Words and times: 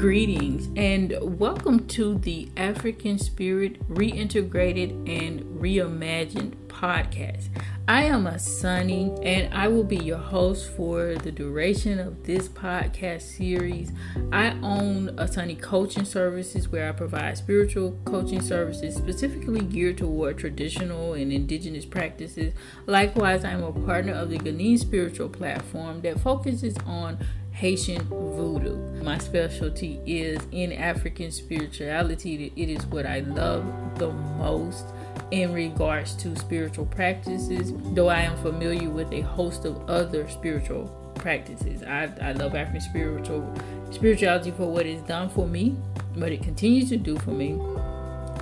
Greetings 0.00 0.70
and 0.76 1.14
welcome 1.38 1.86
to 1.88 2.16
the 2.16 2.50
African 2.56 3.18
Spirit 3.18 3.86
Reintegrated 3.90 4.92
and 5.06 5.42
Reimagined 5.60 6.54
podcast. 6.68 7.50
I 7.86 8.04
am 8.04 8.24
Asani 8.24 9.20
and 9.22 9.52
I 9.52 9.68
will 9.68 9.84
be 9.84 9.98
your 9.98 10.16
host 10.16 10.70
for 10.74 11.16
the 11.16 11.30
duration 11.30 11.98
of 11.98 12.24
this 12.24 12.48
podcast 12.48 13.20
series. 13.20 13.92
I 14.32 14.52
own 14.62 15.08
Asani 15.16 15.60
Coaching 15.60 16.06
Services 16.06 16.70
where 16.70 16.88
I 16.88 16.92
provide 16.92 17.36
spiritual 17.36 17.98
coaching 18.06 18.40
services 18.40 18.94
specifically 18.94 19.60
geared 19.60 19.98
toward 19.98 20.38
traditional 20.38 21.12
and 21.12 21.30
indigenous 21.30 21.84
practices. 21.84 22.54
Likewise, 22.86 23.44
I 23.44 23.50
am 23.50 23.62
a 23.62 23.72
partner 23.72 24.14
of 24.14 24.30
the 24.30 24.38
Ginen 24.38 24.78
Spiritual 24.78 25.28
Platform 25.28 26.00
that 26.00 26.20
focuses 26.20 26.78
on 26.86 27.18
Haitian 27.60 28.02
voodoo. 28.04 28.78
My 29.02 29.18
specialty 29.18 30.00
is 30.06 30.40
in 30.50 30.72
African 30.72 31.30
spirituality. 31.30 32.50
It 32.56 32.70
is 32.70 32.86
what 32.86 33.04
I 33.04 33.18
love 33.20 33.66
the 33.98 34.10
most 34.10 34.86
in 35.30 35.52
regards 35.52 36.14
to 36.22 36.34
spiritual 36.36 36.86
practices, 36.86 37.74
though 37.94 38.08
I 38.08 38.22
am 38.22 38.38
familiar 38.38 38.88
with 38.88 39.12
a 39.12 39.20
host 39.20 39.66
of 39.66 39.90
other 39.90 40.26
spiritual 40.30 40.86
practices. 41.16 41.82
I, 41.82 42.10
I 42.22 42.32
love 42.32 42.54
African 42.54 42.80
spiritual 42.80 43.54
spirituality 43.90 44.52
for 44.52 44.64
what 44.64 44.86
it's 44.86 45.06
done 45.06 45.28
for 45.28 45.46
me, 45.46 45.76
but 46.16 46.32
it 46.32 46.42
continues 46.42 46.88
to 46.88 46.96
do 46.96 47.18
for 47.18 47.32
me. 47.32 47.58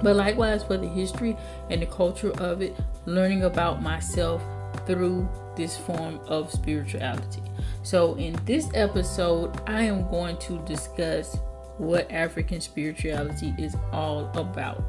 But 0.00 0.14
likewise 0.14 0.62
for 0.62 0.76
the 0.76 0.86
history 0.86 1.36
and 1.70 1.82
the 1.82 1.86
culture 1.86 2.30
of 2.40 2.62
it, 2.62 2.76
learning 3.04 3.42
about 3.42 3.82
myself 3.82 4.40
through 4.86 5.28
this 5.58 5.76
form 5.76 6.20
of 6.26 6.50
spirituality. 6.50 7.42
So, 7.82 8.14
in 8.14 8.38
this 8.46 8.70
episode, 8.72 9.60
I 9.66 9.82
am 9.82 10.08
going 10.08 10.38
to 10.38 10.58
discuss 10.64 11.36
what 11.76 12.10
African 12.10 12.62
spirituality 12.62 13.54
is 13.58 13.76
all 13.92 14.30
about. 14.34 14.82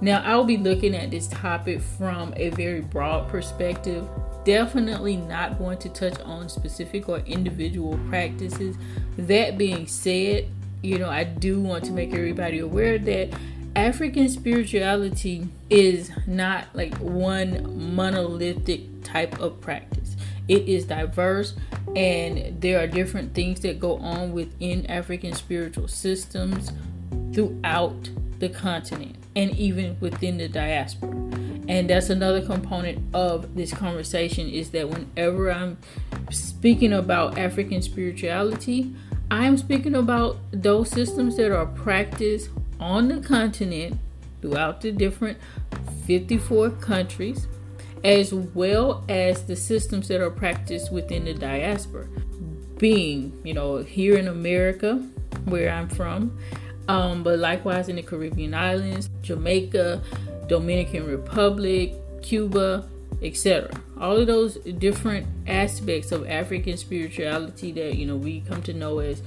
Now, 0.00 0.22
I'll 0.24 0.44
be 0.44 0.56
looking 0.56 0.94
at 0.94 1.10
this 1.10 1.28
topic 1.28 1.80
from 1.80 2.34
a 2.36 2.50
very 2.50 2.80
broad 2.80 3.28
perspective, 3.28 4.06
definitely 4.44 5.16
not 5.16 5.58
going 5.58 5.78
to 5.78 5.88
touch 5.88 6.18
on 6.20 6.48
specific 6.48 7.08
or 7.08 7.18
individual 7.20 7.98
practices. 8.08 8.76
That 9.16 9.56
being 9.56 9.86
said, 9.86 10.48
you 10.82 10.98
know, 10.98 11.08
I 11.08 11.24
do 11.24 11.60
want 11.60 11.84
to 11.84 11.92
make 11.92 12.12
everybody 12.12 12.58
aware 12.58 12.98
that 12.98 13.30
African 13.74 14.28
spirituality 14.30 15.48
is 15.68 16.10
not 16.26 16.64
like 16.74 16.94
one 16.96 17.94
monolithic 17.94 19.02
type 19.04 19.38
of 19.38 19.60
practice. 19.60 20.15
It 20.48 20.68
is 20.68 20.84
diverse 20.84 21.54
and 21.94 22.60
there 22.60 22.82
are 22.82 22.86
different 22.86 23.34
things 23.34 23.60
that 23.60 23.80
go 23.80 23.96
on 23.98 24.32
within 24.32 24.86
African 24.86 25.34
spiritual 25.34 25.88
systems 25.88 26.72
throughout 27.32 28.10
the 28.38 28.48
continent 28.48 29.16
and 29.34 29.50
even 29.56 29.96
within 30.00 30.38
the 30.38 30.48
diaspora. 30.48 31.10
And 31.68 31.90
that's 31.90 32.10
another 32.10 32.44
component 32.44 33.14
of 33.14 33.54
this 33.56 33.72
conversation 33.72 34.48
is 34.48 34.70
that 34.70 34.88
whenever 34.88 35.50
I'm 35.50 35.78
speaking 36.30 36.92
about 36.92 37.38
African 37.38 37.82
spirituality, 37.82 38.94
I'm 39.30 39.56
speaking 39.56 39.96
about 39.96 40.38
those 40.52 40.90
systems 40.90 41.36
that 41.36 41.50
are 41.50 41.66
practiced 41.66 42.50
on 42.78 43.08
the 43.08 43.20
continent 43.20 43.98
throughout 44.40 44.80
the 44.80 44.92
different 44.92 45.38
54 46.06 46.70
countries, 46.70 47.48
as 48.06 48.32
well 48.32 49.04
as 49.08 49.42
the 49.46 49.56
systems 49.56 50.06
that 50.06 50.20
are 50.20 50.30
practiced 50.30 50.92
within 50.92 51.24
the 51.24 51.34
diaspora. 51.34 52.06
Being, 52.78 53.36
you 53.42 53.52
know, 53.52 53.78
here 53.78 54.16
in 54.16 54.28
America, 54.28 54.94
where 55.46 55.72
I'm 55.72 55.88
from, 55.88 56.38
um, 56.86 57.24
but 57.24 57.40
likewise 57.40 57.88
in 57.88 57.96
the 57.96 58.02
Caribbean 58.02 58.54
islands, 58.54 59.10
Jamaica, 59.22 60.00
Dominican 60.46 61.04
Republic, 61.06 61.94
Cuba, 62.22 62.88
etc. 63.22 63.70
All 64.00 64.16
of 64.16 64.28
those 64.28 64.54
different 64.78 65.26
aspects 65.48 66.12
of 66.12 66.28
African 66.28 66.76
spirituality 66.76 67.72
that 67.72 67.96
you 67.96 68.06
know 68.06 68.16
we 68.16 68.42
come 68.42 68.62
to 68.62 68.72
know 68.72 69.00
as 69.00 69.20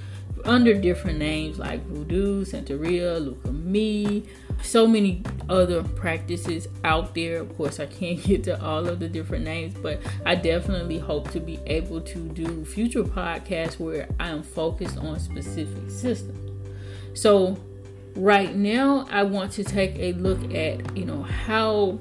under 0.46 0.74
different 0.74 1.20
names 1.20 1.60
like 1.60 1.86
voodoo, 1.88 2.46
Santeria, 2.46 3.20
Lucumí, 3.20 4.26
so 4.62 4.88
many 4.88 5.24
other 5.48 5.84
practices 5.84 6.68
out 6.84 7.16
there. 7.16 7.42
Of 7.42 7.56
course, 7.58 7.80
I 7.80 7.86
can't 7.86 8.22
get 8.24 8.44
to 8.46 8.64
all 8.64 8.88
of 8.88 9.00
the 9.00 9.08
different 9.08 9.46
names, 9.46 9.74
but 9.74 10.00
I 10.26 10.36
definitely 10.36 11.00
hope 11.00 11.32
to 11.32 11.40
be 11.40 11.60
able 11.66 12.02
to 12.02 12.20
do 12.30 12.66
future 12.66 13.04
podcasts 13.04 13.80
where 13.80 14.08
I 14.20 14.30
am 14.30 14.44
focused 14.44 14.98
on 14.98 15.20
specific 15.20 15.90
systems. 15.90 16.50
So 17.14 17.58
right 18.16 18.56
now 18.56 19.08
I 19.10 19.24
want 19.24 19.52
to 19.54 19.64
take 19.64 19.96
a 19.98 20.14
look 20.14 20.54
at, 20.54 20.96
you 20.96 21.06
know, 21.06 21.24
how 21.24 22.00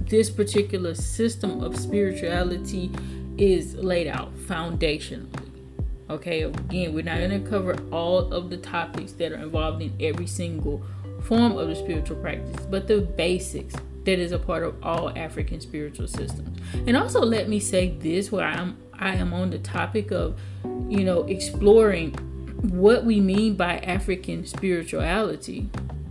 this 0.00 0.30
particular 0.30 0.94
system 0.94 1.62
of 1.62 1.76
spirituality 1.76 2.90
is 3.36 3.74
laid 3.74 4.08
out 4.08 4.34
foundationally. 4.36 5.28
Okay, 6.10 6.42
again, 6.42 6.94
we're 6.94 7.04
not 7.04 7.18
going 7.18 7.42
to 7.42 7.50
cover 7.50 7.76
all 7.92 8.32
of 8.32 8.48
the 8.48 8.56
topics 8.56 9.12
that 9.12 9.30
are 9.30 9.36
involved 9.36 9.82
in 9.82 9.94
every 10.00 10.26
single 10.26 10.82
form 11.28 11.58
of 11.58 11.68
the 11.68 11.74
spiritual 11.76 12.16
practice, 12.16 12.66
but 12.66 12.88
the 12.88 13.02
basics 13.02 13.74
that 14.04 14.18
is 14.18 14.32
a 14.32 14.38
part 14.38 14.62
of 14.62 14.74
all 14.82 15.10
African 15.10 15.60
spiritual 15.60 16.08
systems. 16.08 16.58
And 16.86 16.96
also 16.96 17.20
let 17.20 17.48
me 17.48 17.60
say 17.60 17.90
this 17.98 18.32
where 18.32 18.46
I'm 18.46 18.78
I 18.94 19.14
am 19.14 19.32
on 19.32 19.50
the 19.50 19.58
topic 19.58 20.10
of, 20.10 20.40
you 20.88 21.04
know, 21.04 21.22
exploring 21.24 22.14
what 22.62 23.04
we 23.04 23.20
mean 23.20 23.54
by 23.54 23.78
African 23.78 24.44
spirituality. 24.44 25.68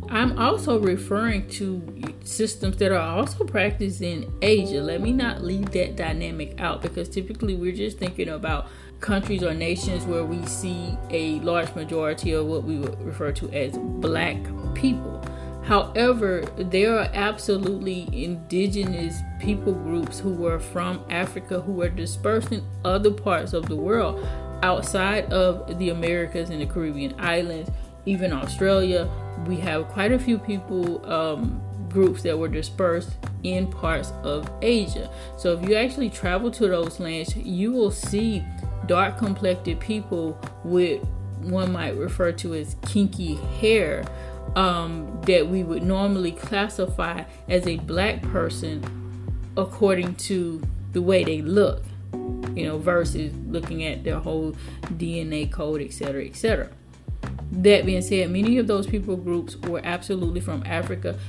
I'm 0.09 0.39
also 0.39 0.79
referring 0.79 1.49
to 1.49 2.13
systems 2.23 2.77
that 2.77 2.93
are 2.93 2.97
also 2.97 3.43
practiced 3.43 4.01
in 4.01 4.31
Asia. 4.41 4.81
Let 4.81 5.01
me 5.01 5.11
not 5.11 5.43
leave 5.43 5.71
that 5.71 5.97
dynamic 5.97 6.61
out 6.61 6.81
because 6.81 7.09
typically 7.09 7.55
we're 7.55 7.75
just 7.75 7.97
thinking 7.97 8.29
about 8.29 8.69
countries 8.99 9.43
or 9.43 9.53
nations 9.53 10.05
where 10.05 10.23
we 10.23 10.43
see 10.45 10.97
a 11.09 11.39
large 11.41 11.73
majority 11.75 12.31
of 12.31 12.45
what 12.45 12.63
we 12.63 12.77
would 12.77 13.01
refer 13.01 13.31
to 13.33 13.49
as 13.51 13.77
black 13.77 14.37
people. 14.77 15.21
However, 15.63 16.45
there 16.55 16.97
are 16.97 17.09
absolutely 17.13 18.07
indigenous 18.13 19.17
people 19.39 19.73
groups 19.73 20.17
who 20.17 20.45
are 20.45 20.59
from 20.59 21.03
Africa 21.09 21.59
who 21.59 21.81
are 21.81 21.89
dispersed 21.89 22.53
in 22.53 22.63
other 22.85 23.11
parts 23.11 23.51
of 23.51 23.67
the 23.67 23.75
world 23.75 24.25
outside 24.63 25.31
of 25.31 25.77
the 25.77 25.89
Americas 25.89 26.49
and 26.49 26.61
the 26.61 26.65
Caribbean 26.65 27.13
islands, 27.19 27.69
even 28.05 28.33
Australia, 28.33 29.09
we 29.45 29.57
have 29.57 29.87
quite 29.89 30.11
a 30.11 30.19
few 30.19 30.37
people 30.37 31.05
um, 31.11 31.61
groups 31.89 32.23
that 32.23 32.37
were 32.37 32.47
dispersed 32.47 33.17
in 33.43 33.67
parts 33.67 34.11
of 34.23 34.49
Asia. 34.61 35.09
So 35.37 35.53
if 35.57 35.67
you 35.67 35.75
actually 35.75 36.09
travel 36.09 36.49
to 36.51 36.67
those 36.67 36.99
lands, 36.99 37.35
you 37.35 37.71
will 37.71 37.91
see 37.91 38.43
dark 38.87 39.17
complected 39.17 39.79
people 39.79 40.39
with 40.63 41.05
one 41.41 41.71
might 41.71 41.95
refer 41.95 42.31
to 42.31 42.55
as 42.55 42.75
kinky 42.87 43.35
hair 43.59 44.03
um, 44.57 45.21
that 45.27 45.47
we 45.47 45.61
would 45.61 45.83
normally 45.83 46.31
classify 46.31 47.23
as 47.47 47.67
a 47.67 47.77
black 47.77 48.23
person 48.23 48.83
according 49.55 50.15
to 50.15 50.61
the 50.93 51.01
way 51.01 51.23
they 51.23 51.43
look 51.43 51.83
you 52.55 52.65
know, 52.65 52.79
versus 52.79 53.31
looking 53.45 53.83
at 53.83 54.03
their 54.03 54.17
whole 54.17 54.55
DNA 54.95 55.51
code, 55.51 55.79
etc., 55.79 56.25
etc. 56.25 56.69
That 57.51 57.85
being 57.85 58.01
said, 58.01 58.31
many 58.31 58.57
of 58.57 58.65
those 58.65 58.87
people 58.87 59.15
groups 59.15 59.55
were 59.57 59.81
absolutely 59.83 60.41
from 60.41 60.63
Africa. 60.65 61.19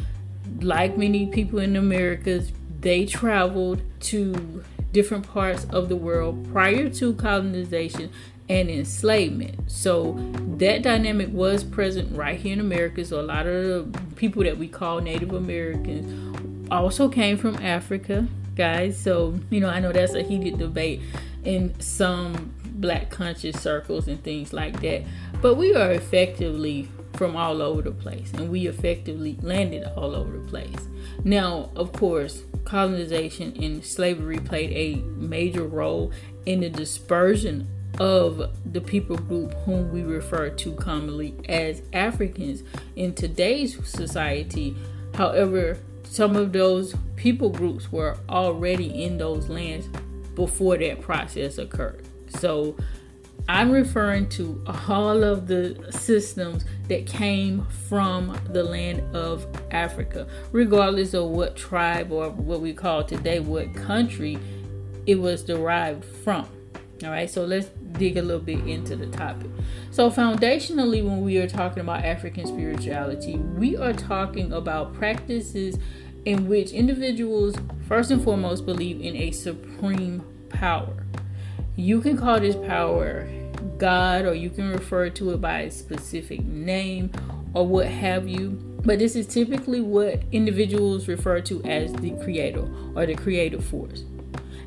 Like 0.63 0.97
many 0.97 1.27
people 1.27 1.59
in 1.59 1.75
the 1.75 1.81
Americas, 1.81 2.51
they 2.81 3.05
traveled 3.05 3.83
to 4.01 4.65
different 4.93 5.29
parts 5.29 5.67
of 5.67 5.91
the 5.91 5.97
world 5.97 6.51
prior 6.51 6.89
to 6.89 7.13
colonization 7.13 8.11
and 8.49 8.71
enslavement. 8.71 9.71
So 9.71 10.17
that 10.57 10.83
dynamic 10.83 11.29
was 11.33 11.65
present 11.65 12.17
right 12.17 12.39
here 12.39 12.53
in 12.53 12.61
America. 12.61 13.05
So 13.05 13.21
a 13.21 13.23
lot 13.23 13.47
of 13.47 13.93
the 13.93 14.01
people 14.17 14.43
that 14.45 14.59
we 14.59 14.69
call 14.69 15.01
Native 15.01 15.33
Americans 15.33 16.71
also 16.71 17.09
came 17.09 17.37
from 17.37 17.57
Africa 17.57 18.27
guys. 18.55 18.99
So, 18.99 19.39
you 19.51 19.61
know, 19.61 19.69
I 19.69 19.81
know 19.81 19.93
that's 19.93 20.15
a 20.15 20.23
heated 20.23 20.59
debate 20.59 21.01
in 21.45 21.79
some 21.81 22.55
black 22.65 23.11
conscious 23.11 23.61
circles 23.61 24.09
and 24.09 24.23
things 24.23 24.53
like 24.53 24.81
that. 24.83 25.05
But 25.41 25.55
we 25.55 25.75
are 25.75 25.93
effectively 25.93 26.89
from 27.15 27.37
all 27.37 27.63
over 27.63 27.83
the 27.83 27.91
place 27.91 28.33
and 28.35 28.51
we 28.51 28.67
effectively 28.67 29.39
landed 29.41 29.85
all 29.97 30.15
over 30.15 30.39
the 30.39 30.49
place. 30.49 30.77
Now, 31.25 31.71
of 31.75 31.93
course, 31.93 32.43
colonization 32.65 33.57
and 33.63 33.85
slavery 33.85 34.39
played 34.39 34.73
a 34.73 35.01
major 35.03 35.65
role 35.65 36.13
in 36.47 36.61
the 36.61 36.69
dispersion 36.69 37.69
of 38.01 38.51
the 38.65 38.81
people 38.81 39.17
group 39.17 39.53
whom 39.65 39.93
we 39.93 40.03
refer 40.03 40.51
to 40.51 40.73
commonly 40.75 41.35
as 41.49 41.83
Africans 41.93 42.63
in 42.97 43.15
today's 43.15 43.77
society. 43.89 44.77
However, 45.15 45.79
some 46.05 46.37
of 46.37 46.53
those 46.53 46.95
people 47.17 47.51
groups 47.51 47.91
were 47.93 48.17
already 48.29 49.05
in 49.05 49.19
those 49.19 49.49
lands 49.49 49.89
before 50.35 50.79
that 50.79 51.01
process 51.01 51.59
occurred. 51.59 52.07
So 52.29 52.77
I'm 53.49 53.71
referring 53.71 54.29
to 54.31 54.63
all 54.89 55.25
of 55.25 55.47
the 55.47 55.91
systems 55.91 56.65
that 56.89 57.07
came 57.07 57.67
from 57.89 58.39
the 58.51 58.63
land 58.63 59.17
of 59.17 59.47
Africa, 59.71 60.29
regardless 60.53 61.15
of 61.15 61.31
what 61.31 61.57
tribe 61.57 62.13
or 62.13 62.31
what 62.31 62.61
we 62.61 62.73
call 62.75 63.05
today 63.05 63.41
what 63.41 63.75
country 63.75 64.39
it 65.07 65.17
was 65.17 65.43
derived 65.43 66.05
from. 66.05 66.47
All 67.05 67.11
right, 67.11 67.31
so 67.31 67.45
let's 67.45 67.71
dig 67.93 68.17
a 68.17 68.23
little 68.23 68.43
bit 68.43 68.61
into 68.67 68.97
the 68.97 69.07
topic. 69.07 69.51
So, 69.91 70.11
foundationally, 70.11 71.05
when 71.05 71.23
we 71.23 71.39
are 71.39 71.49
talking 71.49 71.81
about 71.81 72.05
African 72.05 72.47
spirituality, 72.47 73.37
we 73.37 73.77
are 73.77 73.93
talking 73.93 74.53
about 74.53 74.95
practices 74.95 75.79
in 76.25 76.49
which 76.49 76.73
individuals, 76.73 77.57
first 77.87 78.11
and 78.11 78.23
foremost, 78.23 78.67
believe 78.67 79.01
in 79.01 79.17
a 79.17 79.31
supreme 79.31 80.23
power. 80.49 81.05
You 81.77 82.01
can 82.01 82.17
call 82.17 82.41
this 82.41 82.57
power 82.57 83.29
God, 83.79 84.25
or 84.25 84.35
you 84.35 84.51
can 84.51 84.71
refer 84.71 85.09
to 85.11 85.31
it 85.31 85.41
by 85.41 85.61
a 85.61 85.71
specific 85.71 86.45
name 86.45 87.11
or 87.55 87.67
what 87.67 87.87
have 87.87 88.29
you. 88.29 88.51
But 88.85 88.99
this 88.99 89.17
is 89.17 89.27
typically 89.27 89.81
what 89.81 90.23
individuals 90.33 91.09
refer 91.09 91.41
to 91.43 91.63
as 91.65 91.93
the 91.95 92.11
creator 92.23 92.69
or 92.95 93.07
the 93.07 93.15
creative 93.15 93.65
force. 93.65 94.05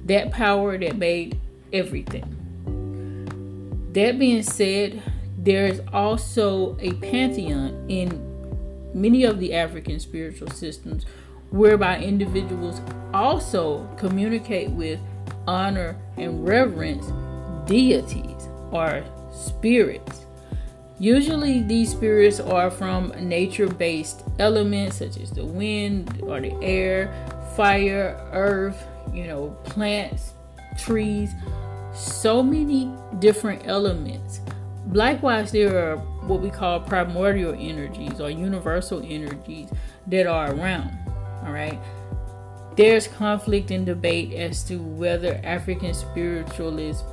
That 0.06 0.32
power 0.32 0.78
that 0.78 0.98
made 0.98 1.40
everything. 1.72 2.41
That 3.94 4.18
being 4.18 4.42
said, 4.42 5.02
there 5.38 5.68
is 5.68 5.82
also 5.92 6.78
a 6.80 6.94
pantheon 6.94 7.86
in 7.90 8.32
many 8.94 9.26
of 9.26 9.40
the 9.40 9.54
African 9.54 10.00
spiritual 10.00 10.50
systems 10.50 11.06
whereby 11.50 12.00
individuals 12.00 12.80
also 13.14 13.86
communicate 13.98 14.70
with, 14.70 15.00
honor, 15.46 15.98
and 16.16 16.48
reverence 16.48 17.06
deities 17.68 18.48
or 18.72 19.04
spirits. 19.34 20.26
Usually, 20.98 21.64
these 21.64 21.92
spirits 21.92 22.40
are 22.40 22.72
from 22.72 23.12
nature 23.18 23.68
based 23.68 24.24
elements 24.40 24.98
such 24.98 25.18
as 25.18 25.32
the 25.32 25.44
wind 25.44 26.22
or 26.22 26.40
the 26.40 26.54
air, 26.62 27.12
fire, 27.58 28.26
earth, 28.32 28.86
you 29.12 29.26
know, 29.26 29.50
plants, 29.66 30.34
trees, 30.78 31.32
so 31.94 32.42
many 32.42 32.92
different 33.20 33.68
elements. 33.68 34.42
Likewise, 34.92 35.52
there 35.52 35.78
are 35.78 35.98
what 36.28 36.42
we 36.42 36.50
call 36.50 36.80
primordial 36.80 37.54
energies 37.54 38.20
or 38.20 38.30
universal 38.30 39.02
energies 39.04 39.70
that 40.08 40.28
are 40.28 40.54
around. 40.54 40.98
All 41.46 41.52
right 41.52 41.80
there's 42.76 43.08
conflict 43.08 43.70
and 43.72 43.86
debate 43.86 44.34
as 44.34 44.64
to 44.64 44.78
whether 44.78 45.40
African 45.44 45.94
spiritualists 45.94 47.04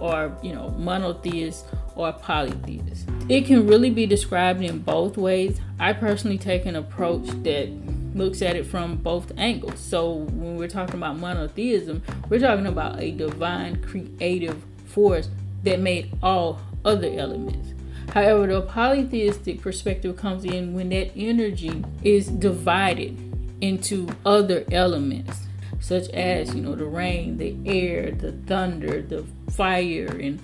are, 0.00 0.32
you 0.42 0.54
know, 0.54 0.70
monotheists 0.70 1.64
or 1.94 2.12
polytheists. 2.12 3.06
It 3.28 3.42
can 3.46 3.66
really 3.66 3.90
be 3.90 4.06
described 4.06 4.62
in 4.62 4.78
both 4.78 5.16
ways. 5.16 5.60
I 5.78 5.92
personally 5.92 6.38
take 6.38 6.64
an 6.64 6.76
approach 6.76 7.26
that 7.42 7.68
looks 8.14 8.42
at 8.42 8.56
it 8.56 8.66
from 8.66 8.96
both 8.96 9.32
angles. 9.36 9.78
So 9.78 10.12
when 10.12 10.56
we're 10.56 10.68
talking 10.68 10.96
about 10.96 11.18
monotheism, 11.18 12.02
we're 12.28 12.40
talking 12.40 12.66
about 12.66 13.00
a 13.00 13.10
divine 13.10 13.82
creative 13.82 14.62
force 14.86 15.28
that 15.64 15.80
made 15.80 16.12
all 16.22 16.60
other 16.84 17.08
elements. 17.08 17.74
However, 18.10 18.46
the 18.46 18.62
polytheistic 18.62 19.60
perspective 19.60 20.16
comes 20.16 20.44
in 20.44 20.74
when 20.74 20.90
that 20.90 21.12
energy 21.16 21.84
is 22.02 22.26
divided 22.26 23.16
into 23.60 24.08
other 24.26 24.64
elements 24.72 25.46
such 25.82 26.08
as 26.10 26.54
you 26.54 26.60
know 26.62 26.74
the 26.74 26.84
rain 26.84 27.38
the 27.38 27.56
air 27.64 28.12
the 28.12 28.32
thunder 28.32 29.02
the 29.02 29.24
fire 29.50 30.06
and 30.06 30.40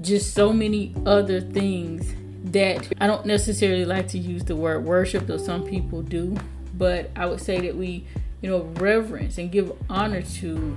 just 0.00 0.34
so 0.34 0.52
many 0.52 0.94
other 1.06 1.40
things 1.40 2.12
that 2.44 2.88
i 3.00 3.06
don't 3.06 3.26
necessarily 3.26 3.84
like 3.84 4.08
to 4.08 4.18
use 4.18 4.44
the 4.44 4.56
word 4.56 4.84
worship 4.84 5.26
though 5.26 5.36
some 5.36 5.64
people 5.64 6.02
do 6.02 6.36
but 6.80 7.10
i 7.14 7.26
would 7.26 7.40
say 7.40 7.60
that 7.60 7.76
we 7.76 8.04
you 8.40 8.48
know 8.48 8.62
reverence 8.80 9.36
and 9.36 9.52
give 9.52 9.70
honor 9.90 10.22
to 10.22 10.76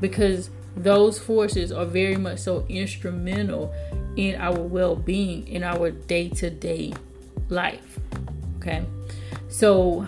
because 0.00 0.50
those 0.76 1.18
forces 1.18 1.70
are 1.70 1.84
very 1.84 2.16
much 2.16 2.38
so 2.38 2.64
instrumental 2.68 3.72
in 4.16 4.34
our 4.36 4.58
well-being 4.58 5.46
in 5.46 5.62
our 5.62 5.90
day-to-day 5.90 6.92
life 7.50 7.98
okay 8.58 8.84
so 9.48 10.06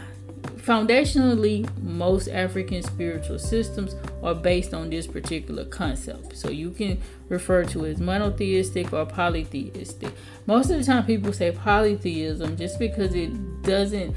Foundationally, 0.69 1.67
most 1.83 2.29
African 2.29 2.83
spiritual 2.83 3.39
systems 3.39 3.97
are 4.23 4.35
based 4.35 4.75
on 4.75 4.91
this 4.91 5.07
particular 5.07 5.65
concept. 5.65 6.37
So 6.37 6.51
you 6.51 6.73
can 6.73 7.01
refer 7.31 7.65
to 7.65 7.87
it 7.87 7.93
as 7.93 8.01
monotheistic 8.01 8.93
or 8.93 9.07
polytheistic. 9.07 10.13
Most 10.45 10.69
of 10.69 10.77
the 10.77 10.85
time, 10.85 11.07
people 11.07 11.33
say 11.33 11.53
polytheism 11.53 12.59
just 12.59 12.79
because 12.79 13.15
it 13.15 13.63
doesn't 13.63 14.15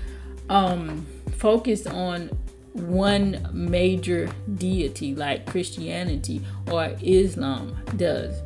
um, 0.52 1.06
focus 1.38 1.88
on 1.88 2.30
one 2.74 3.50
major 3.52 4.30
deity 4.56 5.16
like 5.16 5.46
Christianity 5.48 6.42
or 6.70 6.96
Islam 7.02 7.76
does. 7.98 8.42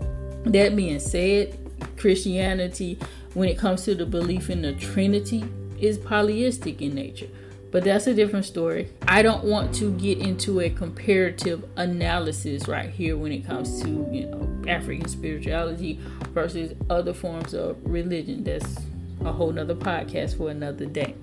That 0.45 0.75
being 0.75 0.99
said, 0.99 1.57
Christianity, 1.97 2.97
when 3.33 3.49
it 3.49 3.57
comes 3.57 3.83
to 3.85 3.95
the 3.95 4.05
belief 4.05 4.49
in 4.49 4.61
the 4.61 4.73
Trinity, 4.73 5.43
is 5.79 5.97
polyistic 5.97 6.79
in 6.79 6.95
nature 6.95 7.27
but 7.75 7.83
that's 7.83 8.07
a 8.07 8.13
different 8.13 8.45
story. 8.45 8.89
I 9.05 9.21
don't 9.21 9.43
want 9.43 9.75
to 9.75 9.91
get 9.97 10.19
into 10.19 10.61
a 10.61 10.69
comparative 10.69 11.65
analysis 11.75 12.69
right 12.69 12.89
here 12.89 13.17
when 13.17 13.33
it 13.33 13.45
comes 13.45 13.81
to, 13.81 13.89
you 14.13 14.27
know, 14.27 14.49
African 14.65 15.09
spirituality 15.09 15.99
versus 16.33 16.73
other 16.89 17.13
forms 17.13 17.53
of 17.53 17.75
religion. 17.83 18.45
That's 18.45 18.77
a 19.25 19.33
whole 19.33 19.51
nother 19.51 19.75
podcast 19.75 20.37
for 20.37 20.49
another 20.49 20.85
day. 20.85 21.15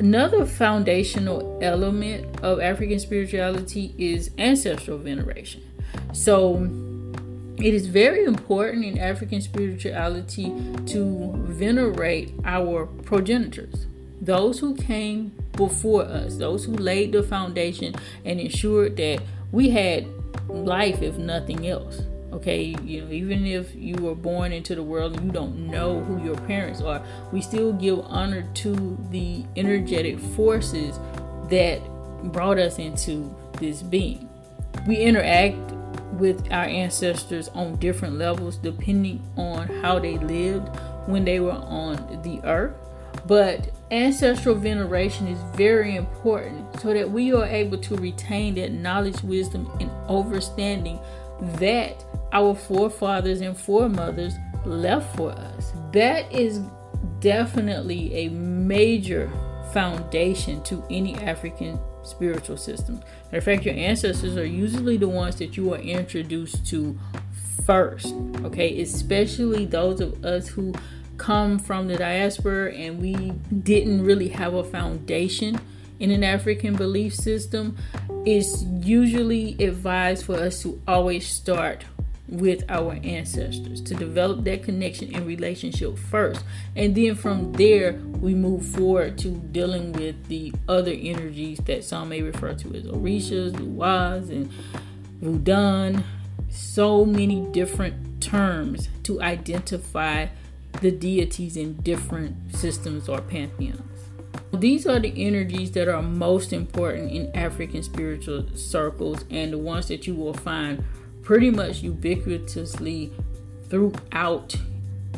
Another 0.00 0.46
foundational 0.46 1.58
element 1.60 2.40
of 2.40 2.60
African 2.60 2.98
spirituality 3.00 3.94
is 3.98 4.30
ancestral 4.38 4.98
veneration. 4.98 5.62
So, 6.12 6.70
it 7.56 7.74
is 7.74 7.88
very 7.88 8.24
important 8.24 8.84
in 8.84 8.98
African 8.98 9.40
spirituality 9.40 10.52
to 10.86 11.32
venerate 11.48 12.32
our 12.44 12.86
progenitors 12.86 13.86
those 14.20 14.58
who 14.58 14.74
came 14.74 15.32
before 15.52 16.02
us, 16.02 16.36
those 16.36 16.64
who 16.64 16.72
laid 16.72 17.12
the 17.12 17.22
foundation 17.22 17.94
and 18.24 18.40
ensured 18.40 18.96
that 18.96 19.22
we 19.52 19.70
had 19.70 20.06
life, 20.48 21.02
if 21.02 21.16
nothing 21.16 21.66
else. 21.66 22.02
Okay, 22.38 22.76
you 22.84 23.04
know, 23.04 23.10
even 23.10 23.44
if 23.44 23.74
you 23.74 23.96
were 23.96 24.14
born 24.14 24.52
into 24.52 24.76
the 24.76 24.82
world 24.82 25.16
and 25.16 25.26
you 25.26 25.32
don't 25.32 25.58
know 25.58 25.98
who 26.04 26.22
your 26.24 26.36
parents 26.36 26.80
are, 26.80 27.04
we 27.32 27.40
still 27.40 27.72
give 27.72 27.98
honor 28.06 28.48
to 28.54 28.96
the 29.10 29.44
energetic 29.56 30.20
forces 30.20 31.00
that 31.48 31.80
brought 32.32 32.60
us 32.60 32.78
into 32.78 33.34
this 33.58 33.82
being. 33.82 34.28
We 34.86 34.98
interact 34.98 35.56
with 36.12 36.52
our 36.52 36.66
ancestors 36.66 37.48
on 37.48 37.74
different 37.80 38.18
levels 38.18 38.56
depending 38.56 39.20
on 39.36 39.66
how 39.82 39.98
they 39.98 40.16
lived 40.18 40.68
when 41.06 41.24
they 41.24 41.40
were 41.40 41.50
on 41.50 42.22
the 42.22 42.40
earth. 42.44 42.76
But 43.26 43.72
ancestral 43.90 44.54
veneration 44.54 45.26
is 45.26 45.40
very 45.56 45.96
important 45.96 46.80
so 46.80 46.94
that 46.94 47.10
we 47.10 47.32
are 47.32 47.46
able 47.46 47.78
to 47.78 47.96
retain 47.96 48.54
that 48.54 48.70
knowledge, 48.70 49.24
wisdom, 49.24 49.68
and 49.80 49.90
understanding 50.08 51.00
that 51.40 52.04
our 52.32 52.54
forefathers 52.54 53.40
and 53.40 53.56
foremothers 53.56 54.34
left 54.64 55.16
for 55.16 55.30
us. 55.30 55.72
That 55.92 56.30
is 56.32 56.60
definitely 57.20 58.14
a 58.14 58.28
major 58.28 59.30
foundation 59.72 60.62
to 60.64 60.82
any 60.90 61.14
African 61.16 61.78
spiritual 62.02 62.56
system. 62.56 63.02
In 63.32 63.40
fact, 63.40 63.64
your 63.64 63.74
ancestors 63.74 64.36
are 64.36 64.46
usually 64.46 64.96
the 64.96 65.08
ones 65.08 65.36
that 65.36 65.56
you 65.56 65.72
are 65.74 65.78
introduced 65.78 66.66
to 66.68 66.98
first, 67.64 68.14
okay? 68.44 68.80
Especially 68.80 69.66
those 69.66 70.00
of 70.00 70.24
us 70.24 70.48
who 70.48 70.72
come 71.18 71.58
from 71.58 71.88
the 71.88 71.96
diaspora 71.96 72.72
and 72.72 73.00
we 73.00 73.14
didn't 73.62 74.04
really 74.04 74.28
have 74.28 74.54
a 74.54 74.64
foundation 74.64 75.60
in 75.98 76.10
an 76.10 76.22
African 76.22 76.76
belief 76.76 77.14
system, 77.14 77.76
it's 78.24 78.62
usually 78.62 79.56
advised 79.62 80.24
for 80.24 80.36
us 80.36 80.62
to 80.62 80.80
always 80.86 81.26
start 81.26 81.84
with 82.28 82.62
our 82.68 82.98
ancestors 83.02 83.80
to 83.80 83.94
develop 83.94 84.44
that 84.44 84.62
connection 84.62 85.14
and 85.14 85.26
relationship 85.26 85.98
first. 85.98 86.44
And 86.76 86.94
then 86.94 87.14
from 87.14 87.52
there, 87.54 87.94
we 88.20 88.34
move 88.34 88.66
forward 88.66 89.18
to 89.18 89.30
dealing 89.30 89.92
with 89.92 90.26
the 90.28 90.52
other 90.68 90.92
energies 90.92 91.58
that 91.64 91.84
some 91.84 92.10
may 92.10 92.22
refer 92.22 92.54
to 92.54 92.74
as 92.74 92.84
Orishas, 92.84 93.52
Lwas, 93.52 94.30
and 94.30 94.50
Vodun. 95.22 96.04
So 96.50 97.04
many 97.04 97.46
different 97.52 98.22
terms 98.22 98.88
to 99.04 99.20
identify 99.22 100.26
the 100.80 100.90
deities 100.90 101.56
in 101.56 101.74
different 101.76 102.54
systems 102.54 103.08
or 103.08 103.20
pantheons. 103.20 103.80
These 104.52 104.86
are 104.86 104.98
the 104.98 105.12
energies 105.16 105.72
that 105.72 105.88
are 105.88 106.02
most 106.02 106.52
important 106.52 107.12
in 107.12 107.34
African 107.36 107.82
spiritual 107.82 108.48
circles 108.54 109.24
and 109.30 109.52
the 109.52 109.58
ones 109.58 109.88
that 109.88 110.06
you 110.06 110.14
will 110.14 110.34
find 110.34 110.84
pretty 111.28 111.50
much 111.50 111.82
ubiquitously 111.82 113.10
throughout 113.68 114.56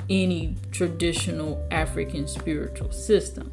any 0.08 0.56
traditional 0.72 1.64
African 1.70 2.26
spiritual 2.26 2.90
system. 2.90 3.48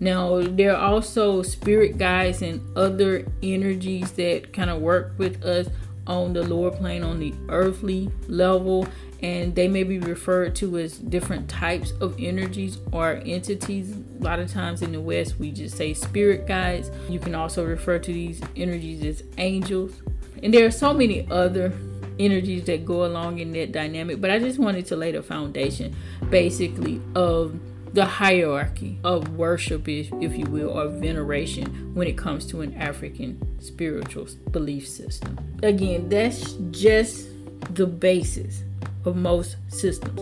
Now, 0.00 0.40
there 0.40 0.74
are 0.74 0.94
also 0.94 1.42
spirit 1.42 1.98
guides 1.98 2.40
and 2.40 2.62
other 2.78 3.26
energies 3.42 4.12
that 4.12 4.54
kind 4.54 4.70
of 4.70 4.80
work 4.80 5.12
with 5.18 5.44
us 5.44 5.68
on 6.06 6.32
the 6.32 6.44
lower 6.44 6.70
plane, 6.70 7.02
on 7.02 7.18
the 7.18 7.34
earthly 7.50 8.10
level, 8.26 8.88
and 9.20 9.54
they 9.54 9.68
may 9.68 9.82
be 9.82 9.98
referred 9.98 10.54
to 10.54 10.78
as 10.78 10.96
different 10.96 11.46
types 11.46 11.92
of 12.00 12.16
energies 12.18 12.78
or 12.90 13.20
entities. 13.26 13.94
A 14.18 14.24
lot 14.24 14.38
of 14.38 14.50
times 14.50 14.80
in 14.80 14.92
the 14.92 15.00
West, 15.02 15.38
we 15.38 15.50
just 15.50 15.76
say 15.76 15.92
spirit 15.92 16.46
guides. 16.46 16.90
You 17.10 17.18
can 17.18 17.34
also 17.34 17.66
refer 17.66 17.98
to 17.98 18.10
these 18.10 18.40
energies 18.56 19.04
as 19.04 19.24
angels. 19.36 19.92
And 20.42 20.52
there 20.52 20.66
are 20.66 20.70
so 20.70 20.92
many 20.92 21.26
other 21.30 21.72
energies 22.18 22.64
that 22.64 22.84
go 22.84 23.04
along 23.04 23.38
in 23.38 23.52
that 23.52 23.72
dynamic, 23.72 24.20
but 24.20 24.30
I 24.30 24.38
just 24.38 24.58
wanted 24.58 24.86
to 24.86 24.96
lay 24.96 25.12
the 25.12 25.22
foundation 25.22 25.94
basically 26.30 27.00
of 27.14 27.58
the 27.92 28.04
hierarchy 28.04 28.98
of 29.04 29.36
worship, 29.36 29.88
if, 29.88 30.12
if 30.20 30.36
you 30.36 30.44
will, 30.46 30.70
or 30.70 30.88
veneration 30.88 31.94
when 31.94 32.06
it 32.06 32.18
comes 32.18 32.46
to 32.46 32.60
an 32.60 32.74
African 32.74 33.40
spiritual 33.60 34.28
belief 34.50 34.86
system. 34.86 35.38
Again, 35.62 36.08
that's 36.08 36.54
just 36.70 37.28
the 37.74 37.86
basis 37.86 38.64
of 39.04 39.16
most 39.16 39.56
systems. 39.68 40.20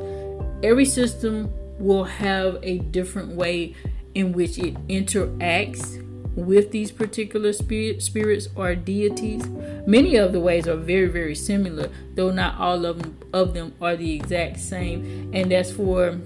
Every 0.62 0.84
system 0.84 1.52
will 1.78 2.04
have 2.04 2.58
a 2.62 2.78
different 2.78 3.30
way 3.30 3.74
in 4.14 4.32
which 4.32 4.58
it 4.58 4.74
interacts 4.86 6.00
with 6.36 6.70
these 6.70 6.90
particular 6.90 7.52
spirit, 7.52 8.02
spirits 8.02 8.48
or 8.56 8.74
deities. 8.74 9.46
Many 9.86 10.16
of 10.16 10.32
the 10.32 10.40
ways 10.40 10.66
are 10.66 10.76
very, 10.76 11.06
very 11.06 11.34
similar, 11.34 11.90
though 12.14 12.30
not 12.30 12.58
all 12.58 12.84
of 12.84 13.02
them, 13.02 13.18
of 13.32 13.54
them 13.54 13.74
are 13.80 13.96
the 13.96 14.14
exact 14.14 14.58
same. 14.58 15.30
And 15.32 15.50
that's 15.50 15.70
for 15.70 16.18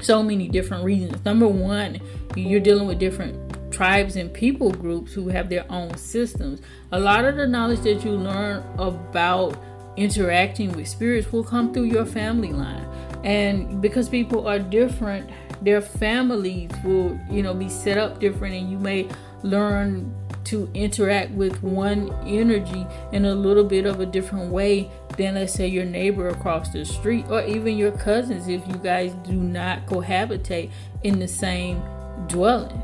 so 0.00 0.22
many 0.22 0.48
different 0.48 0.84
reasons. 0.84 1.24
Number 1.24 1.48
one, 1.48 2.00
you're 2.36 2.60
dealing 2.60 2.86
with 2.86 2.98
different 2.98 3.72
tribes 3.72 4.16
and 4.16 4.32
people 4.32 4.70
groups 4.70 5.12
who 5.12 5.28
have 5.28 5.48
their 5.48 5.70
own 5.70 5.96
systems. 5.96 6.60
A 6.92 7.00
lot 7.00 7.24
of 7.24 7.36
the 7.36 7.46
knowledge 7.46 7.80
that 7.80 8.04
you 8.04 8.12
learn 8.12 8.64
about 8.78 9.60
interacting 9.96 10.72
with 10.72 10.88
spirits 10.88 11.32
will 11.32 11.44
come 11.44 11.72
through 11.72 11.84
your 11.84 12.04
family 12.04 12.52
line. 12.52 12.86
And 13.24 13.80
because 13.80 14.08
people 14.08 14.46
are 14.46 14.58
different, 14.58 15.30
their 15.62 15.80
families 15.80 16.70
will, 16.84 17.18
you 17.30 17.42
know, 17.42 17.54
be 17.54 17.68
set 17.68 17.96
up 17.96 18.20
different 18.20 18.54
and 18.54 18.70
you 18.70 18.78
may 18.78 19.08
learn 19.44 20.12
to 20.44 20.68
interact 20.74 21.30
with 21.30 21.62
one 21.62 22.12
energy 22.26 22.86
in 23.12 23.24
a 23.24 23.34
little 23.34 23.64
bit 23.64 23.86
of 23.86 24.00
a 24.00 24.06
different 24.06 24.50
way 24.50 24.90
than 25.16 25.36
let's 25.36 25.54
say 25.54 25.66
your 25.66 25.84
neighbor 25.84 26.28
across 26.28 26.70
the 26.70 26.84
street 26.84 27.24
or 27.30 27.42
even 27.44 27.78
your 27.78 27.92
cousins 27.92 28.48
if 28.48 28.66
you 28.66 28.74
guys 28.74 29.12
do 29.22 29.32
not 29.32 29.86
cohabitate 29.86 30.70
in 31.02 31.18
the 31.18 31.28
same 31.28 31.80
dwelling 32.26 32.82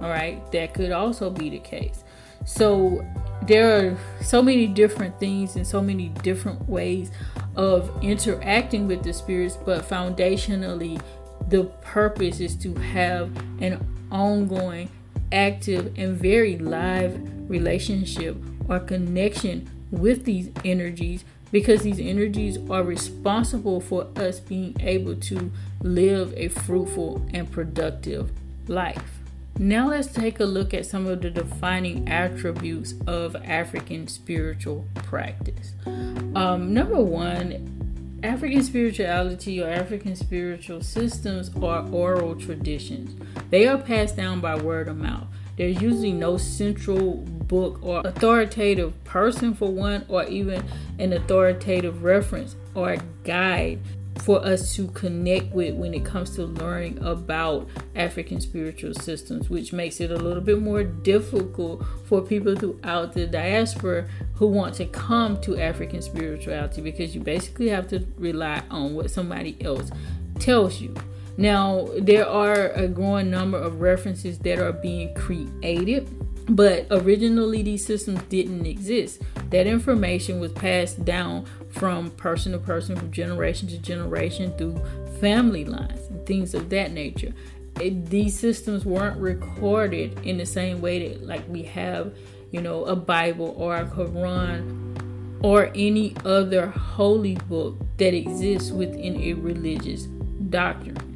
all 0.00 0.08
right? 0.08 0.50
That 0.52 0.74
could 0.74 0.92
also 0.92 1.30
be 1.30 1.50
the 1.50 1.58
case. 1.58 2.04
So 2.44 3.04
there 3.46 3.76
are 3.76 3.98
so 4.22 4.42
many 4.42 4.66
different 4.66 5.18
things 5.20 5.56
and 5.56 5.66
so 5.66 5.82
many 5.82 6.08
different 6.22 6.68
ways 6.68 7.10
of 7.56 7.90
interacting 8.02 8.86
with 8.86 9.02
the 9.02 9.12
spirits 9.12 9.56
but 9.56 9.86
foundationally 9.88 11.00
the 11.48 11.64
purpose 11.82 12.40
is 12.40 12.56
to 12.56 12.74
have 12.74 13.34
an 13.60 13.84
ongoing 14.10 14.90
active, 15.32 15.92
and 15.96 16.16
very 16.16 16.56
live 16.58 17.20
relationship 17.50 18.36
or 18.68 18.78
connection 18.80 19.68
with 19.90 20.24
these 20.24 20.50
energies 20.64 21.24
because 21.52 21.82
these 21.82 21.98
energies 21.98 22.58
are 22.70 22.82
responsible 22.82 23.80
for 23.80 24.06
us 24.16 24.38
being 24.38 24.76
able 24.80 25.16
to 25.16 25.50
live 25.82 26.32
a 26.36 26.48
fruitful 26.48 27.26
and 27.34 27.50
productive 27.50 28.30
life. 28.68 29.18
Now, 29.58 29.88
let's 29.88 30.08
take 30.08 30.40
a 30.40 30.44
look 30.44 30.72
at 30.72 30.86
some 30.86 31.06
of 31.06 31.20
the 31.20 31.28
defining 31.28 32.08
attributes 32.08 32.94
of 33.06 33.36
African 33.36 34.08
spiritual 34.08 34.86
practice. 34.94 35.74
Um, 35.86 36.72
number 36.72 37.02
one, 37.02 37.79
African 38.22 38.62
spirituality 38.62 39.62
or 39.62 39.68
African 39.68 40.14
spiritual 40.14 40.82
systems 40.82 41.50
are 41.62 41.88
oral 41.90 42.34
traditions. 42.36 43.16
They 43.48 43.66
are 43.66 43.78
passed 43.78 44.16
down 44.16 44.40
by 44.40 44.56
word 44.56 44.88
of 44.88 44.98
mouth. 44.98 45.26
There's 45.56 45.80
usually 45.80 46.12
no 46.12 46.36
central 46.36 47.16
book 47.16 47.78
or 47.82 48.02
authoritative 48.04 49.02
person 49.04 49.54
for 49.54 49.70
one, 49.70 50.04
or 50.08 50.24
even 50.24 50.62
an 50.98 51.12
authoritative 51.12 52.02
reference 52.02 52.56
or 52.74 52.96
guide 53.24 53.78
for 54.22 54.44
us 54.44 54.74
to 54.74 54.86
connect 54.88 55.52
with 55.54 55.74
when 55.74 55.94
it 55.94 56.04
comes 56.04 56.34
to 56.36 56.44
learning 56.44 56.98
about 57.02 57.68
African 57.96 58.40
spiritual 58.40 58.94
systems, 58.94 59.48
which 59.48 59.72
makes 59.72 60.00
it 60.00 60.10
a 60.10 60.16
little 60.16 60.42
bit 60.42 60.60
more 60.60 60.84
difficult 60.84 61.84
for 62.04 62.20
people 62.20 62.54
throughout 62.54 63.14
the 63.14 63.26
diaspora 63.26 64.06
who 64.34 64.46
want 64.46 64.74
to 64.74 64.86
come 64.86 65.40
to 65.40 65.58
African 65.58 66.02
spirituality 66.02 66.82
because 66.82 67.14
you 67.14 67.20
basically 67.20 67.68
have 67.68 67.88
to 67.88 68.06
rely 68.18 68.62
on 68.70 68.94
what 68.94 69.10
somebody 69.10 69.56
else 69.64 69.90
tells 70.38 70.80
you. 70.80 70.94
Now, 71.36 71.88
there 71.98 72.28
are 72.28 72.72
a 72.72 72.86
growing 72.86 73.30
number 73.30 73.56
of 73.56 73.80
references 73.80 74.38
that 74.40 74.58
are 74.58 74.72
being 74.72 75.14
created, 75.14 76.19
but 76.50 76.86
originally 76.90 77.62
these 77.62 77.86
systems 77.86 78.20
didn't 78.24 78.66
exist. 78.66 79.22
That 79.50 79.66
information 79.66 80.40
was 80.40 80.52
passed 80.52 81.04
down 81.04 81.46
from 81.70 82.10
person 82.10 82.52
to 82.52 82.58
person, 82.58 82.96
from 82.96 83.10
generation 83.10 83.68
to 83.68 83.78
generation 83.78 84.52
through 84.58 84.80
family 85.20 85.64
lines 85.64 86.06
and 86.08 86.24
things 86.26 86.54
of 86.54 86.68
that 86.70 86.92
nature. 86.92 87.32
It, 87.80 88.06
these 88.10 88.38
systems 88.38 88.84
weren't 88.84 89.18
recorded 89.18 90.18
in 90.26 90.38
the 90.38 90.46
same 90.46 90.80
way 90.80 91.08
that, 91.08 91.26
like, 91.26 91.48
we 91.48 91.62
have, 91.64 92.14
you 92.50 92.60
know, 92.60 92.84
a 92.84 92.96
Bible 92.96 93.54
or 93.56 93.76
a 93.76 93.84
Quran 93.84 95.38
or 95.42 95.70
any 95.74 96.14
other 96.24 96.66
holy 96.66 97.36
book 97.36 97.78
that 97.96 98.12
exists 98.12 98.70
within 98.70 99.16
a 99.22 99.32
religious 99.34 100.04
doctrine. 100.50 101.09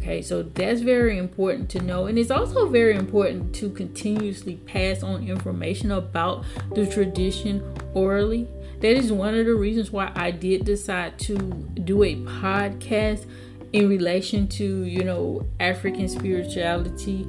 Okay, 0.00 0.22
so 0.22 0.42
that's 0.42 0.80
very 0.80 1.18
important 1.18 1.68
to 1.70 1.82
know. 1.82 2.06
And 2.06 2.18
it's 2.18 2.30
also 2.30 2.66
very 2.68 2.96
important 2.96 3.54
to 3.56 3.68
continuously 3.68 4.56
pass 4.56 5.02
on 5.02 5.28
information 5.28 5.90
about 5.90 6.46
the 6.74 6.86
tradition 6.86 7.62
orally. 7.92 8.48
That 8.80 8.96
is 8.96 9.12
one 9.12 9.34
of 9.34 9.44
the 9.44 9.54
reasons 9.54 9.90
why 9.90 10.10
I 10.14 10.30
did 10.30 10.64
decide 10.64 11.18
to 11.20 11.36
do 11.36 12.02
a 12.02 12.16
podcast 12.16 13.26
in 13.74 13.90
relation 13.90 14.48
to, 14.48 14.84
you 14.84 15.04
know, 15.04 15.46
African 15.60 16.08
spirituality. 16.08 17.26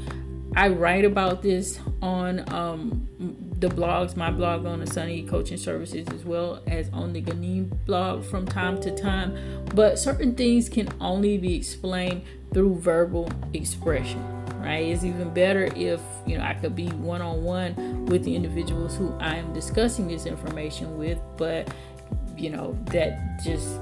I 0.56 0.70
write 0.70 1.04
about 1.04 1.42
this 1.42 1.78
on 2.02 2.50
um, 2.54 3.08
the 3.60 3.68
blogs, 3.68 4.16
my 4.16 4.32
blog 4.32 4.66
on 4.66 4.80
the 4.80 4.86
Asani 4.86 5.28
Coaching 5.28 5.58
Services, 5.58 6.08
as 6.08 6.24
well 6.24 6.64
as 6.68 6.90
on 6.94 7.12
the 7.12 7.22
Ginen 7.22 7.70
blog 7.86 8.24
from 8.24 8.46
time 8.46 8.80
to 8.82 8.96
time. 8.96 9.66
But 9.76 10.00
certain 10.00 10.36
things 10.36 10.70
can 10.70 10.88
only 11.02 11.38
be 11.38 11.56
explained 11.56 12.24
through 12.54 12.76
verbal 12.76 13.30
expression 13.54 14.24
right? 14.60 14.86
It's 14.86 15.04
even 15.04 15.34
better 15.34 15.72
if 15.76 16.00
you 16.28 16.38
know 16.38 16.44
i 16.44 16.54
could 16.54 16.76
be 16.76 16.88
one-on-one 16.90 18.06
with 18.06 18.24
the 18.24 18.36
individuals 18.36 18.96
who 18.96 19.12
i 19.20 19.36
am 19.36 19.52
discussing 19.54 20.08
this 20.08 20.28
information 20.28 21.00
with 21.00 21.18
but 21.36 21.68
you 22.38 22.52
know 22.52 22.78
that 22.92 23.40
just 23.44 23.80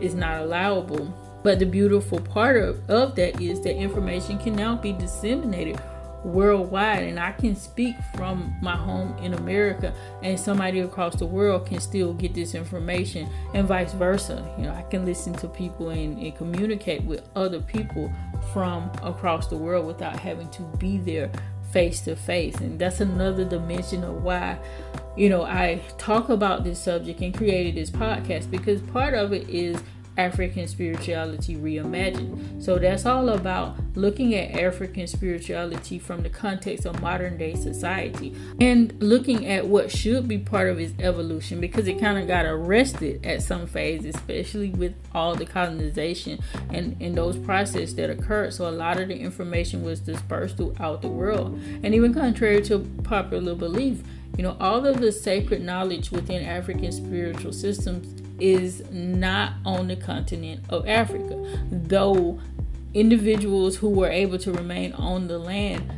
is 0.00 0.14
not 0.14 0.42
allowable. 0.42 1.14
But 1.42 1.58
the 1.58 1.66
beautiful 1.66 2.20
part 2.20 2.56
of, 2.56 2.88
of 2.90 3.14
that 3.16 3.40
is 3.40 3.60
that 3.62 3.76
information 3.76 4.38
can 4.38 4.54
now 4.54 4.76
be 4.76 4.92
disseminated 4.92 5.80
worldwide 6.24 7.04
and 7.04 7.18
I 7.18 7.32
can 7.32 7.54
speak 7.54 7.96
from 8.14 8.54
my 8.60 8.76
home 8.76 9.16
in 9.18 9.34
America 9.34 9.94
and 10.22 10.38
somebody 10.38 10.80
across 10.80 11.16
the 11.16 11.26
world 11.26 11.66
can 11.66 11.80
still 11.80 12.12
get 12.12 12.34
this 12.34 12.54
information 12.54 13.28
and 13.54 13.66
vice 13.66 13.92
versa. 13.92 14.46
You 14.56 14.64
know, 14.64 14.74
I 14.74 14.82
can 14.82 15.04
listen 15.04 15.32
to 15.34 15.48
people 15.48 15.90
and, 15.90 16.18
and 16.18 16.36
communicate 16.36 17.04
with 17.04 17.28
other 17.36 17.60
people 17.60 18.12
from 18.52 18.90
across 19.02 19.46
the 19.46 19.56
world 19.56 19.86
without 19.86 20.18
having 20.18 20.48
to 20.50 20.62
be 20.78 20.98
there 20.98 21.30
face 21.72 22.00
to 22.02 22.16
face. 22.16 22.56
And 22.56 22.78
that's 22.78 23.00
another 23.00 23.44
dimension 23.44 24.04
of 24.04 24.22
why, 24.22 24.58
you 25.16 25.28
know, 25.28 25.42
I 25.42 25.80
talk 25.98 26.28
about 26.28 26.64
this 26.64 26.78
subject 26.78 27.20
and 27.20 27.34
created 27.34 27.74
this 27.74 27.90
podcast 27.90 28.50
because 28.50 28.80
part 28.82 29.14
of 29.14 29.32
it 29.32 29.48
is 29.48 29.80
African 30.18 30.66
spirituality 30.66 31.54
reimagined. 31.54 32.62
So 32.62 32.76
that's 32.76 33.06
all 33.06 33.28
about 33.28 33.76
looking 33.94 34.34
at 34.34 34.58
African 34.58 35.06
spirituality 35.06 35.98
from 36.00 36.22
the 36.22 36.28
context 36.28 36.84
of 36.84 37.00
modern 37.00 37.38
day 37.38 37.54
society 37.54 38.34
and 38.60 38.92
looking 39.00 39.46
at 39.46 39.68
what 39.68 39.92
should 39.92 40.26
be 40.26 40.38
part 40.38 40.68
of 40.68 40.80
its 40.80 40.92
evolution 40.98 41.60
because 41.60 41.86
it 41.86 42.00
kind 42.00 42.18
of 42.18 42.26
got 42.26 42.44
arrested 42.44 43.24
at 43.24 43.42
some 43.42 43.66
phase, 43.68 44.04
especially 44.04 44.70
with 44.70 44.94
all 45.14 45.36
the 45.36 45.46
colonization 45.46 46.40
and, 46.70 46.96
and 47.00 47.16
those 47.16 47.38
processes 47.38 47.94
that 47.94 48.10
occurred. 48.10 48.52
So 48.52 48.68
a 48.68 48.72
lot 48.72 48.98
of 48.98 49.08
the 49.08 49.16
information 49.16 49.84
was 49.84 50.00
dispersed 50.00 50.56
throughout 50.56 51.00
the 51.00 51.08
world. 51.08 51.60
And 51.84 51.94
even 51.94 52.12
contrary 52.12 52.60
to 52.62 52.80
popular 53.04 53.54
belief, 53.54 54.02
you 54.36 54.42
know, 54.42 54.56
all 54.60 54.84
of 54.84 55.00
the 55.00 55.12
sacred 55.12 55.62
knowledge 55.62 56.10
within 56.10 56.44
African 56.44 56.90
spiritual 56.90 57.52
systems 57.52 58.22
is 58.40 58.82
not 58.90 59.54
on 59.64 59.88
the 59.88 59.96
continent 59.96 60.64
of 60.68 60.86
Africa, 60.88 61.58
though 61.70 62.40
individuals 62.94 63.76
who 63.76 63.90
were 63.90 64.08
able 64.08 64.38
to 64.38 64.52
remain 64.52 64.92
on 64.94 65.28
the 65.28 65.38
land 65.38 65.92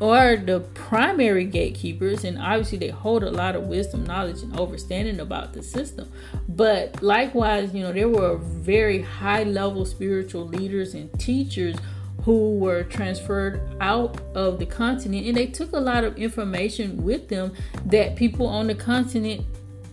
are 0.00 0.36
the 0.36 0.60
primary 0.74 1.44
gatekeepers 1.44 2.24
and 2.24 2.38
obviously 2.38 2.78
they 2.78 2.88
hold 2.88 3.24
a 3.24 3.30
lot 3.30 3.56
of 3.56 3.64
wisdom 3.64 4.04
knowledge 4.04 4.42
and 4.42 4.58
understanding 4.58 5.18
about 5.18 5.52
the 5.52 5.62
system. 5.62 6.10
But 6.48 7.02
likewise 7.02 7.74
you 7.74 7.82
know 7.82 7.92
there 7.92 8.08
were 8.08 8.36
very 8.36 9.02
high 9.02 9.42
level 9.42 9.84
spiritual 9.84 10.46
leaders 10.46 10.94
and 10.94 11.12
teachers 11.18 11.76
who 12.22 12.58
were 12.58 12.84
transferred 12.84 13.60
out 13.80 14.20
of 14.34 14.58
the 14.58 14.66
continent 14.66 15.26
and 15.26 15.36
they 15.36 15.46
took 15.46 15.72
a 15.72 15.80
lot 15.80 16.04
of 16.04 16.16
information 16.16 17.02
with 17.02 17.28
them 17.28 17.52
that 17.86 18.16
people 18.16 18.46
on 18.46 18.68
the 18.68 18.74
continent 18.74 19.44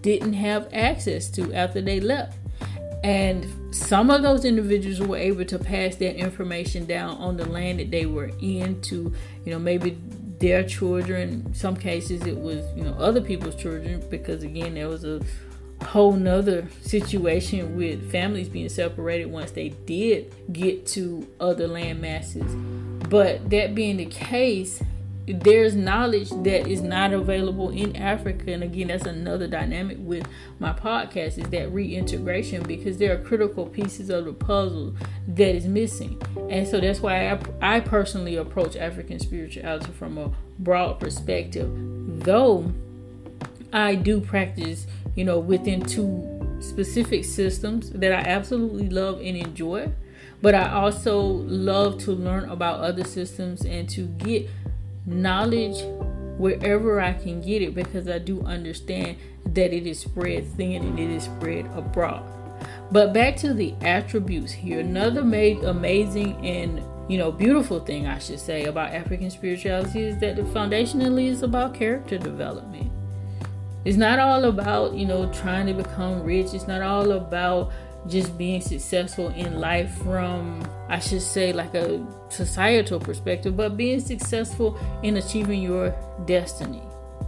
didn't 0.06 0.34
have 0.34 0.70
access 0.72 1.30
to 1.30 1.54
after 1.54 1.82
they 1.82 2.00
left 2.00 2.38
and 3.06 3.46
some 3.70 4.10
of 4.10 4.24
those 4.24 4.46
individuals 4.46 5.00
were 5.00 5.16
able 5.18 5.46
to 5.46 5.60
pass 5.60 5.96
that 5.98 6.16
information 6.16 6.86
down 6.86 7.18
on 7.18 7.38
the 7.38 7.46
land 7.46 7.80
that 7.80 7.92
they 7.92 8.08
were 8.08 8.32
in 8.42 8.82
to, 8.82 9.14
you 9.46 9.52
know, 9.52 9.60
maybe 9.60 9.96
their 10.40 10.64
children. 10.64 11.54
Some 11.54 11.76
cases, 11.76 12.26
it 12.26 12.36
was, 12.36 12.66
you 12.76 12.84
know, 12.84 12.94
other 12.94 13.22
people's 13.22 13.56
children 13.56 14.04
because, 14.10 14.42
again, 14.42 14.74
there 14.74 14.90
was 14.90 15.06
a 15.06 15.22
whole 15.84 16.14
nother 16.14 16.68
situation 16.82 17.78
with 17.78 18.12
families 18.12 18.50
being 18.50 18.70
separated 18.70 19.26
once 19.26 19.52
they 19.52 19.70
did 19.70 20.34
get 20.52 20.88
to 20.88 21.28
other 21.40 21.68
land 21.68 22.02
masses. 22.02 22.56
But 23.08 23.52
that 23.52 23.76
being 23.76 23.98
the 23.98 24.08
case, 24.08 24.82
there's 25.28 25.76
knowledge 25.76 26.30
that 26.30 26.68
is 26.68 26.82
not 26.82 27.12
available 27.14 27.70
in 27.70 27.96
Africa. 27.96 28.52
And 28.52 28.64
again, 28.64 28.88
that's 28.88 29.06
another 29.06 29.48
dynamic 29.48 29.98
with 30.00 30.28
my 30.60 30.74
podcast 30.74 31.38
is 31.38 31.50
that 31.50 31.72
reintegration 31.72 32.64
because 32.64 32.98
there 32.98 33.14
are 33.14 33.24
critical 33.24 33.66
pieces 33.66 34.10
of 34.10 34.26
the 34.26 34.34
puzzle 34.34 34.96
that 35.28 35.56
is 35.56 35.66
missing. 35.66 36.22
And 36.50 36.68
so 36.68 36.80
that's 36.80 37.00
why 37.00 37.32
I, 37.32 37.40
I 37.62 37.80
personally 37.80 38.36
approach 38.36 38.76
African 38.76 39.20
spirituality 39.20 39.92
from 39.94 40.18
a 40.18 40.32
broad 40.60 41.00
perspective, 41.00 41.72
though 42.24 42.72
I 43.74 43.96
do 43.96 44.22
practice, 44.22 44.86
you 45.16 45.26
know, 45.26 45.40
within 45.40 45.82
two 45.82 46.58
specific 46.60 47.26
systems 47.26 47.90
that 47.92 48.12
I 48.12 48.30
absolutely 48.30 48.90
love 48.90 49.22
and 49.22 49.36
enjoy. 49.36 49.92
But 50.42 50.54
I 50.54 50.72
also 50.72 51.20
love 51.22 51.98
to 52.04 52.12
learn 52.12 52.48
about 52.50 52.82
other 52.82 53.04
systems 53.04 53.66
and 53.66 53.90
to 53.90 54.04
get 54.04 54.48
knowledge 55.06 55.78
wherever 56.38 57.00
I 57.00 57.14
can 57.14 57.42
get 57.42 57.62
it 57.62 57.74
because 57.74 58.08
I 58.10 58.20
do 58.20 58.42
understand 58.42 59.18
that 59.46 59.74
it 59.74 59.88
is 59.88 60.00
spread 60.00 60.46
thin 60.54 60.84
and 60.84 61.00
it 61.00 61.10
is 61.10 61.24
spread 61.24 61.66
abroad. 61.76 62.24
But 62.92 63.14
back 63.14 63.36
to 63.38 63.54
the 63.54 63.74
attributes 63.82 64.52
here. 64.52 64.80
Another 64.80 65.22
amazing 65.22 66.46
and 66.46 66.82
you 67.10 67.18
know 67.18 67.32
beautiful 67.32 67.80
thing 67.80 68.08
I 68.08 68.20
should 68.20 68.40
say 68.40 68.66
about 68.66 68.94
African 68.94 69.30
spirituality 69.30 70.04
is 70.04 70.18
that 70.20 70.36
the 70.36 70.44
foundationally 70.44 71.28
is 71.28 71.44
about 71.44 71.74
character 71.74 72.18
development. 72.18 72.92
It's 73.86 73.98
not 73.98 74.20
all 74.20 74.46
about 74.46 74.94
you 74.96 75.06
know 75.06 75.32
trying 75.32 75.68
to 75.68 75.74
become 75.74 76.24
rich. 76.24 76.54
It's 76.54 76.68
not 76.68 76.82
all 76.82 77.12
about 77.12 77.72
just 78.08 78.38
being 78.38 78.62
successful 78.62 79.30
in 79.30 79.60
life 79.60 79.92
from 80.04 80.64
I 80.88 81.00
should 81.00 81.22
say 81.22 81.52
like 81.52 81.74
a 81.74 82.06
societal 82.30 83.00
perspective, 83.00 83.58
but 83.58 83.76
being 83.76 84.00
successful 84.00 84.78
in 85.02 85.18
achieving 85.18 85.62
your 85.62 85.96
destiny. 86.26 86.84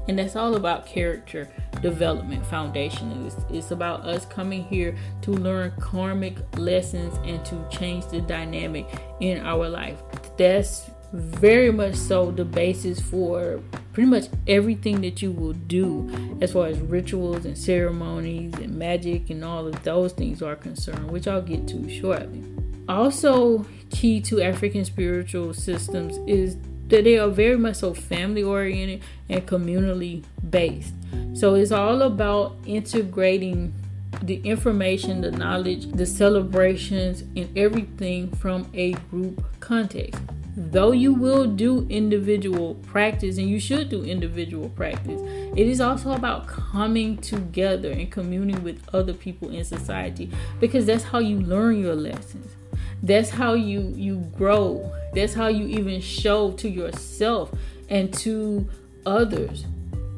And 0.07 0.19
that's 0.19 0.35
all 0.35 0.55
about 0.55 0.85
character 0.85 1.49
development 1.81 2.45
foundation. 2.45 3.25
It's, 3.25 3.35
it's 3.49 3.71
about 3.71 4.01
us 4.05 4.25
coming 4.25 4.63
here 4.63 4.95
to 5.23 5.31
learn 5.31 5.73
karmic 5.79 6.37
lessons 6.57 7.15
and 7.25 7.43
to 7.45 7.67
change 7.69 8.05
the 8.07 8.21
dynamic 8.21 8.87
in 9.19 9.45
our 9.45 9.67
life. 9.67 10.01
That's 10.37 10.89
very 11.13 11.71
much 11.71 11.95
so 11.95 12.31
the 12.31 12.45
basis 12.45 12.99
for 12.99 13.61
pretty 13.93 14.09
much 14.09 14.25
everything 14.47 15.01
that 15.01 15.21
you 15.21 15.31
will 15.31 15.53
do 15.53 16.37
as 16.41 16.51
far 16.51 16.67
as 16.67 16.79
rituals 16.79 17.45
and 17.45 17.57
ceremonies 17.57 18.53
and 18.55 18.75
magic 18.75 19.29
and 19.29 19.43
all 19.43 19.67
of 19.67 19.83
those 19.83 20.13
things 20.13 20.41
are 20.41 20.55
concerned, 20.55 21.09
which 21.09 21.27
I'll 21.27 21.41
get 21.41 21.67
to 21.69 21.89
shortly. 21.89 22.43
Also, 22.89 23.65
key 23.89 24.21
to 24.21 24.41
African 24.41 24.85
spiritual 24.85 25.53
systems 25.53 26.17
is 26.27 26.57
that 26.87 27.03
they 27.03 27.17
are 27.17 27.29
very 27.29 27.57
much 27.57 27.77
so 27.77 27.93
family 27.93 28.43
oriented 28.43 29.01
and 29.29 29.45
communally 29.45 30.23
based. 30.49 30.93
So 31.33 31.55
it's 31.55 31.71
all 31.71 32.01
about 32.01 32.55
integrating 32.65 33.73
the 34.21 34.35
information, 34.41 35.21
the 35.21 35.31
knowledge, 35.31 35.91
the 35.91 36.05
celebrations, 36.05 37.21
and 37.35 37.55
everything 37.57 38.31
from 38.35 38.69
a 38.73 38.93
group 38.93 39.43
context 39.59 40.21
though 40.57 40.91
you 40.91 41.13
will 41.13 41.45
do 41.45 41.85
individual 41.87 42.73
practice 42.87 43.37
and 43.37 43.47
you 43.47 43.59
should 43.59 43.89
do 43.89 44.03
individual 44.03 44.69
practice, 44.69 45.21
it 45.55 45.67
is 45.67 45.79
also 45.79 46.13
about 46.13 46.47
coming 46.47 47.15
together 47.17 47.91
and 47.91 48.11
communing 48.11 48.63
with 48.63 48.81
other 48.91 49.13
people 49.13 49.49
in 49.49 49.63
society 49.63 50.31
because 50.59 50.87
that's 50.87 51.03
how 51.03 51.19
you 51.19 51.39
learn 51.39 51.79
your 51.79 51.93
lessons. 51.93 52.55
That's 53.03 53.29
how 53.29 53.53
you 53.53 53.93
you 53.95 54.17
grow. 54.35 54.91
That's 55.13 55.35
how 55.35 55.47
you 55.47 55.67
even 55.67 56.01
show 56.01 56.51
to 56.53 56.67
yourself 56.67 57.51
and 57.87 58.11
to 58.15 58.67
others 59.05 59.65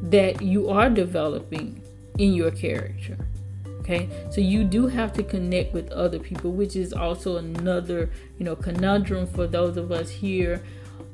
that 0.03 0.41
you 0.41 0.69
are 0.69 0.89
developing 0.89 1.83
in 2.17 2.33
your 2.33 2.51
character. 2.51 3.17
Okay, 3.89 4.07
so 4.29 4.39
you 4.39 4.65
do 4.65 4.85
have 4.85 5.13
to 5.13 5.23
connect 5.23 5.73
with 5.73 5.91
other 5.91 6.19
people, 6.19 6.51
which 6.51 6.75
is 6.75 6.93
also 6.93 7.37
another, 7.37 8.11
you 8.37 8.45
know, 8.45 8.55
conundrum 8.55 9.25
for 9.25 9.47
those 9.47 9.77
of 9.77 9.91
us 9.91 10.11
here 10.11 10.61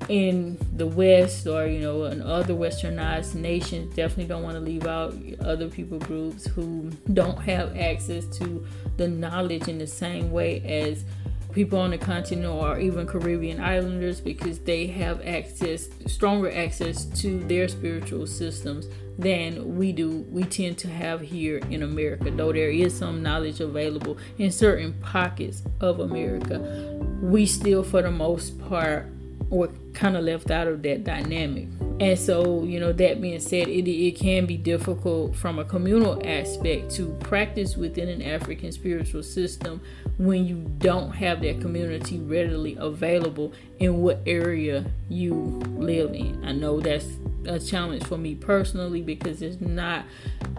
in 0.09 0.57
the 0.75 0.85
West 0.85 1.47
or 1.47 1.67
you 1.67 1.79
know 1.79 2.03
in 2.03 2.21
other 2.21 2.53
westernized 2.53 3.33
nations. 3.33 3.95
Definitely 3.95 4.25
don't 4.25 4.43
want 4.43 4.55
to 4.55 4.59
leave 4.59 4.85
out 4.85 5.15
other 5.39 5.69
people 5.69 5.99
groups 5.99 6.47
who 6.47 6.91
don't 7.13 7.37
have 7.43 7.77
access 7.77 8.25
to 8.39 8.67
the 8.97 9.07
knowledge 9.07 9.69
in 9.69 9.77
the 9.77 9.87
same 9.87 10.29
way 10.33 10.61
as 10.65 11.05
people 11.55 11.79
on 11.79 11.91
the 11.91 11.97
continent 11.97 12.53
or 12.53 12.77
even 12.77 13.07
Caribbean 13.07 13.61
islanders 13.61 14.19
because 14.19 14.59
they 14.59 14.87
have 14.87 15.25
access, 15.25 15.87
stronger 16.05 16.51
access 16.51 17.05
to 17.21 17.39
their 17.45 17.69
spiritual 17.69 18.27
systems 18.27 18.87
than 19.17 19.77
we 19.77 19.93
do, 19.93 20.25
we 20.29 20.43
tend 20.43 20.77
to 20.77 20.89
have 20.89 21.21
here 21.21 21.59
in 21.71 21.83
America. 21.83 22.29
Though 22.29 22.51
there 22.51 22.69
is 22.69 22.93
some 22.93 23.23
knowledge 23.23 23.61
available 23.61 24.17
in 24.37 24.51
certain 24.51 24.93
pockets 25.01 25.63
of 25.79 26.01
America, 26.01 26.59
we 27.21 27.45
still, 27.45 27.83
for 27.83 28.01
the 28.01 28.11
most 28.11 28.59
part, 28.59 29.07
were 29.49 29.69
kind 29.93 30.17
of 30.17 30.23
left 30.23 30.51
out 30.51 30.67
of 30.67 30.81
that 30.83 31.03
dynamic. 31.03 31.67
And 31.99 32.19
so, 32.19 32.63
you 32.63 32.79
know, 32.79 32.91
that 32.91 33.21
being 33.21 33.39
said, 33.39 33.69
it, 33.69 33.89
it 33.89 34.17
can 34.17 34.45
be 34.45 34.57
difficult 34.57 35.35
from 35.35 35.59
a 35.59 35.65
communal 35.65 36.21
aspect 36.27 36.91
to 36.95 37.13
practice 37.21 37.77
within 37.77 38.09
an 38.09 38.21
African 38.21 38.71
spiritual 38.73 39.23
system 39.23 39.81
when 40.17 40.45
you 40.45 40.57
don't 40.77 41.11
have 41.11 41.41
that 41.41 41.61
community 41.61 42.19
readily 42.19 42.75
available 42.79 43.53
in 43.79 44.01
what 44.01 44.21
area 44.25 44.85
you 45.09 45.35
live 45.77 46.13
in. 46.13 46.43
I 46.43 46.51
know 46.51 46.81
that's 46.81 47.07
a 47.45 47.59
challenge 47.59 48.03
for 48.03 48.17
me 48.17 48.35
personally 48.35 49.01
because 49.01 49.39
there's 49.39 49.61
not 49.61 50.05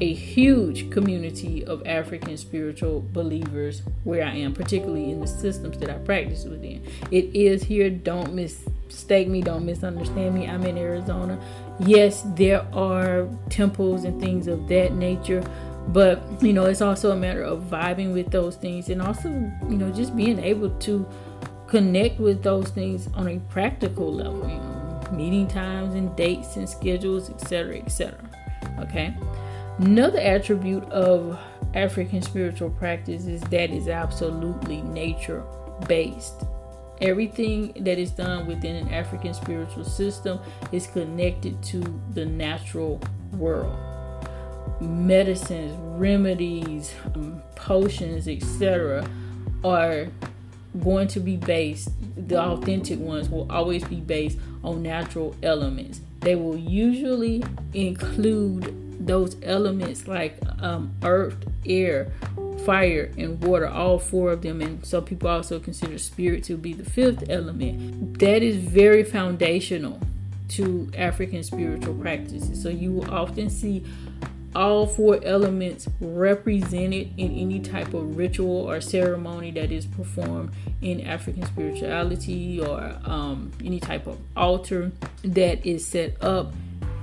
a 0.00 0.12
huge 0.12 0.90
community 0.90 1.64
of 1.64 1.86
African 1.86 2.36
spiritual 2.36 3.04
believers 3.12 3.82
where 4.04 4.24
I 4.24 4.36
am, 4.36 4.54
particularly 4.54 5.10
in 5.10 5.20
the 5.20 5.26
systems 5.26 5.78
that 5.78 5.90
I 5.90 5.94
practice 5.98 6.44
within. 6.44 6.84
It 7.10 7.34
is 7.34 7.64
here, 7.64 7.90
don't 7.90 8.34
mistake 8.86 9.28
me, 9.28 9.42
don't 9.42 9.64
misunderstand 9.64 10.34
me. 10.34 10.46
I'm 10.46 10.64
in 10.64 10.78
Arizona. 10.78 11.38
Yes, 11.80 12.22
there 12.34 12.66
are 12.72 13.28
temples 13.50 14.04
and 14.04 14.20
things 14.20 14.46
of 14.46 14.68
that 14.68 14.94
nature, 14.94 15.44
but 15.88 16.22
you 16.40 16.52
know, 16.52 16.64
it's 16.64 16.80
also 16.80 17.12
a 17.12 17.16
matter 17.16 17.42
of 17.42 17.64
vibing 17.64 18.12
with 18.12 18.30
those 18.30 18.56
things 18.56 18.88
and 18.88 19.02
also, 19.02 19.28
you 19.28 19.76
know, 19.76 19.90
just 19.92 20.16
being 20.16 20.38
able 20.38 20.70
to 20.78 21.06
connect 21.66 22.20
with 22.20 22.42
those 22.42 22.70
things 22.70 23.08
on 23.14 23.28
a 23.28 23.38
practical 23.50 24.12
level, 24.12 24.48
you 24.48 24.56
know 24.56 24.76
meeting 25.12 25.46
times 25.48 25.94
and 25.94 26.14
dates 26.16 26.56
and 26.56 26.68
schedules, 26.68 27.30
etc., 27.30 27.76
etc. 27.78 28.18
Okay. 28.78 29.14
Another 29.78 30.18
attribute 30.18 30.84
of 30.84 31.38
African 31.74 32.22
spiritual 32.22 32.70
practice 32.70 33.26
is 33.26 33.40
that 33.42 33.70
is 33.70 33.88
absolutely 33.88 34.82
nature 34.82 35.44
based. 35.86 36.44
Everything 37.00 37.72
that 37.80 37.98
is 37.98 38.10
done 38.10 38.46
within 38.46 38.76
an 38.76 38.88
African 38.88 39.34
spiritual 39.34 39.84
system 39.84 40.40
is 40.72 40.86
connected 40.86 41.62
to 41.64 41.80
the 42.14 42.24
natural 42.24 43.00
world. 43.32 43.76
Medicines, 44.80 45.72
remedies, 45.98 46.94
um, 47.14 47.42
potions, 47.54 48.28
etc., 48.28 49.08
are 49.64 50.08
going 50.82 51.08
to 51.08 51.20
be 51.20 51.36
based, 51.36 51.88
the 52.16 52.40
authentic 52.40 52.98
ones 52.98 53.28
will 53.28 53.50
always 53.50 53.84
be 53.84 54.00
based 54.00 54.38
on 54.62 54.82
natural 54.82 55.34
elements. 55.42 56.00
They 56.20 56.34
will 56.34 56.56
usually 56.56 57.44
include 57.74 59.06
those 59.06 59.36
elements 59.42 60.08
like 60.08 60.38
um, 60.60 60.94
earth, 61.02 61.36
air, 61.64 62.12
fire, 62.66 63.12
and 63.16 63.42
water, 63.42 63.68
all 63.68 63.98
four 63.98 64.32
of 64.32 64.42
them, 64.42 64.60
and 64.60 64.84
some 64.84 65.04
people 65.04 65.28
also 65.28 65.60
consider 65.60 65.96
spirit 65.98 66.42
to 66.44 66.56
be 66.56 66.72
the 66.72 66.84
fifth 66.84 67.30
element. 67.30 68.18
That 68.18 68.42
is 68.42 68.56
very 68.56 69.04
foundational 69.04 70.00
to 70.48 70.90
African 70.96 71.44
spiritual 71.44 71.94
practices. 71.94 72.60
So 72.60 72.68
you 72.68 72.92
will 72.92 73.10
often 73.14 73.48
see 73.48 73.84
all 74.56 74.86
four 74.86 75.20
elements 75.22 75.86
represented 76.00 77.12
in 77.16 77.30
any 77.32 77.60
type 77.60 77.94
of 77.94 78.16
ritual 78.16 78.68
or 78.68 78.80
ceremony 78.80 79.50
that 79.52 79.70
is 79.70 79.86
performed 79.86 80.50
in 80.82 81.02
African 81.02 81.44
spirituality 81.46 82.60
or 82.60 82.96
um, 83.04 83.52
any 83.64 83.78
type 83.78 84.06
of 84.06 84.18
altar 84.36 84.90
that 85.22 85.64
is 85.64 85.86
set 85.86 86.20
up. 86.22 86.52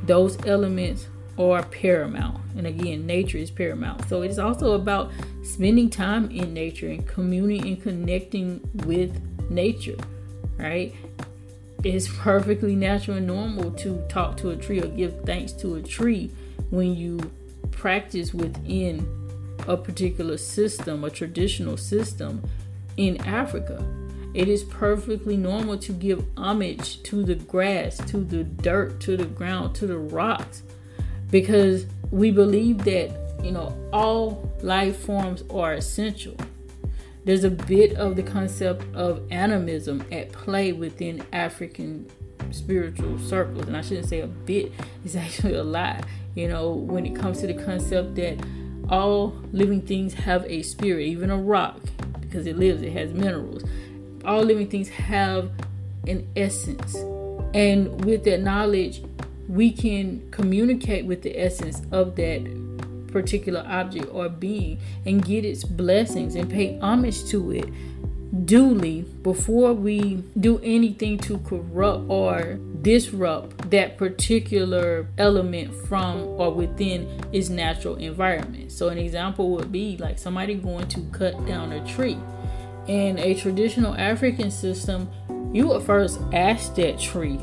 Those 0.06 0.38
elements 0.45 1.08
are 1.37 1.63
paramount. 1.63 2.39
And 2.57 2.67
again, 2.67 3.05
nature 3.05 3.37
is 3.37 3.49
paramount. 3.49 4.07
So 4.07 4.21
it's 4.21 4.37
also 4.37 4.73
about 4.73 5.11
spending 5.43 5.89
time 5.89 6.29
in 6.31 6.53
nature 6.53 6.89
and 6.89 7.07
communing 7.07 7.67
and 7.67 7.81
connecting 7.81 8.61
with 8.85 9.19
nature, 9.49 9.97
right? 10.57 10.93
It's 11.83 12.07
perfectly 12.17 12.75
natural 12.75 13.17
and 13.17 13.27
normal 13.27 13.71
to 13.71 14.03
talk 14.09 14.37
to 14.37 14.51
a 14.51 14.55
tree 14.55 14.79
or 14.79 14.87
give 14.87 15.23
thanks 15.25 15.51
to 15.53 15.75
a 15.75 15.81
tree 15.81 16.31
when 16.69 16.95
you 16.95 17.19
practice 17.71 18.33
within 18.33 19.07
a 19.67 19.77
particular 19.77 20.37
system, 20.37 21.03
a 21.03 21.09
traditional 21.09 21.77
system 21.77 22.43
in 22.97 23.17
Africa. 23.21 23.83
It 24.33 24.47
is 24.47 24.63
perfectly 24.63 25.37
normal 25.37 25.77
to 25.79 25.91
give 25.91 26.25
homage 26.35 27.03
to 27.03 27.23
the 27.23 27.35
grass, 27.35 27.97
to 28.09 28.17
the 28.17 28.43
dirt, 28.43 28.99
to 29.01 29.15
the 29.15 29.25
ground, 29.25 29.75
to 29.75 29.87
the 29.87 29.97
rocks, 29.97 30.63
because 31.33 31.85
we 32.11 32.31
believe 32.31 32.85
that, 32.85 33.11
you 33.43 33.51
know, 33.51 33.75
all 33.91 34.49
life 34.61 34.95
forms 34.99 35.43
are 35.49 35.73
essential. 35.73 36.37
There's 37.25 37.43
a 37.43 37.49
bit 37.49 37.95
of 37.95 38.15
the 38.15 38.23
concept 38.23 38.85
of 38.95 39.21
animism 39.31 40.05
at 40.13 40.31
play 40.31 40.71
within 40.71 41.25
African 41.33 42.09
spiritual 42.51 43.17
circles, 43.19 43.67
and 43.67 43.75
I 43.75 43.81
shouldn't 43.81 44.07
say 44.07 44.21
a 44.21 44.27
bit, 44.27 44.71
it's 45.03 45.15
actually 45.25 45.55
a 45.55 45.63
lot 45.63 46.05
you 46.35 46.47
know, 46.47 46.71
when 46.71 47.05
it 47.05 47.15
comes 47.15 47.39
to 47.41 47.47
the 47.47 47.53
concept 47.53 48.15
that 48.15 48.43
all 48.89 49.35
living 49.51 49.81
things 49.81 50.13
have 50.13 50.45
a 50.45 50.61
spirit, 50.63 51.03
even 51.03 51.29
a 51.29 51.37
rock, 51.37 51.79
because 52.21 52.47
it 52.47 52.57
lives, 52.57 52.81
it 52.81 52.91
has 52.93 53.13
minerals. 53.13 53.63
All 54.25 54.41
living 54.41 54.67
things 54.67 54.89
have 54.89 55.51
an 56.07 56.27
essence. 56.35 56.95
And 57.53 58.03
with 58.03 58.23
that 58.23 58.41
knowledge, 58.41 59.03
we 59.47 59.71
can 59.71 60.29
communicate 60.32 61.06
with 61.06 61.21
the 61.21 61.38
essence 61.38 61.82
of 61.91 62.15
that 62.15 62.41
particular 63.12 63.63
object 63.67 64.08
or 64.12 64.27
being 64.27 64.79
and 65.06 65.23
get 65.23 65.45
its 65.45 65.63
blessings 65.63 66.36
and 66.36 66.49
pay 66.49 66.79
homage 66.79 67.25
to 67.25 67.51
it 67.51 67.69
duly 68.45 69.03
before 69.21 69.73
we 69.73 70.23
do 70.39 70.60
anything 70.63 71.19
to 71.19 71.38
corrupt 71.39 72.10
or 72.10 72.58
disrupt 72.82 73.69
that 73.69 73.97
particular 73.97 75.08
element 75.19 75.73
from 75.88 76.21
or 76.21 76.51
within 76.51 77.08
its 77.32 77.49
natural 77.49 77.95
environment. 77.97 78.71
So, 78.71 78.89
an 78.89 78.97
example 78.97 79.51
would 79.51 79.71
be 79.71 79.97
like 79.97 80.17
somebody 80.17 80.56
going 80.56 80.88
to 80.89 81.01
cut 81.12 81.45
down 81.45 81.71
a 81.71 81.86
tree. 81.86 82.17
In 82.88 83.19
a 83.19 83.36
traditional 83.36 83.93
African 83.95 84.49
system, 84.49 85.10
you 85.53 85.67
would 85.67 85.84
first 85.84 86.19
ask 86.34 86.73
that 86.75 86.99
tree 86.99 87.39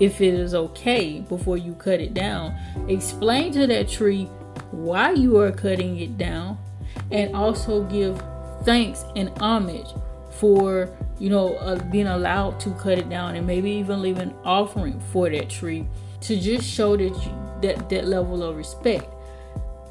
if 0.00 0.20
it 0.20 0.34
is 0.34 0.54
okay 0.54 1.20
before 1.20 1.56
you 1.56 1.74
cut 1.74 2.00
it 2.00 2.14
down. 2.14 2.56
Explain 2.88 3.52
to 3.52 3.66
that 3.66 3.88
tree 3.88 4.24
why 4.70 5.12
you 5.12 5.38
are 5.38 5.52
cutting 5.52 5.98
it 6.00 6.16
down 6.16 6.58
and 7.10 7.34
also 7.36 7.84
give 7.84 8.20
thanks 8.64 9.04
and 9.16 9.28
homage 9.40 9.88
for 10.30 10.88
you 11.18 11.28
know 11.28 11.54
uh, 11.56 11.76
being 11.90 12.06
allowed 12.06 12.58
to 12.60 12.70
cut 12.72 12.98
it 12.98 13.08
down 13.08 13.36
and 13.36 13.46
maybe 13.46 13.70
even 13.70 14.00
leave 14.00 14.18
an 14.18 14.34
offering 14.44 14.98
for 15.12 15.28
that 15.28 15.50
tree 15.50 15.86
to 16.20 16.38
just 16.38 16.68
show 16.68 16.96
that 16.96 17.02
you, 17.02 17.60
that 17.60 17.88
that 17.90 18.06
level 18.06 18.42
of 18.42 18.56
respect 18.56 19.06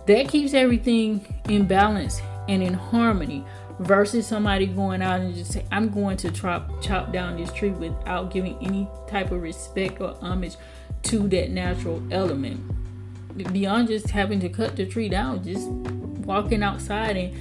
that 0.07 0.27
keeps 0.27 0.53
everything 0.53 1.41
in 1.49 1.67
balance 1.67 2.21
and 2.47 2.63
in 2.63 2.73
harmony 2.73 3.43
versus 3.79 4.27
somebody 4.27 4.65
going 4.65 5.01
out 5.01 5.21
and 5.21 5.33
just 5.35 5.53
say 5.53 5.65
i'm 5.71 5.89
going 5.89 6.17
to 6.17 6.29
chop 6.31 6.81
chop 6.81 7.13
down 7.13 7.37
this 7.37 7.51
tree 7.53 7.69
without 7.69 8.31
giving 8.31 8.57
any 8.61 8.87
type 9.07 9.31
of 9.31 9.41
respect 9.41 10.01
or 10.01 10.15
homage 10.21 10.55
to 11.01 11.27
that 11.27 11.49
natural 11.49 12.01
element 12.11 12.59
beyond 13.53 13.87
just 13.87 14.09
having 14.09 14.39
to 14.39 14.49
cut 14.49 14.75
the 14.75 14.85
tree 14.85 15.07
down 15.07 15.41
just 15.43 15.67
walking 15.69 16.61
outside 16.61 17.15
and 17.15 17.33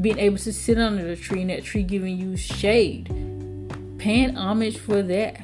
being 0.00 0.18
able 0.18 0.38
to 0.38 0.52
sit 0.52 0.78
under 0.78 1.04
the 1.04 1.16
tree 1.16 1.40
and 1.40 1.50
that 1.50 1.64
tree 1.64 1.82
giving 1.82 2.18
you 2.18 2.36
shade. 2.36 3.06
Paying 3.98 4.36
homage 4.36 4.78
for 4.78 5.02
that. 5.02 5.40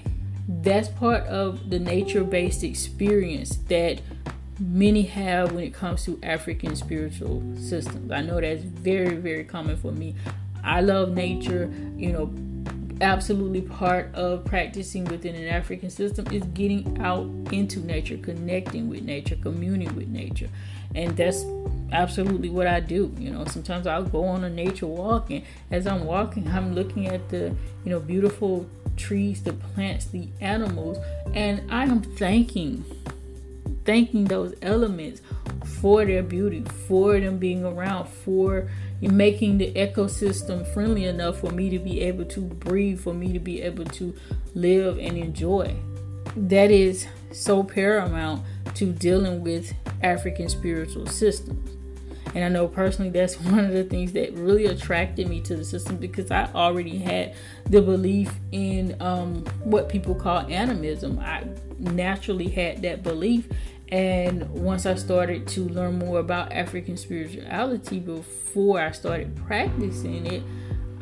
That's 0.48 0.88
part 0.88 1.24
of 1.24 1.70
the 1.70 1.78
nature 1.78 2.24
based 2.24 2.64
experience 2.64 3.56
that 3.68 4.00
many 4.60 5.02
have 5.02 5.52
when 5.52 5.64
it 5.64 5.74
comes 5.74 6.04
to 6.04 6.18
African 6.22 6.76
spiritual 6.76 7.42
systems. 7.56 8.12
I 8.12 8.20
know 8.20 8.40
that's 8.40 8.62
very, 8.62 9.16
very 9.16 9.44
common 9.44 9.76
for 9.76 9.90
me. 9.90 10.14
I 10.62 10.82
love 10.82 11.14
nature, 11.14 11.72
you 11.96 12.12
know, 12.12 12.32
absolutely 13.00 13.62
part 13.62 14.14
of 14.14 14.44
practicing 14.44 15.04
within 15.06 15.34
an 15.34 15.48
African 15.48 15.88
system 15.88 16.26
is 16.30 16.44
getting 16.52 17.00
out 17.00 17.24
into 17.50 17.80
nature, 17.80 18.18
connecting 18.18 18.88
with 18.88 19.02
nature, 19.02 19.36
communing 19.36 19.94
with 19.96 20.08
nature. 20.08 20.48
And 20.94 21.16
that's 21.16 21.44
absolutely 21.92 22.50
what 22.50 22.66
I 22.66 22.80
do. 22.80 23.14
You 23.18 23.30
know, 23.30 23.44
sometimes 23.46 23.86
I'll 23.86 24.04
go 24.04 24.24
on 24.24 24.44
a 24.44 24.50
nature 24.50 24.86
walk, 24.86 25.30
and 25.30 25.42
as 25.70 25.86
I'm 25.86 26.04
walking, 26.04 26.46
I'm 26.48 26.74
looking 26.74 27.06
at 27.06 27.28
the 27.28 27.54
you 27.84 27.90
know 27.90 28.00
beautiful 28.00 28.68
trees, 28.96 29.42
the 29.42 29.52
plants, 29.52 30.06
the 30.06 30.28
animals, 30.40 30.98
and 31.32 31.62
I 31.70 31.84
am 31.84 32.02
thanking, 32.02 32.84
thanking 33.90 34.24
those 34.26 34.54
elements 34.62 35.20
for 35.80 36.04
their 36.04 36.22
beauty, 36.22 36.64
for 36.86 37.18
them 37.18 37.38
being 37.38 37.64
around, 37.64 38.06
for 38.06 38.70
making 39.00 39.58
the 39.58 39.72
ecosystem 39.72 40.64
friendly 40.72 41.06
enough 41.06 41.40
for 41.40 41.50
me 41.50 41.68
to 41.70 41.78
be 41.80 42.00
able 42.00 42.24
to 42.24 42.40
breathe, 42.40 43.00
for 43.00 43.12
me 43.12 43.32
to 43.32 43.40
be 43.40 43.60
able 43.60 43.84
to 43.84 44.14
live 44.54 44.96
and 45.00 45.18
enjoy. 45.18 45.74
That 46.36 46.70
is 46.70 47.08
so 47.32 47.64
paramount 47.64 48.44
to 48.74 48.92
dealing 48.92 49.42
with 49.42 49.74
African 50.04 50.48
spiritual 50.48 51.08
systems. 51.08 51.68
And 52.32 52.44
I 52.44 52.48
know 52.48 52.68
personally 52.68 53.10
that's 53.10 53.40
one 53.40 53.58
of 53.58 53.72
the 53.72 53.82
things 53.82 54.12
that 54.12 54.32
really 54.34 54.66
attracted 54.66 55.28
me 55.28 55.40
to 55.40 55.56
the 55.56 55.64
system 55.64 55.96
because 55.96 56.30
I 56.30 56.48
already 56.54 56.98
had 56.98 57.34
the 57.68 57.82
belief 57.82 58.32
in 58.52 58.94
um, 59.00 59.44
what 59.64 59.88
people 59.88 60.14
call 60.14 60.46
animism. 60.46 61.18
I 61.18 61.44
naturally 61.80 62.48
had 62.48 62.82
that 62.82 63.02
belief. 63.02 63.48
And 63.90 64.48
once 64.50 64.86
I 64.86 64.94
started 64.94 65.48
to 65.48 65.68
learn 65.68 65.98
more 65.98 66.20
about 66.20 66.52
African 66.52 66.96
spirituality 66.96 67.98
before 67.98 68.80
I 68.80 68.92
started 68.92 69.34
practicing 69.34 70.26
it, 70.26 70.42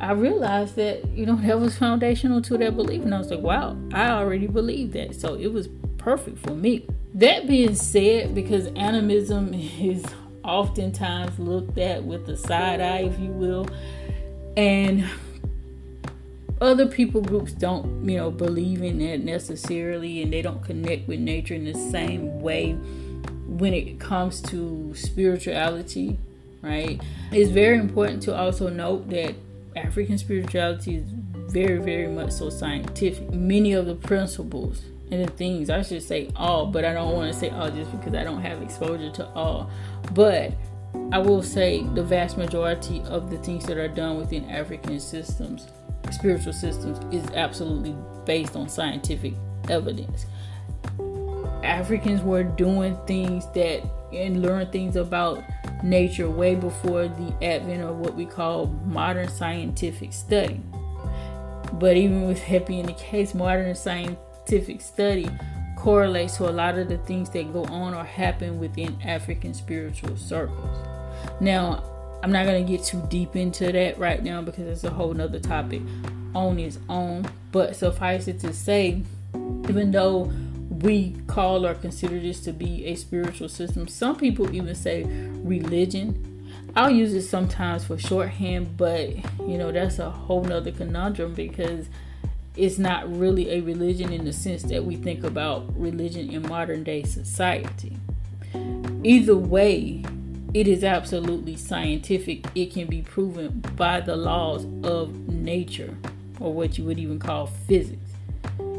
I 0.01 0.13
realized 0.13 0.77
that, 0.77 1.07
you 1.09 1.27
know, 1.27 1.37
that 1.43 1.61
was 1.61 1.77
foundational 1.77 2.41
to 2.43 2.59
that 2.59 2.77
belief. 2.77 3.03
And 3.03 3.15
I 3.15 3.19
was 3.19 3.31
like, 3.31 3.41
wow, 3.41 3.77
I 3.93 4.11
already 4.11 4.47
believe 4.47 4.93
that. 4.93 5.15
So 5.15 5.35
it 5.35 5.53
was 5.53 5.69
perfect 5.99 6.39
for 6.39 6.55
me. 6.55 6.87
That 7.15 7.47
being 7.47 7.75
said, 7.75 8.35
because 8.35 8.67
animism 8.69 9.53
is 9.55 10.05
oftentimes 10.45 11.39
looked 11.39 11.79
at 11.79 12.05
with 12.05 12.29
a 12.29 12.37
side 12.37 12.81
eye, 12.81 13.01
if 13.01 13.19
you 13.19 13.31
will. 13.31 13.69
And 14.57 15.05
other 16.61 16.87
people 16.87 17.21
groups 17.21 17.53
don't, 17.53 18.09
you 18.09 18.17
know, 18.17 18.31
believe 18.31 18.83
in 18.83 18.99
that 18.99 19.25
necessarily 19.25 20.23
and 20.23 20.33
they 20.33 20.43
don't 20.43 20.63
connect 20.63 21.09
with 21.09 21.21
nature 21.21 21.55
in 21.55 21.65
the 21.65 21.75
same 21.75 22.41
way 22.41 22.73
when 23.47 23.75
it 23.75 23.99
comes 23.99 24.41
to 24.43 24.95
spirituality, 24.95 26.19
right? 26.63 27.01
It's 27.33 27.51
very 27.51 27.79
important 27.79 28.23
to 28.25 28.37
also 28.37 28.69
note 28.69 29.09
that 29.11 29.35
African 29.77 30.19
spirituality 30.19 30.97
is 30.97 31.05
very, 31.51 31.79
very 31.79 32.09
much 32.09 32.33
so 32.33 32.51
scientific. 32.51 33.33
Many 33.33 33.73
of 33.73 33.87
the 33.87 33.95
principles 33.95 34.83
and 35.11 35.27
the 35.27 35.33
things, 35.33 35.71
I 35.71 35.83
should 35.83 36.03
say 36.03 36.31
all, 36.37 36.67
but 36.67 36.85
I 36.85 36.93
don't 36.93 37.15
want 37.15 37.33
to 37.33 37.39
say 37.39 37.51
all 37.51 37.71
just 37.71 37.91
because 37.93 38.15
I 38.15 38.25
don't 38.25 38.43
have 38.43 38.63
exposure 38.63 39.11
to 39.11 39.27
all. 39.31 39.71
But 40.13 40.53
I 41.11 41.19
will 41.19 41.43
say 41.43 41.83
the 41.95 42.03
vast 42.03 42.37
majority 42.37 43.01
of 43.07 43.31
the 43.31 43.39
things 43.39 43.65
that 43.67 43.79
are 43.79 43.89
done 43.89 44.19
within 44.19 44.49
African 44.51 45.01
systems, 45.01 45.67
spiritual 46.13 46.53
systems, 46.53 46.99
is 47.15 47.29
absolutely 47.35 47.95
based 48.25 48.57
on 48.57 48.69
scientific 48.69 49.35
evidence. 49.69 50.27
Africans 51.63 52.23
were 52.23 52.45
doing 52.45 52.97
things 53.07 53.47
that 53.55 53.83
and 54.13 54.43
learn 54.43 54.71
things 54.71 54.97
about 54.97 55.43
nature 55.83 56.31
way 56.31 56.55
before 56.55 57.09
the 57.09 57.35
advent 57.43 57.83
of 57.83 57.97
what 57.97 58.15
we 58.15 58.25
call 58.25 58.67
modern 58.87 59.29
scientific 59.29 60.13
study. 60.13 60.61
But 61.75 61.97
even 61.97 62.27
with 62.27 62.47
that 62.49 62.67
being 62.67 62.87
the 62.87 62.95
case, 62.95 63.35
modern 63.35 63.75
scientific 63.75 64.81
study 64.81 65.29
correlates 65.77 66.39
to 66.39 66.49
a 66.49 66.51
lot 66.51 66.79
of 66.79 66.89
the 66.89 66.99
things 66.99 67.31
that 67.31 67.53
go 67.53 67.65
on 67.65 67.95
or 67.95 68.05
happen 68.05 68.59
within 68.59 69.01
African 69.03 69.55
spiritual 69.55 70.17
circles. 70.17 70.77
Now, 71.41 71.85
I'm 72.23 72.33
not 72.33 72.47
going 72.47 72.65
to 72.65 72.71
get 72.71 72.85
too 72.85 73.03
deep 73.09 73.37
into 73.37 73.71
that 73.71 73.99
right 73.99 74.23
now 74.23 74.43
because 74.43 74.67
it's 74.67 74.85
a 74.85 74.91
whole 74.91 75.15
nother 75.15 75.39
topic 75.39 75.83
on 76.35 76.59
its 76.59 76.79
own. 76.89 77.29
But 77.53 77.77
suffice 77.77 78.29
it 78.29 78.41
to 78.41 78.53
say, 78.53 79.03
even 79.35 79.93
though 79.93 80.33
we 80.69 81.17
call 81.27 81.67
or 81.67 81.75
consider 81.75 82.19
this 82.21 82.41
to 82.41 82.53
be 82.53 82.87
a 82.87 82.95
spiritual 82.97 83.49
system, 83.49 83.89
some 83.89 84.17
people 84.17 84.55
even 84.55 84.75
say 84.75 85.05
religion. 85.05 86.25
I'll 86.77 86.91
use 86.91 87.15
it 87.15 87.23
sometimes 87.23 87.85
for 87.85 87.99
shorthand, 87.99 88.77
but 88.77 89.11
you 89.41 89.57
know, 89.57 89.73
that's 89.73 89.99
a 89.99 90.11
whole 90.11 90.45
nother 90.45 90.71
conundrum 90.71 91.35
because 91.35 91.87
it's 92.57 92.79
not 92.79 93.11
really 93.11 93.51
a 93.51 93.61
religion 93.61 94.13
in 94.13 94.25
the 94.25 94.33
sense 94.33 94.65
that 94.65 94.85
we 94.85 94.97
think 94.97 95.25
about 95.25 95.65
religion 95.79 96.29
in 96.31 96.43
modern 96.49 96.85
day 96.85 97.05
society. 97.05 97.97
Either 99.05 99.37
way, 99.37 100.05
it 100.55 100.67
is 100.67 100.83
absolutely 100.83 101.57
scientific. 101.57 102.47
It 102.55 102.73
can 102.73 102.87
be 102.87 103.03
proven 103.03 103.63
by 103.77 104.01
the 104.01 104.17
laws 104.17 104.65
of 104.83 105.15
nature, 105.29 105.95
or 106.41 106.53
what 106.53 106.79
you 106.79 106.85
would 106.85 106.99
even 106.99 107.19
call 107.19 107.47
physics. 107.47 108.01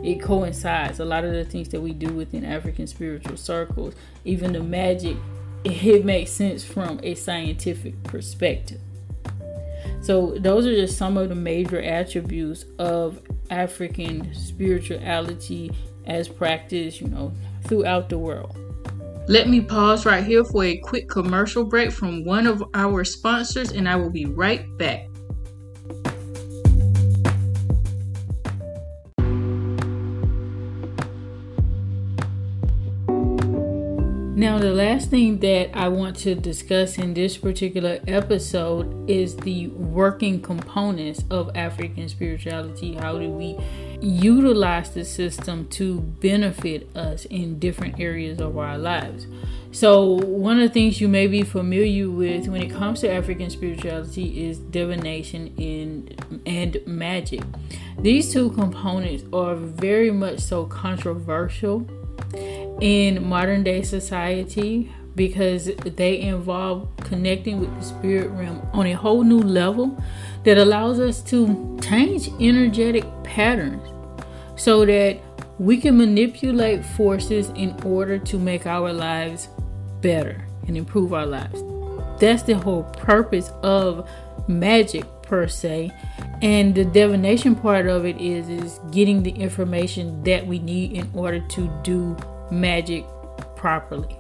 It 0.04 0.22
coincides. 0.22 1.00
A 1.00 1.06
lot 1.06 1.26
of 1.26 1.34
the 1.34 1.46
things 1.46 1.70
that 1.70 1.82
we 1.82 1.94
do 1.94 2.12
within 2.14 2.44
African 2.44 2.88
spiritual 2.88 3.38
circles, 3.38 3.94
even 4.26 4.54
the 4.54 4.62
magic, 4.62 5.18
it 5.64 6.06
makes 6.06 6.32
sense 6.32 6.64
from 6.64 7.00
a 7.04 7.16
scientific 7.16 8.02
perspective. 8.04 8.80
So, 10.02 10.38
those 10.40 10.66
are 10.66 10.74
just 10.74 10.98
some 10.98 11.18
of 11.18 11.30
the 11.30 11.36
major 11.36 11.82
attributes 11.82 12.66
of 12.80 13.22
African 13.50 14.34
spirituality 14.34 15.72
as 16.06 16.28
practiced, 16.30 17.02
you 17.02 17.08
know, 17.08 17.34
throughout 17.66 18.10
the 18.10 18.18
world. 18.18 18.69
Let 19.30 19.48
me 19.48 19.62
pause 19.62 20.08
right 20.08 20.24
here 20.24 20.44
for 20.44 20.64
a 20.64 20.78
quick 20.78 21.08
commercial 21.08 21.64
break 21.64 21.92
from 21.92 22.26
one 22.26 22.48
of 22.48 22.64
our 22.74 23.04
sponsors, 23.04 23.72
and 23.72 23.88
I 23.88 23.96
will 23.96 24.10
be 24.10 24.26
right 24.26 24.66
back. 24.80 25.06
Now, 34.36 34.58
the 34.58 34.74
last 34.74 35.12
thing 35.12 35.38
that 35.42 35.78
I 35.78 35.90
want 35.90 36.16
to 36.22 36.34
discuss 36.34 36.98
in 36.98 37.14
this 37.14 37.38
particular 37.38 38.00
episode 38.08 39.08
is 39.08 39.36
the 39.36 39.68
working 39.68 40.42
components 40.42 41.24
of 41.30 41.52
African 41.54 42.10
spirituality. 42.10 42.96
How 42.96 43.20
do 43.20 43.30
we 43.30 43.60
utilize 44.02 44.92
the 44.92 45.06
system 45.06 45.68
to 45.70 46.00
benefit 46.00 46.96
us 46.96 47.26
in 47.26 47.60
different 47.60 48.00
areas 48.00 48.40
of 48.40 48.58
our 48.58 48.78
lives? 48.78 49.28
So, 49.72 50.14
one 50.26 50.60
of 50.60 50.68
the 50.68 50.74
things 50.74 51.00
you 51.00 51.08
may 51.08 51.28
be 51.28 51.44
familiar 51.44 52.10
with 52.10 52.48
when 52.48 52.62
it 52.62 52.72
comes 52.72 53.02
to 53.02 53.12
African 53.12 53.50
spirituality 53.50 54.50
is 54.50 54.58
divination 54.58 55.54
in, 55.58 56.16
and 56.46 56.78
magic. 56.88 57.42
These 58.00 58.34
two 58.34 58.50
components 58.52 59.26
are 59.32 59.56
very 59.56 60.10
much 60.10 60.40
so 60.40 60.66
controversial 60.66 61.88
in 62.82 63.28
modern 63.28 63.64
day 63.64 63.82
society 63.82 64.92
because 65.20 65.66
they 65.98 66.22
involve 66.22 66.88
connecting 67.04 67.60
with 67.60 67.70
the 67.78 67.84
spirit 67.84 68.30
realm 68.30 68.66
on 68.72 68.86
a 68.86 68.94
whole 68.94 69.22
new 69.22 69.42
level 69.42 70.02
that 70.46 70.58
allows 70.58 70.98
us 70.98 71.22
to 71.22 71.78
change 71.84 72.30
energetic 72.40 73.04
patterns 73.22 73.86
so 74.56 74.86
that 74.86 75.20
we 75.58 75.76
can 75.76 75.98
manipulate 75.98 76.86
forces 76.86 77.50
in 77.50 77.76
order 77.84 78.18
to 78.18 78.40
make 78.40 78.66
our 78.66 78.94
lives 78.94 79.50
better 80.00 80.48
and 80.68 80.78
improve 80.78 81.14
our 81.14 81.26
lives. 81.26 81.62
That's 82.22 82.44
the 82.44 82.54
whole 82.54 82.84
purpose 82.84 83.50
of 83.62 84.10
magic 84.48 85.04
per 85.22 85.50
se. 85.50 85.92
And 86.42 86.74
the 86.74 86.86
divination 86.86 87.56
part 87.58 87.88
of 87.88 88.06
it 88.06 88.22
is 88.22 88.48
is 88.48 88.80
getting 88.92 89.22
the 89.24 89.32
information 89.32 90.24
that 90.24 90.48
we 90.48 90.60
need 90.60 90.94
in 90.94 91.12
order 91.14 91.42
to 91.42 91.70
do 91.84 92.16
magic 92.50 93.04
properly. 93.58 94.19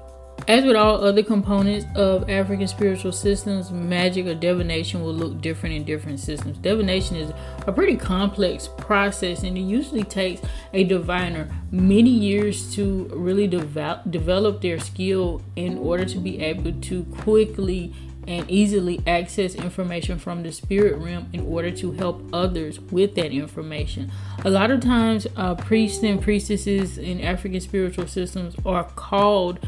As 0.49 0.65
with 0.65 0.75
all 0.75 1.03
other 1.03 1.21
components 1.21 1.85
of 1.93 2.27
African 2.27 2.67
spiritual 2.67 3.11
systems, 3.11 3.69
magic 3.69 4.25
or 4.25 4.33
divination 4.33 5.03
will 5.03 5.13
look 5.13 5.41
different 5.41 5.75
in 5.75 5.83
different 5.83 6.19
systems. 6.19 6.57
Divination 6.57 7.17
is 7.17 7.31
a 7.67 7.71
pretty 7.71 7.95
complex 7.95 8.67
process 8.67 9.43
and 9.43 9.55
it 9.55 9.61
usually 9.61 10.03
takes 10.03 10.41
a 10.73 10.85
diviner 10.85 11.47
many 11.69 12.09
years 12.09 12.73
to 12.73 13.07
really 13.13 13.45
develop, 13.45 14.09
develop 14.09 14.59
their 14.63 14.79
skill 14.79 15.43
in 15.55 15.77
order 15.77 16.03
to 16.05 16.17
be 16.17 16.41
able 16.41 16.71
to 16.81 17.03
quickly 17.19 17.93
and 18.27 18.49
easily 18.49 18.99
access 19.05 19.53
information 19.53 20.17
from 20.17 20.41
the 20.41 20.51
spirit 20.51 20.97
realm 20.97 21.29
in 21.31 21.41
order 21.41 21.69
to 21.69 21.91
help 21.91 22.27
others 22.33 22.79
with 22.79 23.13
that 23.13 23.31
information. 23.31 24.11
A 24.43 24.49
lot 24.49 24.71
of 24.71 24.79
times, 24.79 25.27
uh, 25.35 25.53
priests 25.53 26.03
and 26.03 26.19
priestesses 26.19 26.97
in 26.97 27.21
African 27.21 27.61
spiritual 27.61 28.07
systems 28.07 28.55
are 28.65 28.83
called 28.83 29.59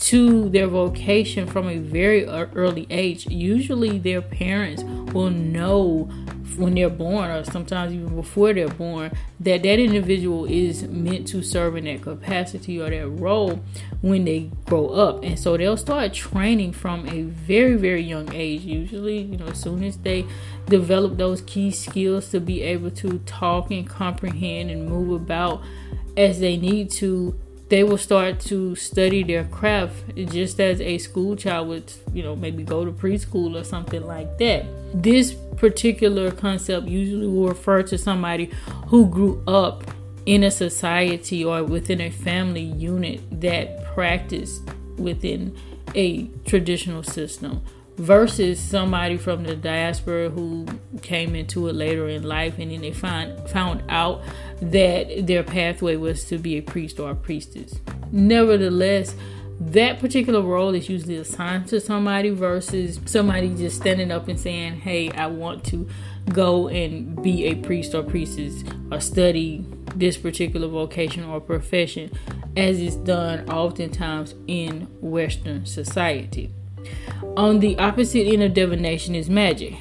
to 0.00 0.48
their 0.50 0.66
vocation 0.66 1.46
from 1.46 1.68
a 1.68 1.78
very 1.78 2.24
early 2.26 2.86
age. 2.90 3.26
Usually, 3.26 3.98
their 3.98 4.22
parents 4.22 4.82
will 5.12 5.30
know 5.30 6.08
when 6.56 6.74
they're 6.74 6.90
born, 6.90 7.30
or 7.30 7.44
sometimes 7.44 7.92
even 7.92 8.14
before 8.16 8.52
they're 8.52 8.68
born, 8.68 9.12
that 9.40 9.62
that 9.62 9.78
individual 9.78 10.44
is 10.46 10.82
meant 10.82 11.26
to 11.28 11.42
serve 11.42 11.76
in 11.76 11.84
that 11.84 12.02
capacity 12.02 12.80
or 12.80 12.90
that 12.90 13.06
role 13.08 13.60
when 14.00 14.24
they 14.24 14.50
grow 14.66 14.88
up. 14.88 15.22
And 15.22 15.38
so 15.38 15.56
they'll 15.56 15.76
start 15.76 16.14
training 16.14 16.72
from 16.72 17.08
a 17.08 17.22
very, 17.22 17.76
very 17.76 18.02
young 18.02 18.32
age. 18.34 18.62
Usually, 18.62 19.18
you 19.18 19.36
know, 19.36 19.46
as 19.46 19.60
soon 19.60 19.84
as 19.84 19.96
they 19.98 20.26
develop 20.66 21.16
those 21.16 21.42
key 21.42 21.70
skills 21.70 22.30
to 22.30 22.40
be 22.40 22.62
able 22.62 22.90
to 22.90 23.18
talk 23.20 23.70
and 23.70 23.88
comprehend 23.88 24.70
and 24.70 24.88
move 24.88 25.22
about 25.22 25.62
as 26.16 26.40
they 26.40 26.56
need 26.56 26.90
to 26.90 27.38
they 27.68 27.84
will 27.84 27.98
start 27.98 28.40
to 28.40 28.74
study 28.74 29.22
their 29.22 29.44
craft 29.44 30.14
just 30.30 30.60
as 30.60 30.80
a 30.80 30.98
school 30.98 31.36
child 31.36 31.68
would, 31.68 31.92
you 32.12 32.22
know, 32.22 32.34
maybe 32.34 32.62
go 32.62 32.84
to 32.84 32.92
preschool 32.92 33.60
or 33.60 33.64
something 33.64 34.04
like 34.06 34.38
that. 34.38 34.64
This 34.94 35.34
particular 35.56 36.30
concept 36.30 36.88
usually 36.88 37.26
will 37.26 37.48
refer 37.48 37.82
to 37.82 37.98
somebody 37.98 38.50
who 38.86 39.06
grew 39.06 39.42
up 39.46 39.84
in 40.24 40.44
a 40.44 40.50
society 40.50 41.44
or 41.44 41.64
within 41.64 42.00
a 42.00 42.10
family 42.10 42.62
unit 42.62 43.20
that 43.40 43.84
practiced 43.94 44.62
within 44.96 45.56
a 45.94 46.26
traditional 46.44 47.02
system 47.02 47.62
versus 47.98 48.60
somebody 48.60 49.16
from 49.16 49.42
the 49.42 49.56
diaspora 49.56 50.30
who 50.30 50.64
came 51.02 51.34
into 51.34 51.66
it 51.66 51.74
later 51.74 52.08
in 52.08 52.22
life 52.22 52.56
and 52.58 52.70
then 52.70 52.80
they 52.80 52.92
find 52.92 53.36
found 53.50 53.82
out 53.88 54.22
that 54.62 55.26
their 55.26 55.42
pathway 55.42 55.96
was 55.96 56.24
to 56.24 56.38
be 56.38 56.56
a 56.56 56.62
priest 56.62 57.00
or 57.00 57.10
a 57.10 57.14
priestess. 57.14 57.80
Nevertheless, 58.12 59.16
that 59.60 59.98
particular 59.98 60.40
role 60.40 60.74
is 60.74 60.88
usually 60.88 61.16
assigned 61.16 61.66
to 61.66 61.80
somebody 61.80 62.30
versus 62.30 63.00
somebody 63.06 63.48
just 63.56 63.76
standing 63.76 64.12
up 64.12 64.28
and 64.28 64.38
saying, 64.38 64.74
Hey, 64.74 65.10
I 65.10 65.26
want 65.26 65.64
to 65.66 65.88
go 66.32 66.68
and 66.68 67.20
be 67.20 67.46
a 67.46 67.56
priest 67.56 67.94
or 67.94 68.04
priestess 68.04 68.62
or 68.92 69.00
study 69.00 69.66
this 69.96 70.16
particular 70.16 70.68
vocation 70.68 71.24
or 71.24 71.40
profession, 71.40 72.12
as 72.56 72.78
is 72.78 72.94
done 72.94 73.50
oftentimes 73.50 74.36
in 74.46 74.82
Western 75.00 75.66
society. 75.66 76.52
On 77.36 77.60
the 77.60 77.78
opposite 77.78 78.26
end 78.26 78.42
of 78.42 78.54
divination 78.54 79.14
is 79.14 79.30
magic. 79.30 79.74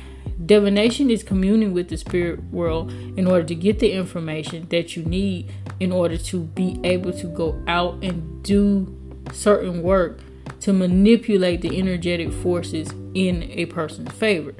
Divination 0.45 1.09
is 1.09 1.23
communing 1.23 1.73
with 1.73 1.89
the 1.89 1.97
spirit 1.97 2.43
world 2.51 2.91
in 2.91 3.27
order 3.27 3.43
to 3.43 3.55
get 3.55 3.79
the 3.79 3.91
information 3.91 4.67
that 4.69 4.95
you 4.95 5.03
need 5.03 5.51
in 5.79 5.91
order 5.91 6.17
to 6.17 6.41
be 6.41 6.79
able 6.83 7.11
to 7.13 7.27
go 7.27 7.61
out 7.67 8.01
and 8.03 8.43
do 8.43 8.95
certain 9.33 9.83
work 9.83 10.19
to 10.61 10.73
manipulate 10.73 11.61
the 11.61 11.77
energetic 11.77 12.31
forces 12.31 12.89
in 13.13 13.43
a 13.51 13.65
person's 13.65 14.11
favor. 14.13 14.53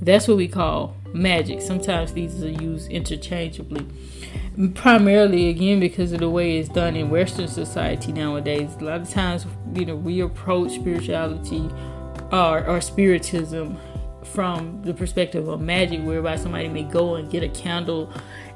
That's 0.00 0.28
what 0.28 0.36
we 0.36 0.48
call 0.48 0.96
magic. 1.12 1.60
Sometimes 1.60 2.12
these 2.12 2.42
are 2.42 2.50
used 2.50 2.90
interchangeably. 2.90 3.86
Primarily, 4.74 5.50
again, 5.50 5.80
because 5.80 6.12
of 6.12 6.20
the 6.20 6.30
way 6.30 6.58
it's 6.58 6.70
done 6.70 6.96
in 6.96 7.10
Western 7.10 7.46
society 7.46 8.10
nowadays. 8.10 8.74
A 8.80 8.84
lot 8.84 9.02
of 9.02 9.10
times, 9.10 9.44
you 9.74 9.84
know, 9.84 9.96
we 9.96 10.20
approach 10.20 10.72
spirituality 10.72 11.70
or, 12.32 12.66
or 12.66 12.80
spiritism 12.80 13.76
from 14.24 14.80
the 14.82 14.94
perspective 14.94 15.46
of 15.48 15.60
magic, 15.60 16.02
whereby 16.02 16.36
somebody 16.36 16.68
may 16.68 16.84
go 16.84 17.16
and 17.16 17.30
get 17.30 17.42
a 17.42 17.48
candle 17.50 18.10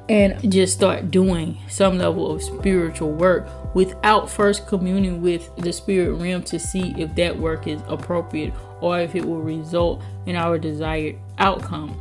and 0.09 0.51
just 0.51 0.75
start 0.75 1.11
doing 1.11 1.59
some 1.69 1.99
level 1.99 2.35
of 2.35 2.43
spiritual 2.43 3.13
work 3.13 3.47
without 3.75 4.29
first 4.29 4.67
communing 4.67 5.21
with 5.21 5.55
the 5.57 5.73
spirit 5.73 6.15
realm 6.15 6.43
to 6.43 6.59
see 6.59 6.95
if 6.99 7.15
that 7.15 7.39
work 7.39 7.67
is 7.67 7.81
appropriate 7.87 8.53
or 8.81 8.99
if 8.99 9.15
it 9.15 9.25
will 9.25 9.41
result 9.41 10.03
in 10.27 10.35
our 10.35 10.59
desired 10.59 11.17
outcome. 11.39 11.95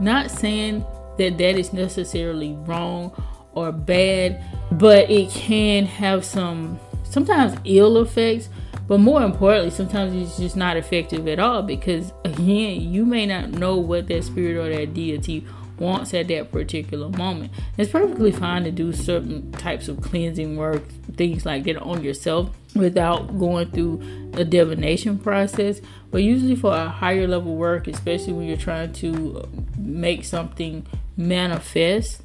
Not 0.00 0.30
saying 0.30 0.84
that 1.18 1.38
that 1.38 1.56
is 1.56 1.72
necessarily 1.72 2.54
wrong 2.66 3.12
or 3.54 3.72
bad, 3.72 4.42
but 4.72 5.10
it 5.10 5.30
can 5.30 5.86
have 5.86 6.24
some 6.24 6.78
sometimes 7.04 7.56
ill 7.64 7.98
effects. 7.98 8.48
But 8.86 9.00
more 9.00 9.22
importantly, 9.22 9.70
sometimes 9.70 10.14
it's 10.14 10.36
just 10.36 10.56
not 10.56 10.76
effective 10.76 11.26
at 11.26 11.38
all 11.38 11.62
because 11.62 12.12
again, 12.24 12.82
you 12.82 13.06
may 13.06 13.24
not 13.24 13.50
know 13.50 13.76
what 13.76 14.08
that 14.08 14.24
spirit 14.24 14.56
or 14.58 14.76
that 14.76 14.92
deity 14.92 15.46
wants 15.78 16.14
at 16.14 16.28
that 16.28 16.52
particular 16.52 17.08
moment. 17.08 17.52
It's 17.76 17.90
perfectly 17.90 18.30
fine 18.30 18.64
to 18.64 18.70
do 18.70 18.92
certain 18.92 19.50
types 19.52 19.88
of 19.88 20.00
cleansing 20.00 20.56
work, 20.56 20.86
things 21.16 21.46
like 21.46 21.64
that 21.64 21.78
on 21.78 22.04
yourself 22.04 22.50
without 22.74 23.38
going 23.38 23.70
through 23.70 24.02
a 24.34 24.44
divination 24.44 25.18
process. 25.18 25.80
But 26.10 26.22
usually 26.22 26.56
for 26.56 26.74
a 26.74 26.88
higher 26.88 27.26
level 27.26 27.56
work, 27.56 27.88
especially 27.88 28.32
when 28.34 28.46
you're 28.46 28.56
trying 28.56 28.92
to 28.94 29.48
make 29.78 30.24
something 30.24 30.86
manifest, 31.16 32.22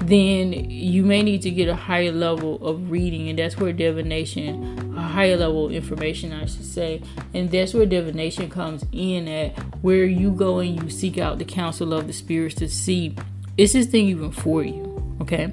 then 0.00 0.52
you 0.52 1.02
may 1.02 1.22
need 1.22 1.42
to 1.42 1.50
get 1.50 1.68
a 1.68 1.74
higher 1.74 2.12
level 2.12 2.64
of 2.66 2.90
reading, 2.90 3.28
and 3.28 3.38
that's 3.38 3.56
where 3.56 3.72
divination, 3.72 4.94
a 4.96 5.02
higher 5.02 5.36
level 5.36 5.70
information, 5.70 6.32
I 6.32 6.46
should 6.46 6.64
say, 6.64 7.02
and 7.34 7.50
that's 7.50 7.74
where 7.74 7.86
divination 7.86 8.48
comes 8.48 8.84
in 8.92 9.28
at 9.28 9.58
where 9.82 10.04
you 10.04 10.30
go 10.30 10.58
and 10.58 10.82
you 10.82 10.90
seek 10.90 11.18
out 11.18 11.38
the 11.38 11.44
counsel 11.44 11.92
of 11.92 12.06
the 12.06 12.12
spirits 12.12 12.54
to 12.56 12.68
see 12.68 13.16
is 13.58 13.72
this 13.72 13.86
thing 13.86 14.06
even 14.06 14.30
for 14.30 14.62
you, 14.62 15.18
okay? 15.20 15.52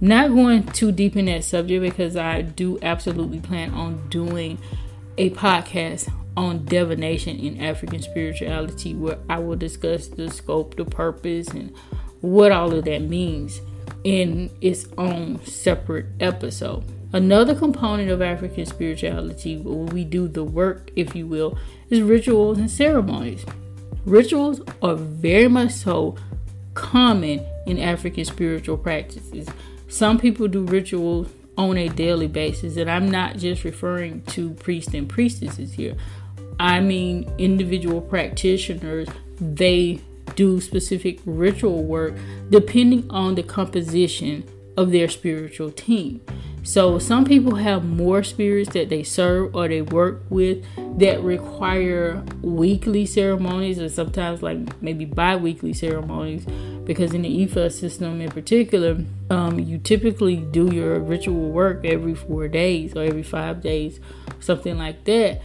Not 0.00 0.28
going 0.28 0.64
too 0.64 0.92
deep 0.92 1.16
in 1.16 1.24
that 1.24 1.42
subject 1.44 1.82
because 1.82 2.14
I 2.14 2.42
do 2.42 2.78
absolutely 2.82 3.40
plan 3.40 3.72
on 3.72 4.08
doing 4.10 4.58
a 5.16 5.30
podcast 5.30 6.12
on 6.36 6.64
divination 6.66 7.36
in 7.38 7.60
African 7.60 8.02
spirituality 8.02 8.94
where 8.94 9.18
I 9.28 9.38
will 9.38 9.56
discuss 9.56 10.08
the 10.08 10.30
scope, 10.30 10.76
the 10.76 10.84
purpose, 10.84 11.48
and 11.48 11.74
what 12.20 12.52
all 12.52 12.72
of 12.72 12.84
that 12.84 13.02
means 13.02 13.60
in 14.04 14.50
its 14.60 14.86
own 14.96 15.44
separate 15.44 16.06
episode. 16.20 16.84
Another 17.12 17.54
component 17.54 18.10
of 18.10 18.20
African 18.20 18.66
spirituality, 18.66 19.56
where 19.56 19.92
we 19.92 20.04
do 20.04 20.28
the 20.28 20.44
work, 20.44 20.90
if 20.94 21.16
you 21.16 21.26
will, 21.26 21.58
is 21.88 22.02
rituals 22.02 22.58
and 22.58 22.70
ceremonies. 22.70 23.46
Rituals 24.04 24.60
are 24.82 24.94
very 24.94 25.48
much 25.48 25.72
so 25.72 26.16
common 26.74 27.44
in 27.66 27.78
African 27.78 28.24
spiritual 28.24 28.76
practices. 28.76 29.48
Some 29.88 30.18
people 30.18 30.48
do 30.48 30.64
rituals 30.64 31.28
on 31.56 31.76
a 31.76 31.88
daily 31.88 32.28
basis, 32.28 32.76
and 32.76 32.90
I'm 32.90 33.10
not 33.10 33.36
just 33.36 33.64
referring 33.64 34.22
to 34.26 34.50
priests 34.50 34.94
and 34.94 35.08
priestesses 35.08 35.72
here. 35.72 35.96
I 36.60 36.80
mean 36.80 37.30
individual 37.38 38.00
practitioners, 38.00 39.08
they 39.40 40.00
do 40.38 40.60
specific 40.60 41.18
ritual 41.26 41.82
work 41.82 42.14
depending 42.48 43.04
on 43.10 43.34
the 43.34 43.42
composition 43.42 44.44
of 44.76 44.92
their 44.92 45.08
spiritual 45.08 45.72
team. 45.72 46.20
So, 46.62 47.00
some 47.00 47.24
people 47.24 47.56
have 47.56 47.84
more 47.84 48.22
spirits 48.22 48.70
that 48.74 48.88
they 48.88 49.02
serve 49.02 49.56
or 49.56 49.66
they 49.66 49.82
work 49.82 50.22
with 50.30 50.64
that 51.00 51.20
require 51.22 52.22
weekly 52.40 53.04
ceremonies 53.04 53.80
or 53.80 53.88
sometimes 53.88 54.40
like 54.40 54.80
maybe 54.80 55.04
bi 55.04 55.34
weekly 55.34 55.72
ceremonies. 55.72 56.44
Because 56.84 57.14
in 57.14 57.22
the 57.22 57.46
Ifa 57.46 57.72
system 57.72 58.20
in 58.20 58.30
particular, 58.30 58.98
um, 59.30 59.58
you 59.58 59.78
typically 59.78 60.36
do 60.36 60.72
your 60.72 61.00
ritual 61.00 61.50
work 61.50 61.84
every 61.84 62.14
four 62.14 62.46
days 62.46 62.94
or 62.94 63.02
every 63.02 63.24
five 63.24 63.60
days, 63.60 63.98
something 64.38 64.78
like 64.78 65.04
that. 65.04 65.42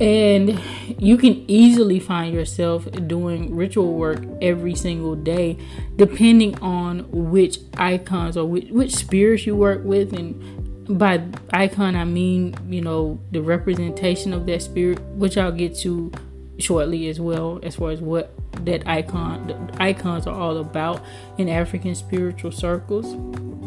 And 0.00 0.60
you 0.98 1.16
can 1.16 1.44
easily 1.48 2.00
find 2.00 2.34
yourself 2.34 2.90
doing 3.06 3.54
ritual 3.54 3.94
work 3.94 4.22
every 4.42 4.74
single 4.74 5.14
day, 5.14 5.58
depending 5.96 6.58
on 6.60 7.10
which 7.10 7.58
icons 7.76 8.36
or 8.36 8.46
which, 8.46 8.70
which 8.70 8.94
spirits 8.94 9.46
you 9.46 9.54
work 9.54 9.84
with. 9.84 10.12
And 10.12 10.98
by 10.98 11.22
icon, 11.52 11.96
I 11.96 12.04
mean, 12.04 12.54
you 12.68 12.80
know, 12.80 13.20
the 13.30 13.40
representation 13.40 14.32
of 14.32 14.46
that 14.46 14.62
spirit, 14.62 15.00
which 15.14 15.38
I'll 15.38 15.52
get 15.52 15.76
to 15.78 16.10
shortly 16.58 17.08
as 17.08 17.20
well, 17.20 17.60
as 17.62 17.76
far 17.76 17.90
as 17.90 18.00
what 18.00 18.32
that 18.64 18.86
icon 18.86 19.70
icons 19.78 20.26
are 20.26 20.34
all 20.34 20.58
about 20.58 21.02
in 21.38 21.48
African 21.48 21.94
spiritual 21.94 22.52
circles. 22.52 23.14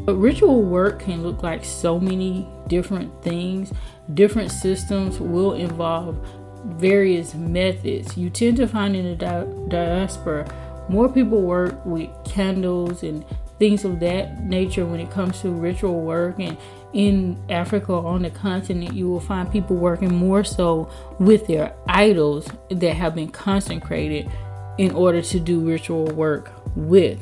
But 0.06 0.16
ritual 0.16 0.62
work 0.62 1.02
can 1.02 1.22
look 1.22 1.44
like 1.44 1.66
so 1.66 2.00
many 2.00 2.48
different 2.68 3.22
things. 3.24 3.74
Different 4.14 4.52
systems 4.52 5.20
will 5.20 5.54
involve 5.54 6.26
various 6.66 7.34
methods. 7.34 8.18
You 8.18 8.30
tend 8.30 8.58
to 8.58 8.68
find 8.68 8.96
in 8.96 9.06
the 9.06 9.16
di- 9.16 9.68
diaspora 9.68 10.86
more 10.90 11.10
people 11.10 11.42
work 11.42 11.86
with 11.86 12.10
candles 12.24 13.04
and 13.04 13.26
things 13.60 13.84
of 13.84 14.00
that 14.00 14.44
nature 14.44 14.86
when 14.86 15.00
it 15.00 15.10
comes 15.10 15.42
to 15.42 15.50
ritual 15.50 16.02
work 16.02 16.40
and 16.40 16.58
in 16.94 17.38
Africa 17.50 17.92
on 17.92 18.22
the 18.22 18.30
continent 18.30 18.94
you 18.94 19.10
will 19.10 19.20
find 19.20 19.52
people 19.52 19.76
working 19.76 20.14
more 20.14 20.44
so 20.44 20.90
with 21.20 21.48
their 21.48 21.74
idols 21.88 22.48
that 22.70 22.94
have 22.94 23.16
been 23.16 23.30
consecrated 23.30 24.30
in 24.78 24.92
order 24.92 25.22
to 25.22 25.40
do 25.40 25.60
ritual 25.60 26.06
work 26.06 26.52
with 26.76 27.20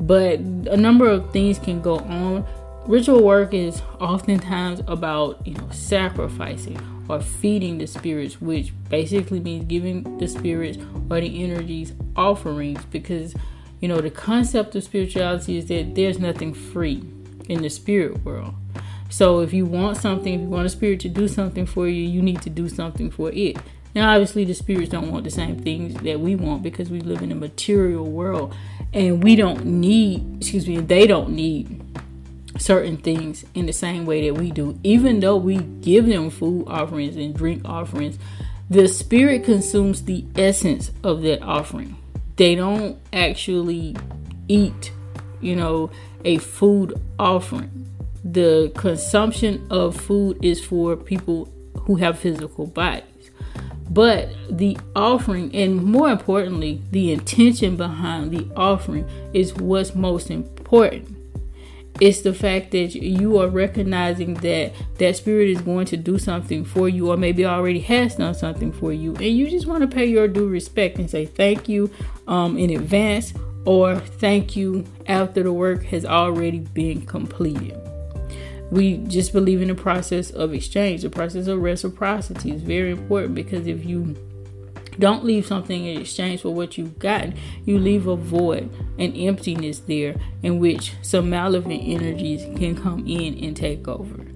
but 0.00 0.38
a 0.38 0.76
number 0.76 1.08
of 1.08 1.32
things 1.32 1.58
can 1.58 1.80
go 1.80 1.98
on. 1.98 2.46
Ritual 2.86 3.24
work 3.24 3.52
is 3.52 3.82
oftentimes 3.98 4.80
about, 4.86 5.44
you 5.44 5.54
know, 5.54 5.68
sacrificing 5.72 6.78
or 7.08 7.20
feeding 7.20 7.78
the 7.78 7.86
spirits, 7.88 8.40
which 8.40 8.72
basically 8.88 9.40
means 9.40 9.64
giving 9.64 10.18
the 10.18 10.28
spirits 10.28 10.78
or 11.10 11.20
the 11.20 11.42
energies 11.42 11.94
offerings 12.14 12.84
because, 12.84 13.34
you 13.80 13.88
know, 13.88 14.00
the 14.00 14.10
concept 14.10 14.76
of 14.76 14.84
spirituality 14.84 15.58
is 15.58 15.66
that 15.66 15.96
there's 15.96 16.20
nothing 16.20 16.54
free 16.54 17.02
in 17.48 17.62
the 17.62 17.70
spirit 17.70 18.24
world. 18.24 18.54
So 19.08 19.40
if 19.40 19.52
you 19.52 19.66
want 19.66 19.96
something, 19.96 20.34
if 20.34 20.40
you 20.42 20.46
want 20.46 20.66
a 20.66 20.68
spirit 20.70 21.00
to 21.00 21.08
do 21.08 21.26
something 21.26 21.66
for 21.66 21.88
you, 21.88 22.08
you 22.08 22.22
need 22.22 22.40
to 22.42 22.50
do 22.50 22.68
something 22.68 23.10
for 23.10 23.32
it. 23.32 23.56
Now, 23.96 24.12
obviously, 24.12 24.44
the 24.44 24.54
spirits 24.54 24.90
don't 24.90 25.10
want 25.10 25.24
the 25.24 25.30
same 25.30 25.58
things 25.58 25.94
that 26.02 26.20
we 26.20 26.36
want 26.36 26.62
because 26.62 26.88
we 26.90 27.00
live 27.00 27.22
in 27.22 27.32
a 27.32 27.36
material 27.36 28.04
world 28.04 28.54
and 28.92 29.24
we 29.24 29.34
don't 29.34 29.64
need, 29.64 30.36
excuse 30.36 30.68
me, 30.68 30.78
they 30.78 31.08
don't 31.08 31.30
need 31.30 31.82
certain 32.58 32.96
things 32.96 33.44
in 33.54 33.66
the 33.66 33.72
same 33.72 34.06
way 34.06 34.28
that 34.28 34.38
we 34.38 34.50
do. 34.50 34.78
Even 34.82 35.20
though 35.20 35.36
we 35.36 35.58
give 35.58 36.06
them 36.06 36.30
food 36.30 36.64
offerings 36.66 37.16
and 37.16 37.34
drink 37.34 37.62
offerings, 37.64 38.18
the 38.68 38.88
spirit 38.88 39.44
consumes 39.44 40.02
the 40.02 40.24
essence 40.36 40.90
of 41.04 41.22
that 41.22 41.42
offering. 41.42 41.96
They 42.36 42.54
don't 42.54 42.98
actually 43.12 43.96
eat, 44.48 44.92
you 45.40 45.56
know, 45.56 45.90
a 46.24 46.38
food 46.38 47.00
offering. 47.18 47.86
The 48.24 48.72
consumption 48.74 49.66
of 49.70 49.96
food 49.96 50.44
is 50.44 50.64
for 50.64 50.96
people 50.96 51.52
who 51.82 51.96
have 51.96 52.18
physical 52.18 52.66
bodies. 52.66 53.04
But 53.88 54.30
the 54.50 54.76
offering, 54.96 55.54
and 55.54 55.82
more 55.82 56.10
importantly, 56.10 56.82
the 56.90 57.12
intention 57.12 57.76
behind 57.76 58.32
the 58.32 58.52
offering 58.56 59.08
is 59.32 59.54
what's 59.54 59.94
most 59.94 60.30
important. 60.30 61.15
It's 62.00 62.20
the 62.20 62.34
fact 62.34 62.72
that 62.72 62.94
you 62.94 63.38
are 63.38 63.48
recognizing 63.48 64.34
that 64.34 64.74
that 64.98 65.16
spirit 65.16 65.48
is 65.48 65.60
going 65.60 65.86
to 65.86 65.96
do 65.96 66.18
something 66.18 66.64
for 66.64 66.88
you, 66.88 67.10
or 67.10 67.16
maybe 67.16 67.46
already 67.46 67.80
has 67.80 68.16
done 68.16 68.34
something 68.34 68.72
for 68.72 68.92
you, 68.92 69.14
and 69.16 69.24
you 69.24 69.48
just 69.48 69.66
want 69.66 69.82
to 69.82 69.88
pay 69.88 70.06
your 70.06 70.28
due 70.28 70.48
respect 70.48 70.98
and 70.98 71.08
say 71.08 71.26
thank 71.26 71.68
you 71.68 71.90
um, 72.28 72.58
in 72.58 72.70
advance, 72.70 73.32
or 73.64 73.96
thank 73.96 74.56
you 74.56 74.84
after 75.06 75.42
the 75.42 75.52
work 75.52 75.84
has 75.84 76.04
already 76.04 76.58
been 76.58 77.04
completed 77.04 77.80
we 78.70 78.98
just 78.98 79.32
believe 79.32 79.62
in 79.62 79.68
the 79.68 79.74
process 79.74 80.30
of 80.30 80.52
exchange. 80.52 81.02
The 81.02 81.10
process 81.10 81.46
of 81.46 81.60
reciprocity 81.60 82.50
is 82.50 82.62
very 82.62 82.90
important 82.90 83.34
because 83.34 83.66
if 83.66 83.84
you 83.84 84.16
don't 84.98 85.24
leave 85.24 85.46
something 85.46 85.84
in 85.86 86.00
exchange 86.00 86.42
for 86.42 86.50
what 86.50 86.78
you've 86.78 86.98
gotten, 86.98 87.34
you 87.64 87.78
leave 87.78 88.06
a 88.06 88.16
void, 88.16 88.70
an 88.98 89.14
emptiness 89.14 89.80
there 89.80 90.16
in 90.42 90.58
which 90.58 90.94
some 91.02 91.30
malevolent 91.30 91.82
energies 91.84 92.42
can 92.58 92.76
come 92.76 93.06
in 93.06 93.42
and 93.42 93.56
take 93.56 93.86
over. 93.86 94.26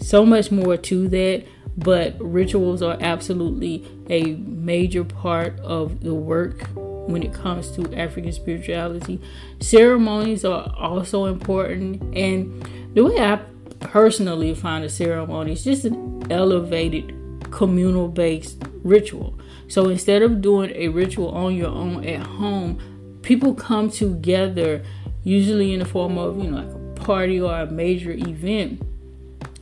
So 0.00 0.26
much 0.26 0.50
more 0.50 0.76
to 0.76 1.08
that, 1.08 1.44
but 1.76 2.16
rituals 2.20 2.82
are 2.82 2.98
absolutely 3.00 3.86
a 4.10 4.34
major 4.34 5.04
part 5.04 5.58
of 5.60 6.00
the 6.02 6.14
work 6.14 6.66
when 6.74 7.22
it 7.22 7.32
comes 7.32 7.70
to 7.72 7.94
African 7.94 8.32
spirituality. 8.32 9.20
Ceremonies 9.60 10.44
are 10.44 10.74
also 10.78 11.26
important, 11.26 12.16
and 12.16 12.90
the 12.94 13.04
way 13.04 13.18
I 13.20 13.40
personally 13.80 14.54
find 14.54 14.84
a 14.84 14.88
ceremony 14.88 15.52
is 15.52 15.64
just 15.64 15.84
an 15.84 16.30
elevated 16.30 17.14
communal 17.50 18.08
based 18.08 18.62
ritual. 18.82 19.38
So 19.72 19.88
instead 19.88 20.20
of 20.20 20.42
doing 20.42 20.70
a 20.74 20.88
ritual 20.88 21.30
on 21.30 21.56
your 21.56 21.70
own 21.70 22.04
at 22.04 22.20
home, 22.20 22.78
people 23.22 23.54
come 23.54 23.88
together 23.90 24.84
usually 25.24 25.72
in 25.72 25.78
the 25.78 25.86
form 25.86 26.18
of, 26.18 26.36
you 26.36 26.50
know, 26.50 26.58
like 26.58 26.68
a 26.68 27.00
party 27.00 27.40
or 27.40 27.58
a 27.58 27.64
major 27.64 28.10
event. 28.10 28.82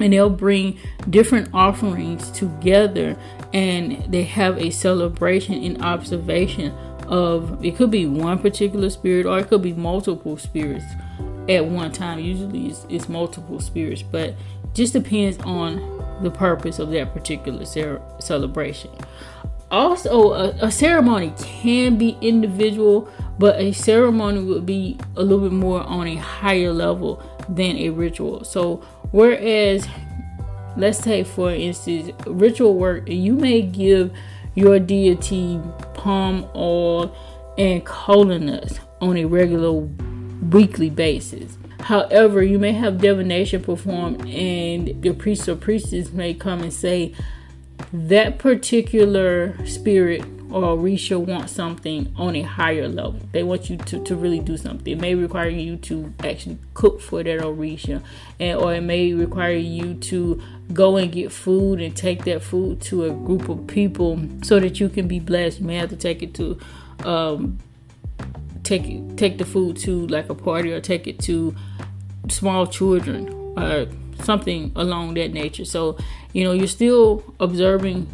And 0.01 0.13
they'll 0.13 0.29
bring 0.29 0.81
different 1.09 1.51
offerings 1.55 2.29
together 2.33 3.17
and 3.53 4.03
they 4.13 4.25
have 4.25 4.59
a 4.59 4.71
celebration 4.71 5.55
in 5.55 5.81
observation 5.81 6.73
of 7.07 7.65
it 7.65 7.77
could 7.77 7.93
be 7.93 8.07
one 8.07 8.41
particular 8.41 8.91
spirit 8.91 9.27
or 9.27 9.39
it 9.39 9.47
could 9.47 9.63
be 9.63 9.75
multiple 9.75 10.37
spirits 10.37 10.87
at 11.49 11.65
one 11.65 11.93
time. 11.93 12.19
Usually 12.19 12.67
it's, 12.67 12.85
it's 12.89 13.09
multiple 13.09 13.61
spirits, 13.61 14.03
but 14.03 14.35
just 14.75 14.93
depends 14.93 15.39
on 15.45 16.01
the 16.25 16.33
purpose 16.33 16.81
of 16.81 16.91
that 16.91 17.15
particular 17.15 17.65
celebration. 18.19 18.91
Also, 19.71 20.33
a, 20.33 20.49
a 20.63 20.71
ceremony 20.71 21.33
can 21.39 21.97
be 21.97 22.17
individual, 22.21 23.09
but 23.39 23.59
a 23.61 23.73
ceremony 23.73 24.43
would 24.43 24.67
be 24.67 24.99
a 25.17 25.23
little 25.23 25.49
bit 25.49 25.53
more 25.53 25.83
on 25.83 26.09
a 26.09 26.17
higher 26.17 26.73
level 26.73 27.23
than 27.49 27.77
a 27.77 27.91
ritual. 27.91 28.45
So, 28.45 28.77
whereas, 29.13 29.87
let's 30.77 30.99
say 30.99 31.23
for 31.23 31.53
instance, 31.53 32.11
ritual 32.27 32.75
work, 32.75 33.09
you 33.09 33.35
may 33.35 33.63
give 33.63 34.13
your 34.55 34.81
deity 34.81 35.61
palm 35.95 36.49
oil 36.55 37.15
and 37.57 37.85
cola 37.85 38.39
nuts 38.39 38.81
on 39.01 39.17
a 39.17 39.25
regular 39.25 39.73
weekly 39.73 40.91
basis. 40.91 41.57
However, 41.81 42.43
you 42.43 42.59
may 42.59 42.73
have 42.73 42.99
divination 42.99 43.63
performed, 43.63 44.29
and 44.29 45.01
the 45.03 45.13
priest 45.13 45.49
or 45.49 45.57
priestess 45.57 46.13
may 46.13 46.35
come 46.35 46.61
and 46.61 46.73
say 46.73 47.15
that 47.93 48.39
particular 48.39 49.67
spirit 49.67 50.23
or 50.51 50.77
Orisha 50.77 51.19
wants 51.25 51.53
something 51.53 52.13
on 52.17 52.35
a 52.35 52.43
higher 52.43 52.89
level. 52.89 53.21
They 53.33 53.43
want 53.43 53.71
you 53.71 53.77
to, 53.77 54.03
to 54.03 54.17
really 54.17 54.41
do 54.41 54.57
something. 54.57 54.93
It 54.93 55.01
may 55.01 55.15
require 55.15 55.49
you 55.49 55.77
to 55.77 56.13
actually 56.25 56.59
cook 56.75 57.01
for 57.01 57.23
that 57.23 57.41
Orisha, 57.41 58.03
and 58.39 58.59
or 58.59 58.75
it 58.75 58.81
may 58.81 59.13
require 59.13 59.57
you 59.57 59.95
to 59.95 60.43
go 60.73 60.97
and 60.97 61.11
get 61.11 61.33
food 61.33 61.81
and 61.81 61.97
take 61.97 62.25
that 62.25 62.43
food 62.43 62.81
to 62.83 63.05
a 63.05 63.11
group 63.11 63.49
of 63.49 63.67
people 63.67 64.21
so 64.43 64.59
that 64.61 64.81
you 64.81 64.89
can 64.89 65.07
be 65.07 65.21
blessed. 65.21 65.61
You 65.61 65.67
may 65.67 65.77
have 65.77 65.91
to 65.91 65.97
take 65.97 66.23
it 66.23 66.35
to 66.35 66.59
um, 67.05 67.59
take 68.65 69.17
take 69.17 69.39
the 69.39 69.45
food 69.45 69.77
to 69.79 70.07
like 70.09 70.29
a 70.29 70.35
party 70.35 70.73
or 70.73 70.81
take 70.81 71.07
it 71.07 71.19
to 71.21 71.55
small 72.29 72.67
children 72.67 73.29
or 73.57 73.87
something 74.25 74.73
along 74.77 75.15
that 75.15 75.33
nature. 75.33 75.65
So, 75.65 75.97
you 76.33 76.45
know, 76.45 76.53
you're 76.53 76.67
still 76.67 77.35
observing 77.41 78.07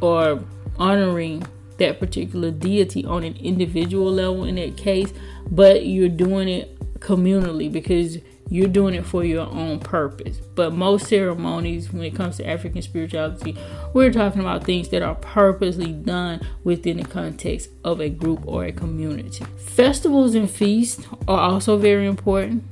or 0.00 0.42
honoring 0.78 1.44
that 1.78 1.98
particular 1.98 2.50
deity 2.50 3.04
on 3.04 3.24
an 3.24 3.36
individual 3.36 4.12
level 4.12 4.44
in 4.44 4.56
that 4.56 4.76
case, 4.76 5.12
but 5.50 5.86
you're 5.86 6.08
doing 6.08 6.48
it 6.48 6.78
communally 7.00 7.70
because 7.70 8.18
you're 8.48 8.68
doing 8.68 8.94
it 8.94 9.04
for 9.04 9.24
your 9.24 9.46
own 9.46 9.80
purpose. 9.80 10.38
But 10.54 10.74
most 10.74 11.06
ceremonies, 11.06 11.92
when 11.92 12.02
it 12.02 12.14
comes 12.14 12.36
to 12.36 12.46
African 12.46 12.82
spirituality, 12.82 13.56
we're 13.94 14.12
talking 14.12 14.40
about 14.40 14.64
things 14.64 14.90
that 14.90 15.02
are 15.02 15.14
purposely 15.14 15.92
done 15.92 16.46
within 16.62 16.98
the 16.98 17.04
context 17.04 17.70
of 17.82 18.00
a 18.00 18.10
group 18.10 18.46
or 18.46 18.64
a 18.64 18.72
community. 18.72 19.44
Festivals 19.56 20.34
and 20.34 20.50
feasts 20.50 21.06
are 21.26 21.38
also 21.38 21.78
very 21.78 22.06
important 22.06 22.62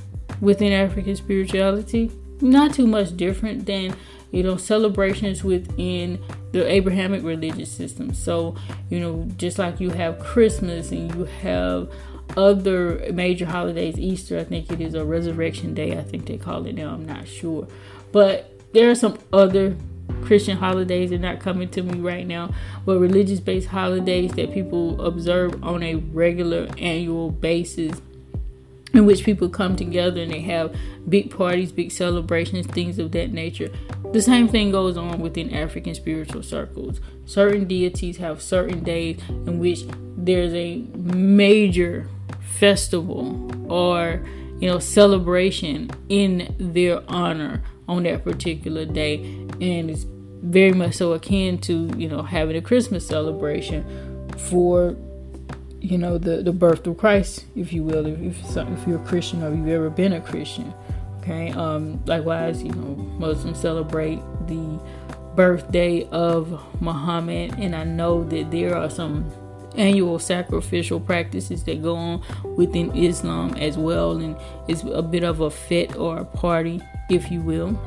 within 0.40 0.72
African 0.72 1.16
spirituality. 1.16 2.10
Not 2.42 2.74
too 2.74 2.86
much 2.86 3.16
different 3.16 3.66
than 3.66 3.94
you 4.30 4.42
know 4.42 4.56
celebrations 4.56 5.42
within 5.42 6.22
the 6.52 6.68
Abrahamic 6.70 7.22
religious 7.22 7.70
system. 7.70 8.14
So, 8.14 8.56
you 8.88 9.00
know, 9.00 9.28
just 9.36 9.58
like 9.58 9.80
you 9.80 9.90
have 9.90 10.18
Christmas 10.18 10.90
and 10.90 11.14
you 11.14 11.24
have 11.24 11.90
other 12.36 13.10
major 13.12 13.46
holidays, 13.46 13.98
Easter, 13.98 14.38
I 14.38 14.44
think 14.44 14.70
it 14.70 14.80
is, 14.80 14.94
a 14.94 15.04
Resurrection 15.04 15.74
Day, 15.74 15.98
I 15.98 16.02
think 16.02 16.26
they 16.26 16.38
call 16.38 16.66
it 16.66 16.74
now, 16.74 16.92
I'm 16.92 17.06
not 17.06 17.26
sure. 17.26 17.66
But 18.12 18.52
there 18.72 18.90
are 18.90 18.94
some 18.94 19.18
other 19.32 19.76
Christian 20.22 20.56
holidays, 20.56 21.10
they're 21.10 21.18
not 21.18 21.40
coming 21.40 21.68
to 21.70 21.82
me 21.82 21.98
right 22.00 22.26
now, 22.26 22.52
but 22.84 22.98
religious 22.98 23.40
based 23.40 23.68
holidays 23.68 24.32
that 24.32 24.52
people 24.52 25.00
observe 25.04 25.62
on 25.64 25.82
a 25.82 25.96
regular 25.96 26.68
annual 26.78 27.30
basis 27.30 28.00
in 28.92 29.06
which 29.06 29.24
people 29.24 29.48
come 29.48 29.76
together 29.76 30.20
and 30.20 30.32
they 30.32 30.40
have 30.40 30.74
big 31.08 31.30
parties, 31.30 31.72
big 31.72 31.92
celebrations, 31.92 32.66
things 32.66 32.98
of 32.98 33.12
that 33.12 33.32
nature. 33.32 33.70
The 34.12 34.22
same 34.22 34.48
thing 34.48 34.72
goes 34.72 34.96
on 34.96 35.20
within 35.20 35.54
African 35.54 35.94
spiritual 35.94 36.42
circles. 36.42 37.00
Certain 37.26 37.66
deities 37.66 38.16
have 38.16 38.42
certain 38.42 38.82
days 38.82 39.20
in 39.28 39.58
which 39.58 39.84
there's 40.16 40.52
a 40.54 40.84
major 40.94 42.08
festival 42.58 43.50
or 43.72 44.22
you 44.60 44.68
know 44.68 44.78
celebration 44.78 45.90
in 46.08 46.54
their 46.58 47.02
honor 47.08 47.62
on 47.88 48.02
that 48.02 48.22
particular 48.22 48.84
day 48.84 49.16
and 49.60 49.90
it's 49.90 50.04
very 50.42 50.72
much 50.72 50.94
so 50.94 51.12
akin 51.12 51.56
to 51.56 51.90
you 51.96 52.08
know 52.08 52.22
having 52.22 52.56
a 52.56 52.60
christmas 52.60 53.06
celebration 53.06 53.82
for 54.36 54.94
you 55.80 55.98
know 55.98 56.18
the 56.18 56.42
the 56.42 56.52
birth 56.52 56.86
of 56.86 56.96
christ 56.96 57.46
if 57.56 57.72
you 57.72 57.82
will 57.82 58.06
if, 58.06 58.56
if, 58.56 58.86
you're 58.86 59.02
a 59.02 59.06
christian 59.06 59.42
or 59.42 59.54
you've 59.54 59.68
ever 59.68 59.90
been 59.90 60.12
a 60.12 60.20
christian 60.20 60.72
okay 61.18 61.50
um 61.52 62.02
likewise 62.04 62.62
you 62.62 62.70
know 62.72 62.94
muslims 63.18 63.58
celebrate 63.58 64.20
the 64.46 64.80
birthday 65.34 66.06
of 66.10 66.60
muhammad 66.82 67.54
and 67.58 67.74
i 67.74 67.84
know 67.84 68.24
that 68.24 68.50
there 68.50 68.76
are 68.76 68.90
some 68.90 69.30
annual 69.76 70.18
sacrificial 70.18 71.00
practices 71.00 71.64
that 71.64 71.82
go 71.82 71.96
on 71.96 72.22
within 72.56 72.94
Islam 72.96 73.54
as 73.54 73.78
well, 73.78 74.18
and 74.18 74.36
it's 74.68 74.82
a 74.82 75.02
bit 75.02 75.24
of 75.24 75.40
a 75.40 75.50
fit 75.50 75.96
or 75.96 76.18
a 76.18 76.24
party, 76.24 76.80
if 77.08 77.30
you 77.30 77.40
will. 77.40 77.78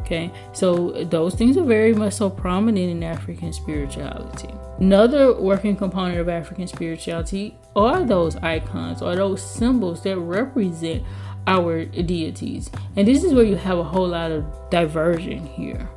Okay, 0.00 0.30
so 0.52 0.90
those 1.04 1.34
things 1.34 1.56
are 1.56 1.64
very 1.64 1.94
much 1.94 2.14
so 2.14 2.28
prominent 2.28 2.90
in 2.90 3.02
African 3.02 3.52
spirituality. 3.52 4.52
Another 4.84 5.32
working 5.32 5.76
component 5.76 6.18
of 6.18 6.28
African 6.28 6.66
spirituality 6.66 7.56
are 7.74 8.04
those 8.04 8.36
icons 8.36 9.00
or 9.00 9.16
those 9.16 9.42
symbols 9.42 10.02
that 10.02 10.18
represent 10.18 11.02
our 11.46 11.86
deities. 11.86 12.70
And 12.94 13.08
this 13.08 13.24
is 13.24 13.32
where 13.32 13.44
you 13.44 13.56
have 13.56 13.78
a 13.78 13.82
whole 13.82 14.08
lot 14.08 14.30
of 14.30 14.44
diversion 14.68 15.46
here 15.46 15.88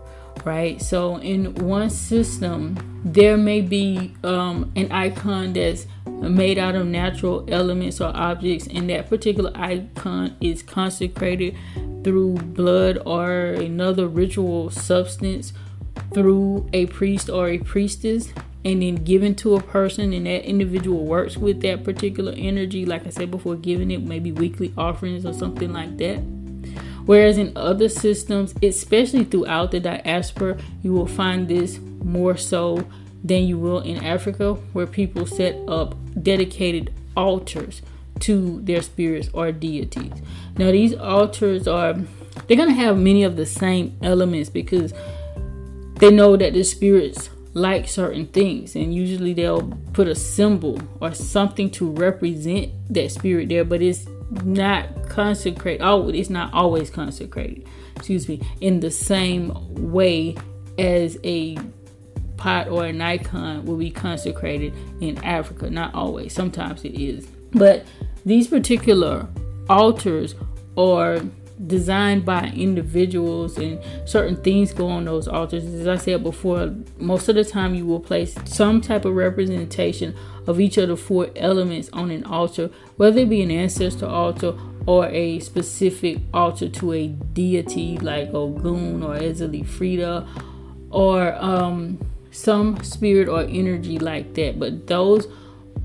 right? 0.46 0.82
So 0.82 1.18
in 1.18 1.54
one 1.56 1.90
system, 1.90 3.02
there 3.04 3.36
may 3.36 3.60
be 3.60 4.14
um, 4.24 4.72
an 4.78 4.90
icon 4.94 5.52
that's 5.52 5.88
made 6.06 6.58
out 6.58 6.76
of 6.76 6.88
natural 6.88 7.44
elements 7.50 8.00
or 8.00 8.16
objects, 8.16 8.66
and 8.68 8.90
that 8.90 9.10
particular 9.10 9.52
icon 9.56 10.38
is 10.40 10.64
consecrated 10.64 11.58
through 12.06 12.36
blood 12.36 13.00
or 13.06 13.30
another 13.32 14.08
ritual 14.08 14.70
substance 14.70 15.52
through 16.14 16.70
a 16.74 16.86
priest 16.88 17.30
or 17.30 17.50
a 17.50 17.58
priestess 17.60 18.34
and 18.66 18.82
then 18.82 18.96
given 18.96 19.36
to 19.36 19.56
a 19.56 19.62
person 19.62 20.14
and 20.14 20.26
that 20.26 20.44
individual 20.44 21.06
works 21.06 21.38
with 21.38 21.62
that 21.62 21.84
particular 21.84 22.34
energy 22.36 22.86
like 22.86 23.06
i 23.06 23.10
said 23.10 23.32
before 23.32 23.56
giving 23.56 23.92
it 23.92 24.02
maybe 24.02 24.32
weekly 24.32 24.74
offerings 24.78 25.26
or 25.26 25.34
something 25.34 25.72
like 25.72 25.98
that 25.98 26.20
Whereas 27.08 27.38
in 27.38 27.54
other 27.56 27.88
systems, 27.88 28.54
especially 28.62 29.24
throughout 29.24 29.72
the 29.72 29.80
diaspora, 29.80 30.58
you 30.84 30.92
will 30.92 31.08
find 31.08 31.48
this 31.48 31.80
more 31.80 32.36
so 32.36 32.86
than 33.24 33.44
you 33.44 33.58
will 33.58 33.80
in 33.80 34.04
Africa, 34.04 34.56
where 34.74 34.86
people 34.86 35.26
set 35.26 35.56
up 35.70 35.96
dedicated 36.22 36.94
altars 37.16 37.82
to 38.20 38.60
their 38.62 38.82
spirits 38.82 39.30
or 39.34 39.54
deities. 39.54 40.12
Now, 40.58 40.72
these 40.72 40.94
altars 40.94 41.66
are 41.66 41.96
they're 42.48 42.58
gonna 42.58 42.74
have 42.74 42.98
many 42.98 43.24
of 43.24 43.38
the 43.38 43.46
same 43.46 43.98
elements 44.02 44.50
because 44.50 44.94
they 46.00 46.12
know 46.12 46.38
that 46.38 46.54
the 46.54 46.64
spirits 46.64 47.30
like 47.54 47.88
certain 47.88 48.28
things, 48.28 48.76
and 48.76 48.94
usually 48.94 49.34
they'll 49.34 49.68
put 49.94 50.08
a 50.08 50.16
symbol 50.16 50.80
or 51.02 51.14
something 51.14 51.72
to 51.72 51.90
represent 51.92 52.72
that 52.90 53.12
spirit 53.12 53.50
there, 53.50 53.66
but 53.66 53.82
it's 53.82 54.06
not 54.44 55.08
consecrated 55.08 55.82
oh 55.82 56.10
it's 56.10 56.30
not 56.30 56.54
always 56.54 56.90
consecrated 56.90 57.66
excuse 57.96 58.28
me 58.28 58.42
in 58.60 58.82
the 58.82 58.92
same 58.92 59.54
way 59.90 60.36
as 60.78 61.18
a 61.24 61.58
pot 62.38 62.70
or 62.70 62.86
an 62.86 63.02
icon 63.02 63.66
will 63.66 63.78
be 63.78 63.92
consecrated 63.92 64.74
in 65.02 65.18
Africa. 65.24 65.70
Not 65.70 65.94
always 65.94 66.34
sometimes 66.34 66.86
it 66.86 66.94
is. 67.00 67.28
But 67.52 67.86
these 68.26 68.48
particular 68.48 69.28
altars 69.70 70.36
are 70.78 71.20
designed 71.66 72.24
by 72.24 72.52
individuals 72.56 73.58
and 73.58 73.82
certain 74.06 74.36
things 74.36 74.72
go 74.72 74.88
on 74.88 75.06
those 75.06 75.28
altars 75.28 75.66
as 75.66 75.88
i 75.88 75.96
said 75.96 76.22
before 76.22 76.72
most 77.00 77.28
of 77.30 77.36
the 77.36 77.44
time 77.44 77.74
you 77.74 77.84
will 77.84 78.00
place 78.00 78.36
some 78.46 78.80
type 78.80 79.06
of 79.06 79.16
representation 79.16 80.16
of 80.48 80.62
each 80.62 80.78
of 80.78 80.88
the 80.88 80.98
four 80.98 81.28
elements 81.36 81.90
on 81.92 82.10
an 82.10 82.24
altar, 82.24 82.72
whether 82.96 83.20
it 83.20 83.30
be 83.30 83.42
an 83.42 83.52
ancestor 83.52 84.08
altar 84.08 84.56
or 84.86 85.08
a 85.08 85.40
specific 85.40 86.20
altar 86.34 86.70
to 86.70 86.94
a 86.94 87.08
deity 87.08 87.98
like 87.98 88.34
Ogun 88.34 89.04
or 89.04 89.18
Ezili 89.18 89.66
Freda 89.66 90.26
or 90.90 91.36
um, 91.36 92.00
some 92.32 92.82
spirit 92.82 93.28
or 93.28 93.42
energy 93.42 94.00
like 94.00 94.34
that. 94.36 94.58
But 94.58 94.88
those 94.88 95.28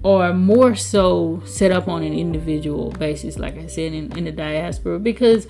are 0.04 0.32
more 0.32 0.74
so 0.74 1.42
set 1.44 1.70
up 1.70 1.88
on 1.88 2.02
an 2.02 2.12
individual 2.12 2.90
basis, 2.92 3.38
like 3.38 3.56
I 3.56 3.66
said, 3.66 3.92
in, 3.92 4.16
in 4.16 4.24
the 4.24 4.32
diaspora, 4.32 4.98
because 4.98 5.46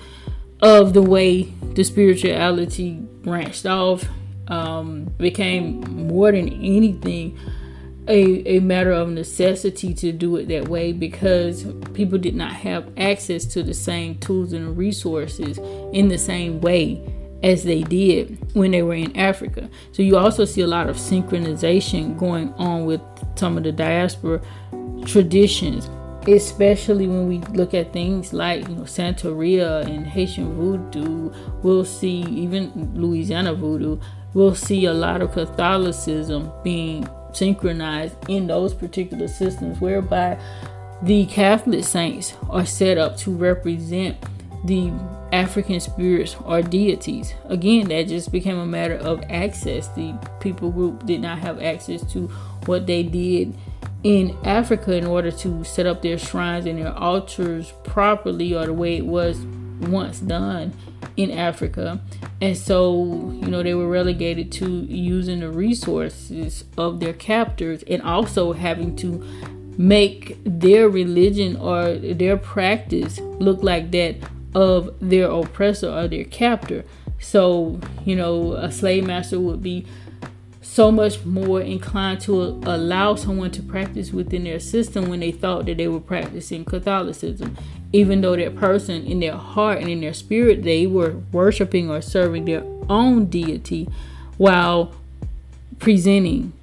of 0.61 0.93
the 0.93 1.01
way 1.01 1.43
the 1.73 1.83
spirituality 1.83 2.99
branched 3.23 3.65
off, 3.65 4.05
um, 4.47 5.05
became 5.17 5.79
more 6.07 6.31
than 6.31 6.49
anything 6.49 7.37
a, 8.07 8.57
a 8.57 8.59
matter 8.59 8.91
of 8.91 9.09
necessity 9.09 9.93
to 9.93 10.11
do 10.11 10.35
it 10.35 10.47
that 10.49 10.67
way 10.67 10.91
because 10.91 11.65
people 11.93 12.17
did 12.17 12.35
not 12.35 12.51
have 12.51 12.91
access 12.97 13.45
to 13.45 13.63
the 13.63 13.73
same 13.73 14.17
tools 14.17 14.51
and 14.53 14.77
resources 14.77 15.57
in 15.93 16.09
the 16.09 16.17
same 16.17 16.59
way 16.59 17.01
as 17.41 17.63
they 17.63 17.81
did 17.83 18.37
when 18.55 18.71
they 18.71 18.83
were 18.83 18.93
in 18.93 19.15
Africa. 19.17 19.69
So 19.91 20.01
you 20.01 20.17
also 20.17 20.45
see 20.45 20.61
a 20.61 20.67
lot 20.67 20.89
of 20.89 20.97
synchronization 20.97 22.17
going 22.17 22.53
on 22.53 22.85
with 22.85 23.01
some 23.35 23.57
of 23.57 23.63
the 23.63 23.71
diaspora 23.71 24.41
traditions, 25.05 25.89
especially 26.27 27.07
when 27.07 27.27
we 27.27 27.39
look 27.53 27.73
at 27.73 27.93
things 27.93 28.33
like 28.33 28.67
you 28.67 28.75
know 28.75 28.83
Santeria 28.83 29.85
and 29.85 30.05
Haitian 30.05 30.53
voodoo. 30.55 31.31
We'll 31.61 31.85
see 31.85 32.21
even 32.21 32.91
Louisiana 32.93 33.53
voodoo. 33.53 33.99
We'll 34.33 34.55
see 34.55 34.85
a 34.85 34.93
lot 34.93 35.21
of 35.21 35.31
Catholicism 35.31 36.51
being 36.63 37.07
synchronized 37.33 38.15
in 38.29 38.47
those 38.47 38.73
particular 38.73 39.27
systems, 39.27 39.79
whereby 39.81 40.39
the 41.01 41.25
Catholic 41.25 41.83
saints 41.83 42.33
are 42.49 42.65
set 42.65 42.97
up 42.97 43.17
to 43.17 43.31
represent 43.31 44.17
the 44.65 44.91
African 45.33 45.79
spirits 45.79 46.35
or 46.45 46.61
deities. 46.61 47.33
Again, 47.45 47.87
that 47.89 48.07
just 48.07 48.31
became 48.31 48.59
a 48.59 48.65
matter 48.67 48.95
of 48.95 49.23
access. 49.29 49.87
The 49.89 50.15
people 50.39 50.71
group 50.71 51.07
did 51.07 51.21
not 51.21 51.39
have 51.39 51.61
access 51.61 52.03
to 52.13 52.27
what 52.67 52.85
they 52.85 53.01
did 53.01 53.55
in 54.03 54.37
Africa 54.43 54.95
in 54.95 55.07
order 55.07 55.31
to 55.31 55.63
set 55.63 55.87
up 55.87 56.03
their 56.03 56.19
shrines 56.19 56.67
and 56.67 56.77
their 56.77 56.93
altars 56.93 57.73
properly 57.83 58.53
or 58.53 58.67
the 58.67 58.73
way 58.73 58.97
it 58.97 59.07
was 59.07 59.39
once 59.81 60.19
done 60.19 60.71
in 61.17 61.31
Africa. 61.31 61.99
And 62.39 62.55
so, 62.55 63.03
you 63.41 63.47
know, 63.47 63.63
they 63.63 63.73
were 63.73 63.89
relegated 63.89 64.51
to 64.53 64.69
using 64.69 65.39
the 65.39 65.49
resources 65.49 66.63
of 66.77 66.99
their 66.99 67.13
captors 67.13 67.83
and 67.83 68.03
also 68.03 68.53
having 68.53 68.95
to 68.97 69.25
make 69.79 70.37
their 70.43 70.89
religion 70.89 71.55
or 71.55 71.95
their 71.95 72.37
practice 72.37 73.19
look 73.19 73.63
like 73.63 73.89
that 73.91 74.17
of 74.55 74.93
their 75.01 75.29
oppressor 75.29 75.89
or 75.89 76.07
their 76.07 76.25
captor. 76.25 76.83
So, 77.19 77.79
you 78.05 78.15
know, 78.15 78.53
a 78.53 78.71
slave 78.71 79.05
master 79.05 79.39
would 79.39 79.63
be 79.63 79.85
so 80.61 80.91
much 80.91 81.23
more 81.23 81.61
inclined 81.61 82.19
to 82.21 82.33
allow 82.65 83.15
someone 83.15 83.51
to 83.51 83.61
practice 83.61 84.11
within 84.11 84.45
their 84.45 84.59
system 84.59 85.07
when 85.07 85.19
they 85.19 85.31
thought 85.31 85.65
that 85.65 85.77
they 85.77 85.87
were 85.87 85.99
practicing 85.99 86.65
Catholicism, 86.65 87.55
even 87.91 88.21
though 88.21 88.35
that 88.35 88.55
person 88.55 89.05
in 89.05 89.19
their 89.19 89.35
heart 89.35 89.79
and 89.79 89.89
in 89.89 90.01
their 90.01 90.13
spirit 90.13 90.63
they 90.63 90.87
were 90.87 91.17
worshiping 91.31 91.91
or 91.91 92.01
serving 92.01 92.45
their 92.45 92.63
own 92.89 93.25
deity 93.25 93.87
while 94.37 94.95
presenting 95.79 96.53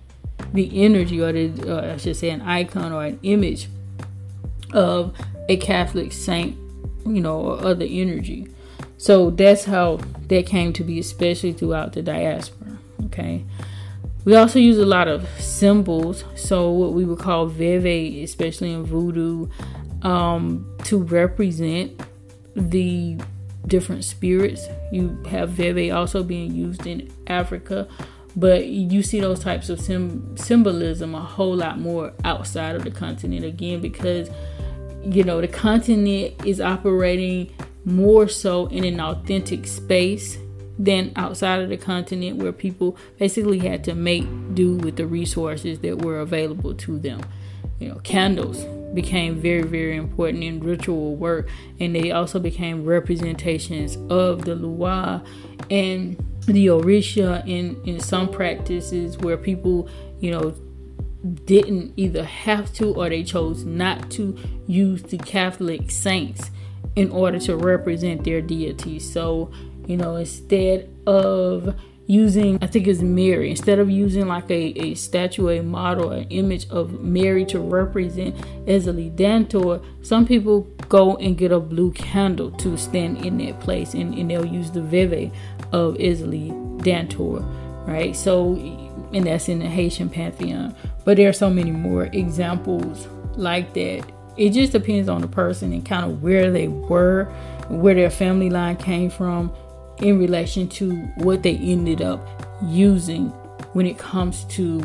the 0.53 0.82
energy 0.82 1.20
or 1.20 1.32
the 1.32 1.53
uh, 1.68 1.95
I 1.95 1.97
should 1.99 2.16
say 2.16 2.30
an 2.30 2.41
icon 2.41 2.93
or 2.93 3.05
an 3.05 3.20
image 3.22 3.68
of 4.72 5.14
a 5.49 5.57
Catholic 5.57 6.12
saint, 6.12 6.57
you 7.07 7.20
know, 7.20 7.40
or 7.40 7.64
other 7.64 7.86
energy. 7.88 8.48
So 8.98 9.30
that's 9.30 9.64
how 9.64 10.01
that 10.28 10.46
came 10.46 10.72
to 10.74 10.84
be, 10.84 10.98
especially 10.98 11.53
throughout 11.53 11.94
the 11.94 12.03
diaspora. 12.03 12.78
Okay. 13.07 13.44
We 14.24 14.36
also 14.36 14.59
use 14.59 14.76
a 14.76 14.84
lot 14.84 15.09
of 15.09 15.26
symbols, 15.40 16.24
so 16.36 16.70
what 16.70 16.92
we 16.92 17.07
would 17.07 17.18
call 17.18 17.46
veve, 17.46 18.22
especially 18.22 18.72
in 18.72 18.84
voodoo, 18.84 19.48
um, 20.03 20.76
to 20.84 20.98
represent 20.98 22.03
the 22.55 23.18
different 23.66 24.05
spirits. 24.05 24.66
You 24.92 25.22
have 25.30 25.51
veve 25.51 25.92
also 25.92 26.22
being 26.22 26.55
used 26.55 26.86
in 26.86 27.11
Africa, 27.26 27.88
but 28.36 28.66
you 28.66 29.03
see 29.03 29.20
those 29.20 29.40
types 29.40 29.70
of 29.70 29.80
sim- 29.80 30.36
symbolism 30.36 31.14
a 31.14 31.20
whole 31.20 31.57
lot 31.57 31.78
more 31.78 32.12
outside 32.24 32.76
of 32.76 32.84
the 32.84 32.90
continent 32.90 33.44
again 33.44 33.80
because 33.80 34.28
you 35.05 35.24
know 35.24 35.40
the 35.40 35.48
continent 35.48 36.34
is 36.44 36.61
operating 36.61 37.53
more 37.84 38.28
so 38.28 38.66
in 38.66 38.84
an 38.84 39.01
authentic 39.01 39.66
space 39.66 40.38
than 40.78 41.12
outside 41.16 41.61
of 41.61 41.68
the 41.68 41.76
continent 41.76 42.38
where 42.38 42.53
people 42.53 42.96
basically 43.18 43.59
had 43.59 43.84
to 43.84 43.94
make 43.94 44.24
do 44.55 44.76
with 44.76 44.96
the 44.96 45.07
resources 45.07 45.78
that 45.80 46.03
were 46.03 46.20
available 46.20 46.74
to 46.74 46.98
them. 46.98 47.20
You 47.78 47.90
know, 47.90 47.96
candles 47.96 48.64
became 48.94 49.36
very, 49.36 49.62
very 49.62 49.96
important 49.96 50.42
in 50.42 50.61
ritual 50.61 51.16
work, 51.16 51.48
and 51.78 51.94
they 51.94 52.11
also 52.12 52.38
became 52.38 52.84
representations 52.84 53.96
of 54.11 54.44
the 54.44 54.55
Lwa 54.55 55.24
and 55.70 56.16
the 56.46 56.66
Orisha 56.66 57.46
in, 57.46 57.80
in 57.84 58.01
some 58.01 58.28
practices 58.30 59.18
where 59.18 59.36
people, 59.36 59.88
you 60.20 60.30
know, 60.30 60.55
didn't 61.45 61.93
either 61.97 62.25
have 62.25 62.73
to 62.75 62.95
or 62.95 63.09
they 63.09 63.23
chose 63.23 63.64
not 63.64 64.11
to 64.12 64.37
use 64.66 65.03
the 65.03 65.18
Catholic 65.18 65.91
saints 65.91 66.51
in 66.97 67.11
order 67.11 67.39
to 67.39 67.57
represent 67.57 68.25
their 68.25 68.41
deities. 68.41 69.11
So, 69.11 69.51
you 69.87 69.97
know, 69.97 70.16
instead 70.16 70.89
of 71.07 71.77
using, 72.07 72.59
I 72.61 72.66
think 72.66 72.89
it's 72.89 73.03
Mary, 73.03 73.51
instead 73.51 73.79
of 73.79 73.89
using 73.89 74.27
like 74.27 74.51
a, 74.51 74.81
a 74.81 74.95
statue, 74.95 75.49
a 75.49 75.62
model, 75.62 76.11
an 76.11 76.27
image 76.31 76.68
of 76.71 77.01
Mary 77.01 77.45
to 77.47 77.61
represent 77.61 78.37
Ezili 78.66 79.14
Dantor, 79.14 79.83
some 80.03 80.27
people 80.27 80.62
go 80.89 81.16
and 81.16 81.39
get 81.39 81.53
a 81.53 81.61
blue 81.61 81.93
candle 81.93 82.51
to 82.53 82.77
stand 82.77 83.25
in 83.25 83.39
that 83.39 83.61
place 83.61 83.95
and, 83.95 84.14
and 84.14 84.31
they'll 84.31 84.45
use 84.45 84.71
the 84.71 84.83
Veve 84.83 85.33
of 85.73 85.95
Ezili 85.95 86.51
Dantor, 86.83 87.45
right? 87.87 88.16
So, 88.16 88.57
and 89.13 89.27
that's 89.27 89.49
in 89.49 89.59
the 89.59 89.69
Haitian 89.69 90.09
pantheon. 90.09 90.75
But 91.05 91.17
there 91.17 91.29
are 91.29 91.35
so 91.35 91.51
many 91.51 91.71
more 91.71 92.05
examples 92.13 93.09
like 93.37 93.73
that. 93.75 94.05
It 94.37 94.51
just 94.51 94.73
depends 94.73 95.09
on 95.09 95.21
the 95.21 95.29
person 95.29 95.73
and 95.73 95.85
kind 95.85 96.05
of 96.05 96.23
where 96.23 96.51
they 96.51 96.69
were, 96.69 97.25
where 97.69 97.95
their 97.95 98.11
family 98.11 98.51
line 98.51 98.77
came 98.77 99.11
from, 99.11 99.53
in 99.99 100.19
relation 100.19 100.69
to 100.69 100.95
what 101.17 101.43
they 101.43 101.57
ended 101.57 102.01
up 102.01 102.27
using 102.63 103.29
when 103.75 103.87
it 103.87 103.99
comes 103.99 104.45
to 104.45 104.81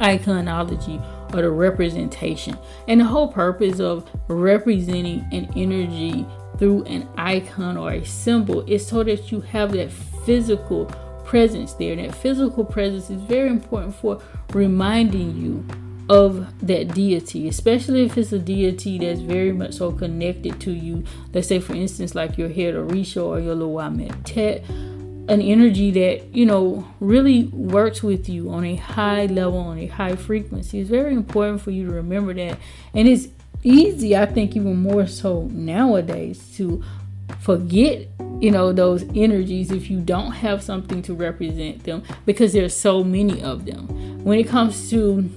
iconology 0.00 1.00
or 1.32 1.42
the 1.42 1.50
representation. 1.50 2.58
And 2.88 3.00
the 3.00 3.04
whole 3.04 3.28
purpose 3.28 3.78
of 3.78 4.08
representing 4.28 5.24
an 5.30 5.48
energy 5.54 6.26
through 6.58 6.84
an 6.84 7.08
icon 7.16 7.76
or 7.76 7.92
a 7.92 8.04
symbol 8.04 8.62
is 8.62 8.86
so 8.86 9.04
that 9.04 9.30
you 9.30 9.40
have 9.42 9.72
that 9.72 9.92
physical 9.92 10.90
presence 11.30 11.74
there. 11.74 11.92
And 11.92 12.04
that 12.04 12.12
physical 12.12 12.64
presence 12.64 13.08
is 13.08 13.22
very 13.22 13.48
important 13.48 13.94
for 13.94 14.20
reminding 14.52 15.36
you 15.36 15.64
of 16.08 16.44
that 16.66 16.92
deity, 16.92 17.46
especially 17.46 18.02
if 18.04 18.18
it's 18.18 18.32
a 18.32 18.38
deity 18.40 18.98
that's 18.98 19.20
very 19.20 19.52
much 19.52 19.74
so 19.74 19.92
connected 19.92 20.60
to 20.62 20.72
you. 20.72 21.04
Let's 21.32 21.46
say, 21.46 21.60
for 21.60 21.74
instance, 21.74 22.16
like 22.16 22.36
your 22.36 22.48
head 22.48 22.74
Orisha 22.74 23.24
or 23.24 23.38
your 23.38 23.54
Lwa 23.54 23.94
met 23.94 24.24
tet, 24.24 24.68
an 24.68 25.40
energy 25.40 25.92
that 25.92 26.34
you 26.34 26.44
know 26.46 26.84
really 26.98 27.44
works 27.44 28.02
with 28.02 28.28
you 28.28 28.50
on 28.50 28.64
a 28.64 28.74
high 28.74 29.26
level, 29.26 29.60
on 29.60 29.78
a 29.78 29.86
high 29.86 30.16
frequency. 30.16 30.80
It's 30.80 30.90
very 30.90 31.14
important 31.14 31.60
for 31.60 31.70
you 31.70 31.86
to 31.86 31.92
remember 31.92 32.34
that, 32.34 32.58
and 32.92 33.06
it's 33.06 33.28
easy, 33.62 34.16
I 34.16 34.26
think, 34.26 34.56
even 34.56 34.82
more 34.82 35.06
so 35.06 35.42
nowadays 35.52 36.52
to 36.56 36.82
forget 37.40 38.08
you 38.40 38.50
know 38.50 38.72
those 38.72 39.02
energies 39.14 39.70
if 39.70 39.90
you 39.90 40.00
don't 40.00 40.32
have 40.32 40.62
something 40.62 41.02
to 41.02 41.14
represent 41.14 41.84
them 41.84 42.02
because 42.26 42.52
there's 42.52 42.74
so 42.74 43.04
many 43.04 43.42
of 43.42 43.66
them 43.66 43.86
when 44.24 44.38
it 44.38 44.48
comes 44.48 44.90
to 44.90 45.30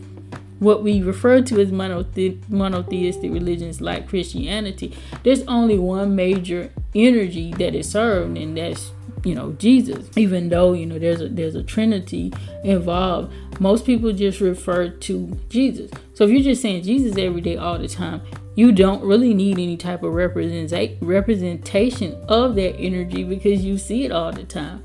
what 0.63 0.81
we 0.81 1.01
refer 1.01 1.41
to 1.41 1.59
as 1.59 1.71
monothe- 1.71 2.49
monotheistic 2.49 3.31
religions 3.31 3.81
like 3.81 4.07
Christianity, 4.07 4.95
there's 5.23 5.43
only 5.43 5.77
one 5.77 6.15
major 6.15 6.71
energy 6.95 7.51
that 7.53 7.75
is 7.75 7.89
served, 7.89 8.37
and 8.37 8.57
that's 8.57 8.91
you 9.23 9.35
know 9.35 9.53
Jesus. 9.53 10.09
Even 10.17 10.49
though 10.49 10.73
you 10.73 10.85
know 10.85 10.97
there's 10.97 11.21
a 11.21 11.29
there's 11.29 11.55
a 11.55 11.63
Trinity 11.63 12.33
involved, 12.63 13.33
most 13.59 13.85
people 13.85 14.11
just 14.13 14.39
refer 14.39 14.89
to 14.89 15.39
Jesus. 15.49 15.91
So 16.13 16.23
if 16.23 16.31
you're 16.31 16.41
just 16.41 16.61
saying 16.61 16.83
Jesus 16.83 17.17
every 17.17 17.41
day 17.41 17.57
all 17.57 17.77
the 17.77 17.87
time, 17.87 18.21
you 18.55 18.71
don't 18.71 19.03
really 19.03 19.33
need 19.33 19.57
any 19.57 19.77
type 19.77 20.03
of 20.03 20.13
representation 20.13 22.13
of 22.27 22.55
that 22.55 22.75
energy 22.77 23.23
because 23.23 23.65
you 23.65 23.77
see 23.77 24.05
it 24.05 24.11
all 24.11 24.31
the 24.31 24.43
time. 24.43 24.83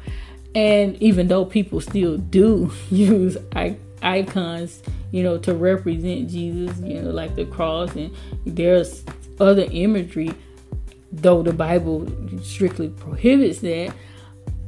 And 0.54 1.00
even 1.02 1.28
though 1.28 1.44
people 1.44 1.80
still 1.80 2.16
do 2.16 2.72
use 2.90 3.36
icons, 4.02 4.82
you 5.10 5.22
know, 5.22 5.38
to 5.38 5.54
represent 5.54 6.30
Jesus, 6.30 6.78
you 6.80 7.02
know, 7.02 7.10
like 7.10 7.34
the 7.34 7.44
cross, 7.44 7.94
and 7.94 8.14
there's 8.46 9.04
other 9.38 9.66
imagery, 9.70 10.32
though 11.12 11.42
the 11.42 11.52
Bible 11.52 12.10
strictly 12.42 12.88
prohibits 12.88 13.60
that. 13.60 13.92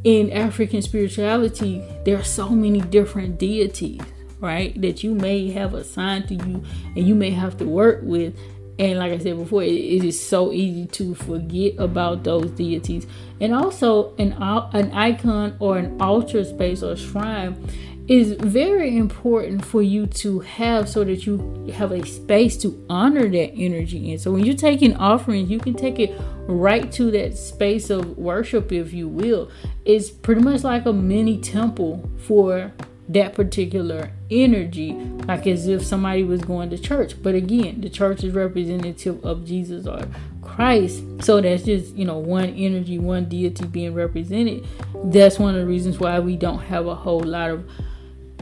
In 0.02 0.32
African 0.32 0.80
spirituality, 0.80 1.84
there 2.04 2.18
are 2.18 2.24
so 2.24 2.48
many 2.48 2.80
different 2.80 3.38
deities, 3.38 4.00
right, 4.38 4.78
that 4.80 5.04
you 5.04 5.14
may 5.14 5.50
have 5.50 5.74
assigned 5.74 6.28
to 6.28 6.34
you 6.34 6.64
and 6.96 7.06
you 7.06 7.14
may 7.14 7.30
have 7.30 7.58
to 7.58 7.66
work 7.66 8.00
with. 8.02 8.34
And 8.80 8.98
like 8.98 9.12
I 9.12 9.18
said 9.18 9.36
before, 9.36 9.62
it, 9.62 9.74
it 9.74 10.04
is 10.04 10.18
so 10.18 10.52
easy 10.52 10.86
to 10.86 11.14
forget 11.14 11.74
about 11.76 12.24
those 12.24 12.50
deities. 12.52 13.06
And 13.38 13.54
also, 13.54 14.16
an, 14.16 14.32
an 14.32 14.90
icon 14.92 15.54
or 15.60 15.76
an 15.76 16.00
altar 16.00 16.42
space 16.44 16.82
or 16.82 16.96
shrine 16.96 17.62
is 18.08 18.32
very 18.32 18.96
important 18.96 19.66
for 19.66 19.82
you 19.82 20.06
to 20.06 20.40
have 20.40 20.88
so 20.88 21.04
that 21.04 21.26
you 21.26 21.70
have 21.74 21.92
a 21.92 22.06
space 22.06 22.56
to 22.56 22.82
honor 22.88 23.28
that 23.28 23.52
energy 23.54 24.12
in. 24.12 24.18
So 24.18 24.32
when 24.32 24.46
you're 24.46 24.56
taking 24.56 24.96
offerings, 24.96 25.50
you 25.50 25.58
can 25.58 25.74
take 25.74 25.98
it 25.98 26.18
right 26.46 26.90
to 26.92 27.10
that 27.10 27.36
space 27.36 27.90
of 27.90 28.16
worship, 28.16 28.72
if 28.72 28.94
you 28.94 29.08
will. 29.08 29.50
It's 29.84 30.08
pretty 30.08 30.40
much 30.40 30.64
like 30.64 30.86
a 30.86 30.92
mini 30.94 31.38
temple 31.38 32.10
for 32.16 32.72
that 33.10 33.34
particular 33.34 34.10
energy, 34.30 34.92
like 35.26 35.46
as 35.46 35.66
if 35.66 35.84
somebody 35.84 36.24
was 36.24 36.40
going 36.42 36.70
to 36.70 36.78
church. 36.78 37.20
But 37.22 37.34
again, 37.34 37.80
the 37.80 37.90
church 37.90 38.24
is 38.24 38.34
representative 38.34 39.24
of 39.24 39.44
Jesus 39.44 39.86
or 39.86 40.06
Christ. 40.42 41.02
So 41.22 41.40
that's 41.40 41.64
just, 41.64 41.94
you 41.94 42.04
know, 42.04 42.18
one 42.18 42.50
energy, 42.50 42.98
one 42.98 43.28
deity 43.28 43.66
being 43.66 43.94
represented. 43.94 44.66
That's 45.04 45.38
one 45.38 45.54
of 45.54 45.60
the 45.60 45.66
reasons 45.66 45.98
why 45.98 46.18
we 46.20 46.36
don't 46.36 46.60
have 46.60 46.86
a 46.86 46.94
whole 46.94 47.20
lot 47.20 47.50
of 47.50 47.68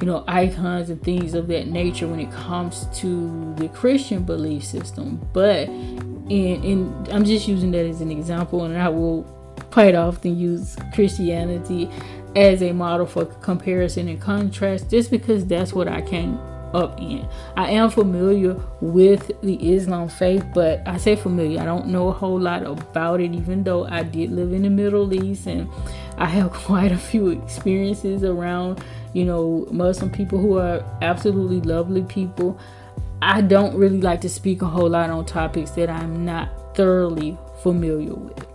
you 0.00 0.06
know, 0.06 0.24
icons 0.28 0.90
and 0.90 1.02
things 1.02 1.34
of 1.34 1.48
that 1.48 1.66
nature 1.66 2.06
when 2.06 2.20
it 2.20 2.30
comes 2.30 2.86
to 3.00 3.54
the 3.56 3.68
Christian 3.68 4.22
belief 4.22 4.64
system. 4.64 5.28
But 5.32 5.68
and, 5.68 6.64
in 6.64 7.06
I'm 7.10 7.24
just 7.24 7.48
using 7.48 7.70
that 7.72 7.86
as 7.86 8.00
an 8.00 8.10
example, 8.10 8.64
and 8.64 8.76
I 8.76 8.88
will 8.88 9.24
quite 9.70 9.94
often 9.94 10.38
use 10.38 10.76
Christianity 10.94 11.90
as 12.38 12.62
a 12.62 12.72
model 12.72 13.06
for 13.06 13.24
comparison 13.24 14.08
and 14.08 14.20
contrast, 14.20 14.90
just 14.90 15.10
because 15.10 15.46
that's 15.46 15.72
what 15.72 15.88
I 15.88 16.02
came 16.02 16.38
up 16.72 17.00
in. 17.00 17.26
I 17.56 17.70
am 17.70 17.90
familiar 17.90 18.56
with 18.80 19.32
the 19.40 19.74
Islam 19.74 20.08
faith, 20.08 20.44
but 20.54 20.86
I 20.86 20.98
say 20.98 21.16
familiar. 21.16 21.60
I 21.60 21.64
don't 21.64 21.86
know 21.86 22.08
a 22.08 22.12
whole 22.12 22.38
lot 22.38 22.64
about 22.64 23.20
it, 23.20 23.32
even 23.32 23.64
though 23.64 23.86
I 23.86 24.02
did 24.02 24.30
live 24.30 24.52
in 24.52 24.62
the 24.62 24.70
Middle 24.70 25.12
East 25.12 25.46
and 25.46 25.68
I 26.16 26.26
have 26.26 26.52
quite 26.66 26.92
a 26.92 26.98
few 26.98 27.28
experiences 27.28 28.22
around 28.22 28.82
you 29.12 29.24
know, 29.24 29.66
Muslim 29.70 30.10
people 30.10 30.38
who 30.38 30.58
are 30.58 30.84
absolutely 31.02 31.60
lovely 31.60 32.02
people. 32.02 32.58
I 33.20 33.40
don't 33.40 33.76
really 33.76 34.00
like 34.00 34.20
to 34.22 34.28
speak 34.28 34.62
a 34.62 34.66
whole 34.66 34.90
lot 34.90 35.10
on 35.10 35.24
topics 35.24 35.72
that 35.72 35.90
I'm 35.90 36.24
not 36.24 36.76
thoroughly 36.76 37.36
familiar 37.62 38.14
with. 38.14 38.46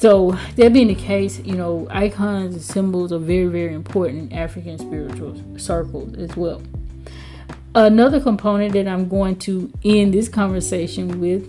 So, 0.00 0.30
that 0.56 0.72
being 0.72 0.88
the 0.88 0.94
case, 0.94 1.40
you 1.40 1.56
know, 1.56 1.86
icons 1.90 2.54
and 2.54 2.64
symbols 2.64 3.12
are 3.12 3.18
very, 3.18 3.48
very 3.48 3.74
important 3.74 4.32
in 4.32 4.38
African 4.38 4.78
spiritual 4.78 5.38
circles 5.58 6.14
as 6.14 6.34
well. 6.34 6.62
Another 7.74 8.18
component 8.18 8.72
that 8.72 8.88
I'm 8.88 9.10
going 9.10 9.36
to 9.40 9.70
end 9.84 10.14
this 10.14 10.30
conversation 10.30 11.20
with 11.20 11.46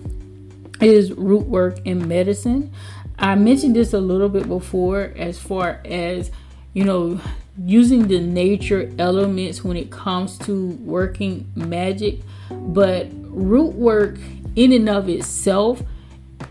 is 0.81 1.13
root 1.13 1.45
work 1.45 1.79
in 1.85 2.05
medicine. 2.09 2.73
I 3.17 3.35
mentioned 3.35 3.77
this 3.77 3.93
a 3.93 4.01
little 4.01 4.27
bit 4.27 4.49
before 4.49 5.13
as 5.15 5.39
far 5.39 5.79
as, 5.85 6.29
you 6.73 6.83
know, 6.83 7.21
using 7.63 8.09
the 8.09 8.19
nature 8.19 8.91
elements 8.99 9.63
when 9.63 9.77
it 9.77 9.91
comes 9.91 10.37
to 10.39 10.71
working 10.81 11.49
magic, 11.55 12.19
but 12.49 13.07
root 13.13 13.75
work 13.75 14.17
in 14.57 14.73
and 14.73 14.89
of 14.89 15.07
itself 15.07 15.81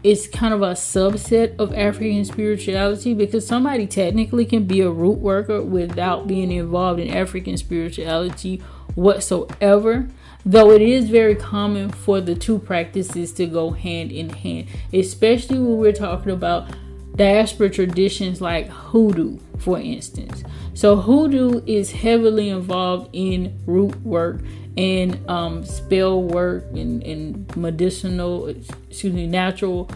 is 0.03 0.27
kind 0.29 0.55
of 0.55 0.63
a 0.63 0.73
subset 0.73 1.57
of 1.59 1.75
African 1.75 2.25
spirituality 2.25 3.15
because 3.15 3.47
somebody 3.47 3.87
technically 3.87 4.47
can 4.47 4.65
be 4.65 4.81
a 4.81 4.91
root 4.91 5.19
worker 5.19 5.63
without 5.63 6.27
being 6.27 6.51
involved 6.51 7.01
in 7.01 7.11
African 7.11 7.57
spirituality 7.57 8.63
whatsoever. 8.95 10.09
Though 10.45 10.71
it 10.71 10.81
is 10.81 11.11
very 11.11 11.35
common 11.35 11.91
for 11.91 12.21
the 12.21 12.35
two 12.35 12.59
practices 12.59 13.33
to 13.35 13.47
go 13.47 13.71
hand 13.71 14.11
in 14.11 14.31
hand, 14.31 14.69
especially 14.93 15.59
when 15.59 15.77
we're 15.77 15.93
talking 15.93 16.33
about 16.33 16.71
diaspora 17.15 17.69
traditions 17.69 18.41
like 18.41 18.69
hoodoo, 18.69 19.39
for 19.59 19.79
instance. 19.79 20.43
So, 20.73 20.97
hoodoo 20.97 21.63
is 21.67 21.91
heavily 21.91 22.49
involved 22.49 23.11
in 23.13 23.59
root 23.67 24.01
work 24.01 24.41
and 24.77 25.29
um, 25.29 25.65
spell 25.65 26.23
work 26.23 26.65
and, 26.73 27.03
and 27.03 27.57
medicinal, 27.57 28.49
excuse 28.49 29.13
me, 29.13 29.27
natural 29.27 29.91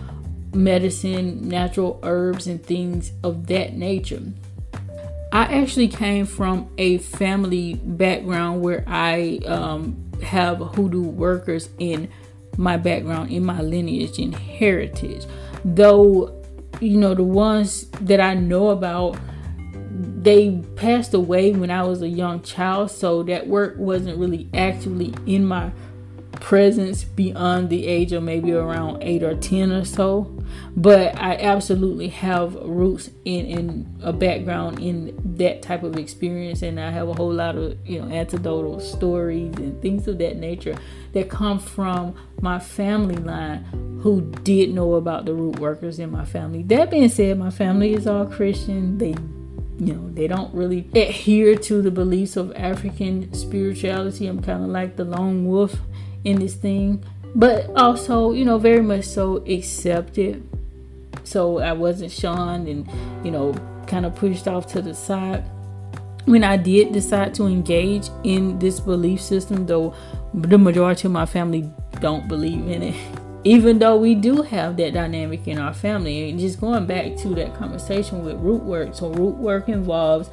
medicine, 0.52 1.48
natural 1.48 2.00
herbs, 2.02 2.46
and 2.46 2.62
things 2.64 3.12
of 3.22 3.46
that 3.46 3.74
nature. 3.74 4.22
I 5.32 5.62
actually 5.62 5.88
came 5.88 6.26
from 6.26 6.70
a 6.78 6.98
family 6.98 7.74
background 7.74 8.62
where 8.62 8.84
I 8.86 9.40
um, 9.46 10.12
have 10.22 10.58
hoodoo 10.58 11.02
workers 11.02 11.68
in 11.78 12.08
my 12.56 12.76
background, 12.76 13.30
in 13.30 13.44
my 13.44 13.60
lineage 13.60 14.18
and 14.18 14.34
heritage. 14.34 15.26
Though 15.64 16.44
you 16.80 16.98
know, 16.98 17.14
the 17.14 17.24
ones 17.24 17.86
that 18.02 18.20
I 18.20 18.34
know 18.34 18.68
about, 18.68 19.18
they 19.94 20.62
passed 20.76 21.14
away 21.14 21.52
when 21.52 21.70
I 21.70 21.84
was 21.84 22.02
a 22.02 22.08
young 22.08 22.42
child, 22.42 22.90
so 22.90 23.22
that 23.24 23.46
work 23.46 23.76
wasn't 23.78 24.18
really 24.18 24.48
actually 24.52 25.14
in 25.26 25.46
my 25.46 25.70
presence 26.40 27.04
beyond 27.04 27.70
the 27.70 27.86
age 27.86 28.12
of 28.12 28.22
maybe 28.22 28.52
around 28.52 29.02
eight 29.02 29.22
or 29.22 29.36
ten 29.36 29.70
or 29.70 29.84
so. 29.84 30.36
But 30.76 31.16
I 31.16 31.36
absolutely 31.36 32.08
have 32.08 32.54
roots 32.56 33.10
in, 33.24 33.46
in 33.46 33.98
a 34.02 34.12
background 34.12 34.80
in 34.80 35.16
that 35.36 35.62
type 35.62 35.84
of 35.84 35.96
experience, 35.96 36.62
and 36.62 36.80
I 36.80 36.90
have 36.90 37.08
a 37.08 37.14
whole 37.14 37.32
lot 37.32 37.56
of 37.56 37.78
you 37.86 38.00
know 38.00 38.08
anecdotal 38.08 38.80
stories 38.80 39.54
and 39.56 39.80
things 39.80 40.08
of 40.08 40.18
that 40.18 40.36
nature 40.36 40.76
that 41.12 41.30
come 41.30 41.60
from 41.60 42.16
my 42.40 42.58
family 42.58 43.16
line 43.16 43.64
who 44.02 44.20
did 44.42 44.74
know 44.74 44.94
about 44.94 45.24
the 45.24 45.34
root 45.34 45.60
workers 45.60 46.00
in 46.00 46.10
my 46.10 46.24
family. 46.24 46.64
That 46.64 46.90
being 46.90 47.08
said, 47.08 47.38
my 47.38 47.50
family 47.50 47.94
is 47.94 48.08
all 48.08 48.26
Christian. 48.26 48.98
They 48.98 49.14
you 49.78 49.92
know 49.92 50.10
they 50.10 50.26
don't 50.26 50.54
really 50.54 50.88
adhere 50.94 51.56
to 51.56 51.82
the 51.82 51.90
beliefs 51.90 52.36
of 52.36 52.52
african 52.54 53.32
spirituality 53.34 54.26
i'm 54.26 54.40
kind 54.40 54.62
of 54.62 54.70
like 54.70 54.94
the 54.96 55.04
lone 55.04 55.46
wolf 55.46 55.76
in 56.24 56.40
this 56.40 56.54
thing, 56.54 57.04
but 57.34 57.70
also, 57.76 58.32
you 58.32 58.44
know, 58.44 58.58
very 58.58 58.82
much 58.82 59.04
so 59.04 59.36
accepted. 59.46 60.42
So 61.22 61.58
I 61.58 61.72
wasn't 61.72 62.10
shunned 62.10 62.66
and, 62.66 62.88
you 63.24 63.30
know, 63.30 63.54
kind 63.86 64.06
of 64.06 64.14
pushed 64.14 64.48
off 64.48 64.66
to 64.68 64.82
the 64.82 64.94
side. 64.94 65.44
When 66.24 66.42
I 66.42 66.56
did 66.56 66.92
decide 66.92 67.34
to 67.34 67.46
engage 67.46 68.08
in 68.24 68.58
this 68.58 68.80
belief 68.80 69.20
system, 69.20 69.66
though 69.66 69.94
the 70.32 70.58
majority 70.58 71.06
of 71.06 71.12
my 71.12 71.26
family 71.26 71.70
don't 72.00 72.26
believe 72.28 72.66
in 72.66 72.82
it, 72.82 72.94
even 73.44 73.78
though 73.78 73.96
we 73.96 74.14
do 74.14 74.42
have 74.42 74.76
that 74.78 74.94
dynamic 74.94 75.46
in 75.46 75.58
our 75.58 75.74
family. 75.74 76.30
And 76.30 76.38
just 76.38 76.60
going 76.60 76.86
back 76.86 77.16
to 77.18 77.28
that 77.34 77.54
conversation 77.54 78.24
with 78.24 78.36
root 78.36 78.62
work. 78.62 78.94
So, 78.94 79.10
root 79.10 79.36
work 79.36 79.68
involves 79.68 80.30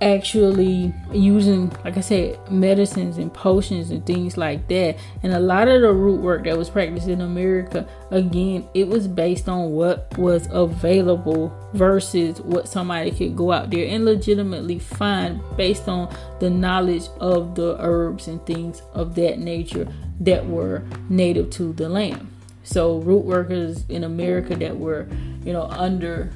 actually 0.00 0.92
using, 1.12 1.70
like 1.84 1.96
I 1.96 2.00
said, 2.00 2.50
medicines 2.50 3.18
and 3.18 3.32
potions 3.32 3.92
and 3.92 4.04
things 4.04 4.36
like 4.36 4.66
that. 4.66 4.96
And 5.22 5.32
a 5.32 5.38
lot 5.38 5.68
of 5.68 5.80
the 5.80 5.92
root 5.92 6.20
work 6.20 6.44
that 6.44 6.58
was 6.58 6.68
practiced 6.68 7.06
in 7.06 7.20
America, 7.20 7.86
again, 8.10 8.68
it 8.74 8.88
was 8.88 9.06
based 9.06 9.48
on 9.48 9.70
what 9.70 10.18
was 10.18 10.48
available 10.50 11.56
versus 11.72 12.40
what 12.40 12.68
somebody 12.68 13.12
could 13.12 13.36
go 13.36 13.52
out 13.52 13.70
there 13.70 13.86
and 13.86 14.04
legitimately 14.04 14.80
find 14.80 15.40
based 15.56 15.88
on 15.88 16.12
the 16.40 16.50
knowledge 16.50 17.04
of 17.20 17.54
the 17.54 17.76
herbs 17.78 18.26
and 18.26 18.44
things 18.44 18.82
of 18.94 19.14
that 19.14 19.38
nature 19.38 19.86
that 20.18 20.44
were 20.44 20.82
native 21.08 21.50
to 21.50 21.72
the 21.74 21.88
land. 21.88 22.31
So, 22.64 22.98
root 22.98 23.24
workers 23.24 23.84
in 23.88 24.04
America 24.04 24.54
that 24.56 24.78
were, 24.78 25.08
you 25.44 25.52
know, 25.52 25.64
under 25.64 26.30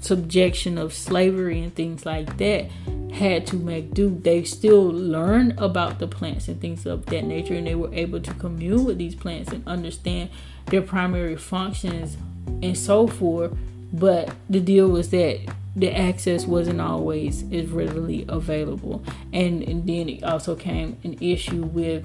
subjection 0.00 0.78
of 0.78 0.94
slavery 0.94 1.60
and 1.60 1.74
things 1.74 2.06
like 2.06 2.36
that 2.38 2.70
had 3.12 3.46
to 3.48 3.56
make 3.56 3.94
do. 3.94 4.18
They 4.22 4.44
still 4.44 4.86
learned 4.86 5.58
about 5.58 5.98
the 5.98 6.06
plants 6.06 6.48
and 6.48 6.60
things 6.60 6.86
of 6.86 7.06
that 7.06 7.24
nature, 7.24 7.54
and 7.54 7.66
they 7.66 7.74
were 7.74 7.92
able 7.92 8.20
to 8.20 8.34
commune 8.34 8.84
with 8.84 8.98
these 8.98 9.14
plants 9.14 9.52
and 9.52 9.66
understand 9.66 10.30
their 10.66 10.82
primary 10.82 11.36
functions 11.36 12.16
and 12.62 12.76
so 12.76 13.06
forth. 13.06 13.56
But 13.92 14.34
the 14.50 14.60
deal 14.60 14.88
was 14.88 15.10
that 15.10 15.40
the 15.74 15.96
access 15.96 16.46
wasn't 16.46 16.80
always 16.80 17.50
as 17.52 17.68
readily 17.70 18.24
available, 18.28 19.02
and, 19.32 19.62
and 19.62 19.86
then 19.86 20.08
it 20.08 20.22
also 20.22 20.54
came 20.54 20.98
an 21.04 21.16
issue 21.20 21.62
with 21.62 22.04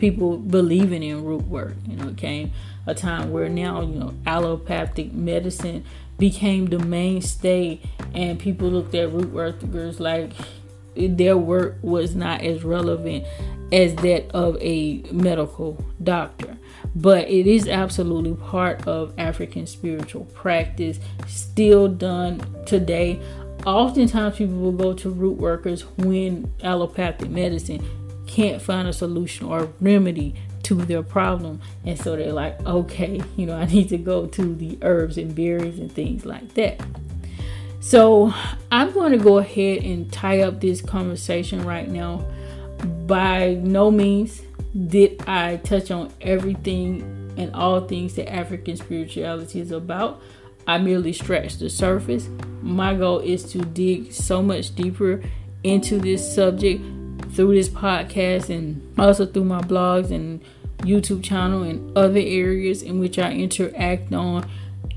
people 0.00 0.38
believing 0.38 1.02
in 1.02 1.24
root 1.24 1.46
work. 1.46 1.74
You 1.86 1.96
know, 1.96 2.08
it 2.08 2.16
came 2.16 2.52
a 2.86 2.94
time 2.94 3.30
where 3.30 3.48
now 3.48 3.82
you 3.82 3.94
know 3.94 4.14
allopathic 4.26 5.12
medicine 5.12 5.84
became 6.18 6.66
the 6.66 6.78
mainstay, 6.78 7.80
and 8.14 8.38
people 8.38 8.68
looked 8.68 8.94
at 8.94 9.12
root 9.12 9.30
workers 9.30 10.00
like 10.00 10.32
their 10.96 11.36
work 11.36 11.76
was 11.82 12.16
not 12.16 12.42
as 12.42 12.64
relevant 12.64 13.24
as 13.72 13.94
that 13.96 14.28
of 14.32 14.56
a 14.60 15.02
medical 15.12 15.82
doctor. 16.02 16.56
But 16.96 17.28
it 17.28 17.46
is 17.46 17.68
absolutely 17.68 18.34
part 18.34 18.86
of 18.88 19.14
African 19.18 19.66
spiritual 19.66 20.24
practice, 20.26 20.98
still 21.26 21.86
done 21.88 22.42
today. 22.66 23.20
Oftentimes, 23.64 24.38
people 24.38 24.56
will 24.56 24.72
go 24.72 24.94
to 24.94 25.10
root 25.10 25.36
workers 25.36 25.82
when 25.98 26.52
allopathic 26.62 27.30
medicine 27.30 27.86
can't 28.30 28.62
find 28.62 28.86
a 28.86 28.92
solution 28.92 29.46
or 29.46 29.68
remedy 29.80 30.34
to 30.62 30.74
their 30.74 31.02
problem. 31.02 31.60
And 31.84 31.98
so 31.98 32.16
they're 32.16 32.32
like, 32.32 32.64
okay, 32.64 33.20
you 33.36 33.46
know, 33.46 33.56
I 33.56 33.66
need 33.66 33.88
to 33.88 33.98
go 33.98 34.26
to 34.26 34.54
the 34.54 34.78
herbs 34.82 35.18
and 35.18 35.34
berries 35.34 35.78
and 35.78 35.90
things 35.90 36.24
like 36.24 36.54
that. 36.54 36.80
So 37.80 38.32
I'm 38.70 38.92
going 38.92 39.12
to 39.12 39.18
go 39.18 39.38
ahead 39.38 39.82
and 39.82 40.12
tie 40.12 40.42
up 40.42 40.60
this 40.60 40.80
conversation 40.80 41.64
right 41.64 41.88
now. 41.88 42.24
By 43.06 43.58
no 43.62 43.90
means 43.90 44.42
did 44.86 45.22
I 45.26 45.56
touch 45.56 45.90
on 45.90 46.12
everything 46.20 47.34
and 47.36 47.54
all 47.54 47.80
things 47.80 48.14
that 48.14 48.32
African 48.32 48.76
spirituality 48.76 49.60
is 49.60 49.72
about. 49.72 50.22
I 50.66 50.78
merely 50.78 51.12
scratched 51.12 51.58
the 51.58 51.68
surface. 51.68 52.28
My 52.62 52.94
goal 52.94 53.18
is 53.18 53.44
to 53.52 53.58
dig 53.58 54.12
so 54.12 54.40
much 54.42 54.74
deeper 54.74 55.22
into 55.64 55.98
this 55.98 56.34
subject 56.34 56.82
through 57.32 57.54
this 57.54 57.68
podcast 57.68 58.50
and 58.50 58.80
also 58.98 59.26
through 59.26 59.44
my 59.44 59.60
blogs 59.60 60.10
and 60.10 60.40
YouTube 60.78 61.22
channel 61.22 61.62
and 61.62 61.96
other 61.96 62.20
areas 62.20 62.82
in 62.82 62.98
which 62.98 63.18
I 63.18 63.32
interact 63.32 64.12
on 64.12 64.48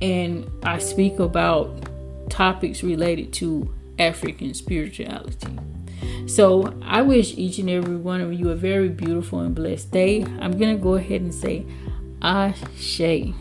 and 0.01 0.49
I 0.63 0.79
speak 0.79 1.19
about 1.19 1.89
topics 2.29 2.83
related 2.83 3.33
to 3.33 3.73
African 3.99 4.53
spirituality. 4.53 5.57
So 6.25 6.73
I 6.81 7.01
wish 7.01 7.37
each 7.37 7.59
and 7.59 7.69
every 7.69 7.95
one 7.95 8.21
of 8.21 8.33
you 8.33 8.49
a 8.49 8.55
very 8.55 8.89
beautiful 8.89 9.39
and 9.39 9.53
blessed 9.53 9.91
day. 9.91 10.23
I'm 10.23 10.57
going 10.57 10.75
to 10.75 10.81
go 10.81 10.95
ahead 10.95 11.21
and 11.21 11.33
say 11.33 11.65
Ashe. 12.21 13.33